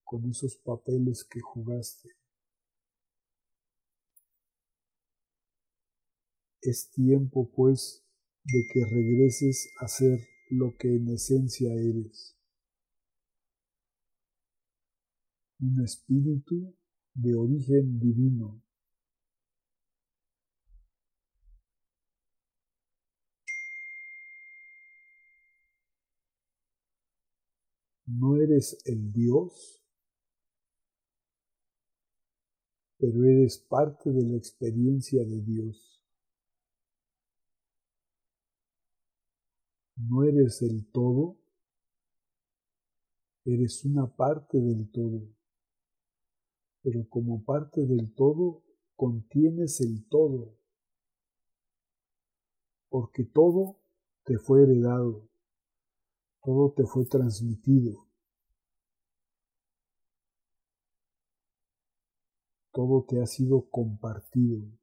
con 0.04 0.28
esos 0.28 0.56
papeles 0.56 1.24
que 1.24 1.40
jugaste. 1.40 2.10
Es 6.60 6.90
tiempo, 6.90 7.48
pues, 7.50 8.04
de 8.44 8.66
que 8.72 8.84
regreses 8.84 9.70
a 9.78 9.88
ser 9.88 10.28
lo 10.50 10.76
que 10.76 10.96
en 10.96 11.08
esencia 11.08 11.72
eres. 11.72 12.36
Un 15.60 15.82
espíritu 15.84 16.74
de 17.14 17.34
origen 17.34 18.00
divino. 18.00 18.62
No 28.06 28.36
eres 28.36 28.76
el 28.84 29.12
Dios, 29.12 29.82
pero 32.98 33.24
eres 33.24 33.58
parte 33.58 34.10
de 34.10 34.22
la 34.22 34.36
experiencia 34.36 35.24
de 35.24 35.40
Dios. 35.40 35.91
No 39.96 40.24
eres 40.24 40.62
el 40.62 40.86
todo, 40.90 41.36
eres 43.44 43.84
una 43.84 44.06
parte 44.06 44.58
del 44.58 44.90
todo, 44.90 45.28
pero 46.82 47.08
como 47.08 47.44
parte 47.44 47.86
del 47.86 48.12
todo 48.14 48.62
contienes 48.96 49.80
el 49.80 50.06
todo, 50.08 50.56
porque 52.88 53.24
todo 53.24 53.78
te 54.24 54.38
fue 54.38 54.62
heredado, 54.62 55.28
todo 56.42 56.72
te 56.72 56.84
fue 56.84 57.06
transmitido, 57.06 58.06
todo 62.72 63.04
te 63.04 63.20
ha 63.20 63.26
sido 63.26 63.68
compartido. 63.70 64.81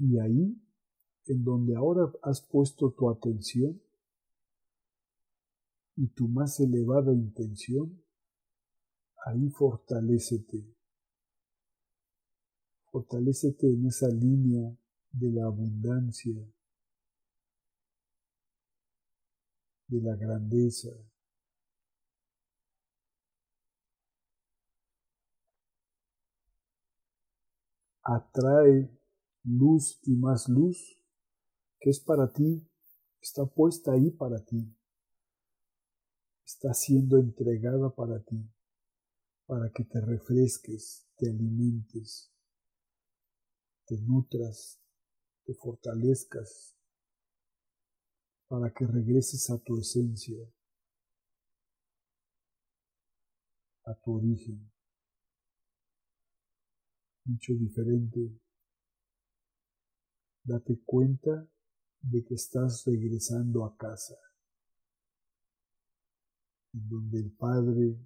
Y 0.00 0.18
ahí, 0.18 0.58
en 1.26 1.44
donde 1.44 1.76
ahora 1.76 2.10
has 2.22 2.40
puesto 2.40 2.90
tu 2.90 3.10
atención 3.10 3.78
y 5.94 6.06
tu 6.08 6.26
más 6.26 6.58
elevada 6.58 7.12
intención, 7.12 8.02
ahí 9.26 9.50
fortalécete. 9.50 10.64
Fortalécete 12.90 13.66
en 13.66 13.86
esa 13.86 14.08
línea 14.08 14.74
de 15.12 15.32
la 15.32 15.44
abundancia, 15.44 16.34
de 19.86 20.00
la 20.00 20.16
grandeza. 20.16 20.88
Atrae 28.02 28.99
luz 29.44 29.98
y 30.02 30.16
más 30.16 30.48
luz 30.48 31.00
que 31.80 31.90
es 31.90 32.00
para 32.00 32.32
ti, 32.32 32.66
está 33.20 33.46
puesta 33.46 33.92
ahí 33.92 34.10
para 34.10 34.44
ti, 34.44 34.74
está 36.44 36.74
siendo 36.74 37.18
entregada 37.18 37.94
para 37.94 38.22
ti, 38.22 38.44
para 39.46 39.70
que 39.70 39.84
te 39.84 40.00
refresques, 40.00 41.06
te 41.16 41.30
alimentes, 41.30 42.30
te 43.86 43.98
nutras, 44.02 44.78
te 45.44 45.54
fortalezcas, 45.54 46.76
para 48.46 48.72
que 48.72 48.86
regreses 48.86 49.48
a 49.50 49.58
tu 49.58 49.78
esencia, 49.78 50.44
a 53.84 53.94
tu 53.94 54.16
origen. 54.16 54.70
Mucho 57.24 57.54
diferente 57.54 58.40
date 60.50 60.80
cuenta 60.84 61.48
de 62.00 62.24
que 62.24 62.34
estás 62.34 62.84
regresando 62.84 63.64
a 63.64 63.76
casa, 63.76 64.16
en 66.72 66.88
donde 66.88 67.20
el 67.20 67.30
Padre, 67.30 67.96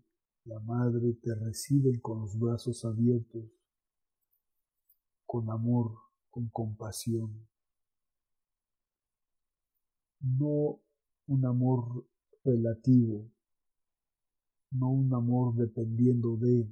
la 0.44 0.60
Madre 0.60 1.14
te 1.22 1.34
reciben 1.34 2.00
con 2.00 2.20
los 2.20 2.38
brazos 2.38 2.84
abiertos, 2.84 3.44
con 5.24 5.48
amor, 5.48 5.96
con 6.28 6.48
compasión. 6.50 7.48
No 10.20 10.82
un 11.26 11.46
amor 11.46 12.06
relativo, 12.44 13.30
no 14.70 14.90
un 14.90 15.14
amor 15.14 15.54
dependiendo 15.54 16.36
de 16.36 16.68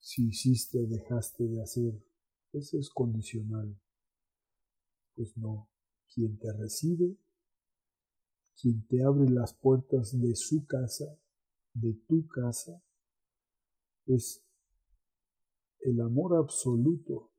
si 0.00 0.28
hiciste 0.28 0.78
o 0.78 0.86
dejaste 0.86 1.44
de 1.46 1.60
hacer 1.60 2.07
es 2.58 2.90
condicional. 2.90 3.74
Pues 5.14 5.36
no, 5.36 5.68
quien 6.12 6.38
te 6.38 6.52
recibe 6.52 7.16
quien 8.60 8.84
te 8.88 9.04
abre 9.04 9.30
las 9.30 9.54
puertas 9.54 10.18
de 10.20 10.34
su 10.34 10.66
casa, 10.66 11.16
de 11.74 11.94
tu 12.08 12.26
casa, 12.26 12.82
es 14.06 14.42
el 15.80 16.00
amor 16.00 16.36
absoluto, 16.36 17.30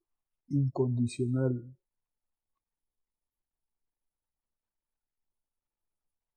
incondicional, 0.48 1.76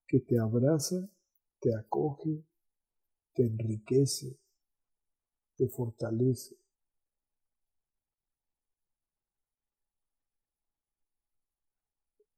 que 0.06 0.20
te 0.20 0.38
abraza, 0.38 1.08
te 1.60 1.74
acoge, 1.74 2.44
te 3.34 3.46
enriquece, 3.46 4.36
te 5.56 5.68
fortalece. 5.68 6.61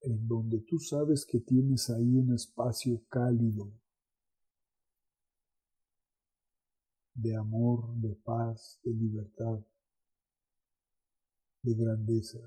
En 0.07 0.29
donde 0.29 0.61
tú 0.61 0.79
sabes 0.79 1.25
que 1.25 1.41
tienes 1.41 1.89
ahí 1.89 2.15
un 2.15 2.35
espacio 2.35 3.03
cálido 3.09 3.73
de 7.15 7.35
amor, 7.35 7.95
de 7.97 8.15
paz, 8.17 8.81
de 8.85 8.93
libertad, 8.93 9.65
de 11.63 11.75
grandeza. 11.75 12.39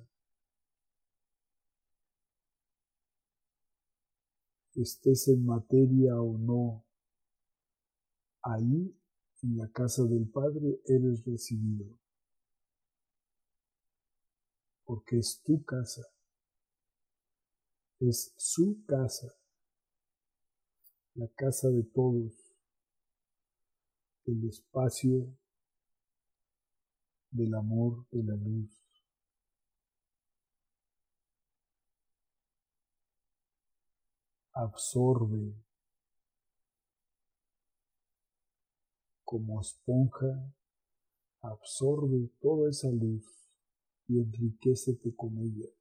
Estés 4.75 5.27
en 5.29 5.43
materia 5.43 6.21
o 6.21 6.37
no, 6.37 6.85
ahí 8.43 8.95
en 9.41 9.57
la 9.57 9.67
casa 9.71 10.03
del 10.03 10.29
Padre 10.29 10.79
eres 10.85 11.25
recibido, 11.25 11.97
porque 14.85 15.17
es 15.17 15.41
tu 15.43 15.63
casa, 15.65 16.03
es 17.99 18.33
su 18.37 18.83
casa, 18.85 19.33
la 21.15 21.27
casa 21.29 21.69
de 21.69 21.83
todos, 21.83 22.33
el 24.25 24.47
espacio 24.47 25.35
del 27.31 27.55
amor, 27.55 28.05
de 28.11 28.23
la 28.23 28.35
luz. 28.35 28.69
Absorbe 34.53 35.53
como 39.23 39.61
esponja, 39.61 40.53
absorbe 41.41 42.29
toda 42.41 42.69
esa 42.69 42.89
luz 42.89 43.25
y 44.07 44.19
enriquecete 44.19 45.15
con 45.15 45.37
ella. 45.37 45.76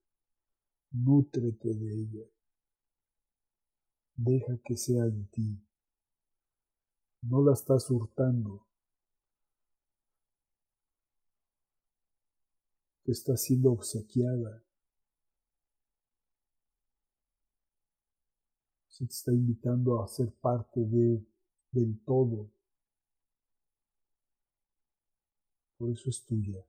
Nútrete 0.93 1.75
de 1.75 1.95
ella. 1.95 2.27
Deja 4.15 4.57
que 4.65 4.77
sea 4.77 5.05
en 5.05 5.27
ti. 5.29 5.61
No 7.23 7.45
la 7.45 7.53
estás 7.53 7.91
hurtando. 7.91 8.67
Te 13.05 13.13
está 13.13 13.37
siendo 13.37 13.73
obsequiada. 13.73 14.63
Se 18.89 19.05
te 19.05 19.13
está 19.13 19.33
invitando 19.33 20.03
a 20.03 20.09
ser 20.09 20.33
parte 20.33 20.81
de, 20.81 21.23
del 21.73 22.01
todo. 22.05 22.51
Por 25.77 25.91
eso 25.91 26.09
es 26.09 26.25
tuya. 26.25 26.65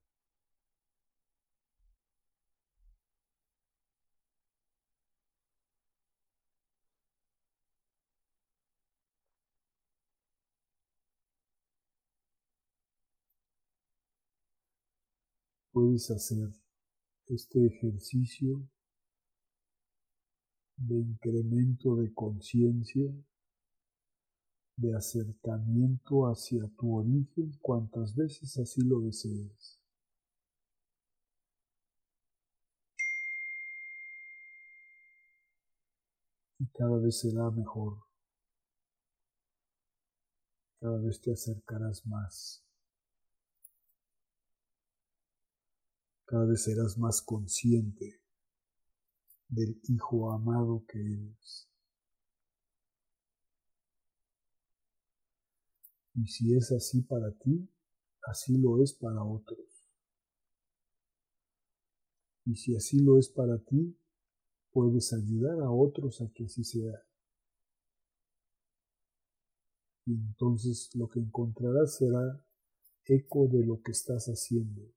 Puedes 15.79 16.09
hacer 16.09 16.49
este 17.27 17.67
ejercicio 17.67 18.67
de 20.75 20.95
incremento 20.95 21.95
de 21.97 22.11
conciencia 22.15 23.13
de 24.75 24.95
acercamiento 24.95 26.25
hacia 26.25 26.67
tu 26.79 26.97
origen 26.97 27.51
cuantas 27.61 28.15
veces 28.15 28.57
así 28.57 28.81
lo 28.81 29.01
desees. 29.01 29.79
Y 36.57 36.65
cada 36.69 36.97
vez 36.97 37.19
será 37.19 37.51
mejor. 37.51 37.99
Cada 40.79 40.97
vez 40.97 41.21
te 41.21 41.33
acercarás 41.33 42.03
más. 42.07 42.66
Cada 46.27 46.43
vez 46.43 46.63
serás 46.63 46.97
más 46.97 47.21
consciente 47.21 48.19
del 49.47 49.79
Hijo 49.87 50.29
amado 50.33 50.83
que 50.85 50.99
eres. 50.99 51.69
Y 56.15 56.27
si 56.27 56.53
es 56.53 56.73
así 56.73 57.01
para 57.03 57.31
ti, 57.31 57.69
así 58.23 58.57
lo 58.57 58.83
es 58.83 58.91
para 58.91 59.23
otros. 59.23 59.87
Y 62.45 62.55
si 62.57 62.75
así 62.75 62.99
lo 62.99 63.17
es 63.17 63.29
para 63.29 63.57
ti, 63.59 63.97
puedes 64.73 65.13
ayudar 65.13 65.61
a 65.61 65.71
otros 65.71 66.19
a 66.19 66.29
que 66.33 66.43
así 66.43 66.65
sea. 66.65 67.05
Y 70.05 70.11
entonces 70.11 70.89
lo 70.93 71.07
que 71.07 71.21
encontrarás 71.21 71.95
será 71.95 72.43
eco 73.05 73.47
de 73.47 73.65
lo 73.65 73.81
que 73.81 73.93
estás 73.93 74.25
haciendo. 74.25 74.96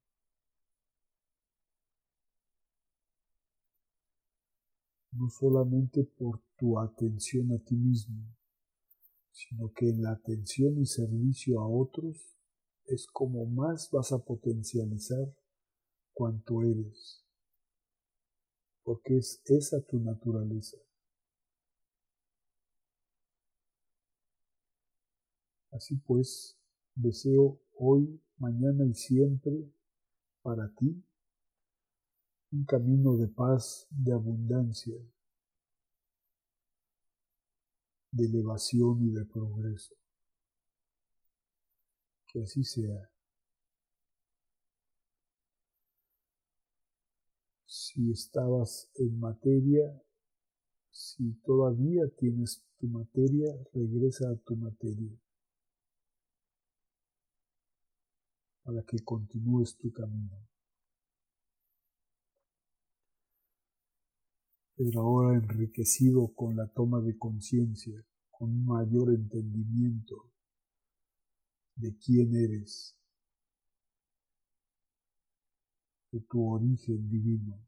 No 5.11 5.29
solamente 5.29 6.03
por 6.03 6.41
tu 6.57 6.79
atención 6.79 7.51
a 7.51 7.59
ti 7.59 7.75
mismo, 7.75 8.23
sino 9.31 9.71
que 9.73 9.89
en 9.89 10.03
la 10.03 10.11
atención 10.11 10.79
y 10.79 10.85
servicio 10.85 11.59
a 11.59 11.67
otros 11.67 12.17
es 12.85 13.07
como 13.07 13.45
más 13.45 13.89
vas 13.91 14.11
a 14.11 14.19
potencializar 14.23 15.33
cuanto 16.13 16.61
eres, 16.63 17.25
porque 18.83 19.17
es 19.17 19.41
esa 19.45 19.81
tu 19.81 19.99
naturaleza. 19.99 20.77
Así 25.71 25.95
pues, 26.05 26.57
deseo 26.95 27.59
hoy, 27.77 28.21
mañana 28.37 28.85
y 28.85 28.93
siempre 28.93 29.71
para 30.41 30.73
ti 30.75 31.03
un 32.51 32.65
camino 32.65 33.15
de 33.15 33.27
paz, 33.27 33.87
de 33.89 34.11
abundancia, 34.11 34.95
de 38.11 38.25
elevación 38.25 39.01
y 39.07 39.11
de 39.11 39.25
progreso. 39.25 39.95
Que 42.27 42.41
así 42.41 42.63
sea. 42.63 43.09
Si 47.65 48.11
estabas 48.11 48.89
en 48.95 49.17
materia, 49.19 50.01
si 50.91 51.33
todavía 51.45 52.03
tienes 52.17 52.63
tu 52.77 52.87
materia, 52.87 53.53
regresa 53.73 54.29
a 54.29 54.35
tu 54.35 54.55
materia 54.55 55.11
para 58.63 58.83
que 58.83 58.99
continúes 58.99 59.77
tu 59.77 59.91
camino. 59.91 60.50
Pero 64.83 65.01
ahora 65.01 65.37
enriquecido 65.37 66.33
con 66.33 66.55
la 66.55 66.65
toma 66.65 67.01
de 67.01 67.15
conciencia, 67.15 68.03
con 68.31 68.49
un 68.49 68.65
mayor 68.65 69.13
entendimiento 69.13 70.31
de 71.75 71.95
quién 71.97 72.35
eres, 72.35 72.97
de 76.11 76.19
tu 76.21 76.51
origen 76.51 77.07
divino, 77.07 77.63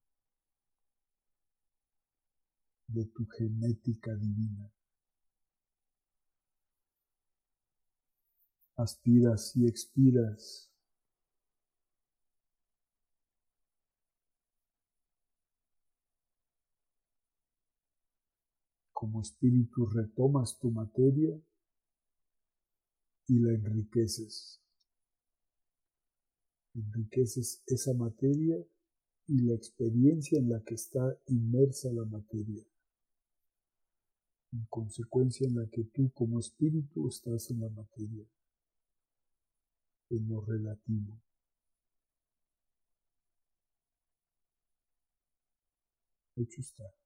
de 2.88 3.06
tu 3.06 3.28
genética 3.28 4.16
divina. 4.16 4.74
Aspiras 8.76 9.56
y 9.56 9.68
expiras 9.68 10.73
como 19.04 19.22
espíritu 19.22 19.86
retomas 19.86 20.58
tu 20.60 20.72
materia 20.72 21.38
y 23.28 23.38
la 23.38 23.52
enriqueces. 23.52 24.62
Enriqueces 26.74 27.62
esa 27.68 27.94
materia 27.96 28.66
y 29.28 29.42
la 29.42 29.56
experiencia 29.56 30.40
en 30.40 30.50
la 30.50 30.64
que 30.64 30.76
está 30.76 31.20
inmersa 31.28 31.92
la 31.92 32.06
materia. 32.06 32.64
en 34.54 34.66
consecuencia 34.70 35.48
en 35.48 35.56
la 35.56 35.68
que 35.70 35.84
tú 35.84 36.10
como 36.14 36.40
espíritu 36.40 37.10
estás 37.10 37.52
en 37.52 37.60
la 37.60 37.70
materia, 37.70 38.26
en 40.12 40.30
lo 40.30 40.40
relativo. 40.46 41.20
Hecho 46.38 46.62
está. 46.62 47.03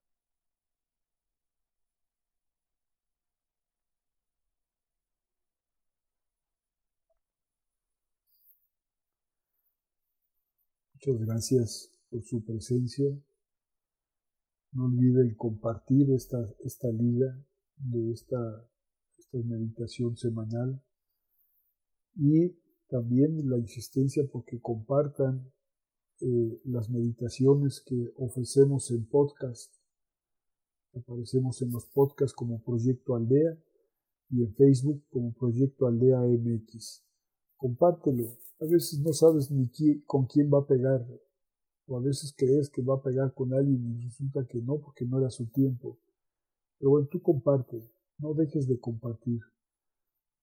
Muchas 11.08 11.26
gracias 11.26 11.90
por 12.10 12.22
su 12.22 12.44
presencia. 12.44 13.06
No 14.72 14.84
olviden 14.84 15.34
compartir 15.36 16.10
esta, 16.10 16.36
esta 16.64 16.88
liga 16.88 17.34
de 17.78 18.12
esta, 18.12 18.36
esta 19.16 19.38
meditación 19.38 20.18
semanal 20.18 20.82
y 22.14 22.58
también 22.90 23.48
la 23.48 23.56
insistencia 23.56 24.22
porque 24.30 24.60
compartan 24.60 25.50
eh, 26.20 26.60
las 26.64 26.90
meditaciones 26.90 27.80
que 27.86 28.12
ofrecemos 28.16 28.90
en 28.90 29.06
podcast. 29.06 29.72
Aparecemos 30.92 31.62
en 31.62 31.72
los 31.72 31.86
podcasts 31.86 32.34
como 32.34 32.62
Proyecto 32.62 33.16
Aldea 33.16 33.58
y 34.28 34.42
en 34.42 34.54
Facebook 34.54 35.02
como 35.08 35.32
Proyecto 35.32 35.86
Aldea 35.86 36.20
MX. 36.20 37.02
Compártelo. 37.56 38.47
A 38.60 38.64
veces 38.64 39.00
no 39.00 39.12
sabes 39.12 39.50
ni 39.50 39.70
con 40.06 40.26
quién 40.26 40.50
va 40.52 40.60
a 40.60 40.66
pegar. 40.66 41.06
O 41.86 41.96
a 41.96 42.00
veces 42.00 42.34
crees 42.36 42.68
que 42.68 42.82
va 42.82 42.96
a 42.96 43.02
pegar 43.02 43.32
con 43.32 43.54
alguien 43.54 43.98
y 43.98 44.04
resulta 44.04 44.46
que 44.46 44.60
no 44.60 44.78
porque 44.78 45.04
no 45.04 45.18
era 45.18 45.30
su 45.30 45.46
tiempo. 45.46 45.98
Pero 46.78 46.90
bueno, 46.90 47.08
tú 47.10 47.22
comparte. 47.22 47.90
No 48.18 48.34
dejes 48.34 48.68
de 48.68 48.78
compartir. 48.78 49.40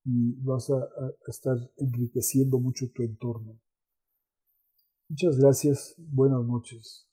Y 0.05 0.33
vas 0.43 0.69
a 0.69 0.87
estar 1.27 1.57
enriqueciendo 1.77 2.59
mucho 2.59 2.85
tu 2.93 3.03
entorno. 3.03 3.59
Muchas 5.09 5.37
gracias. 5.37 5.95
Buenas 5.97 6.43
noches. 6.45 7.07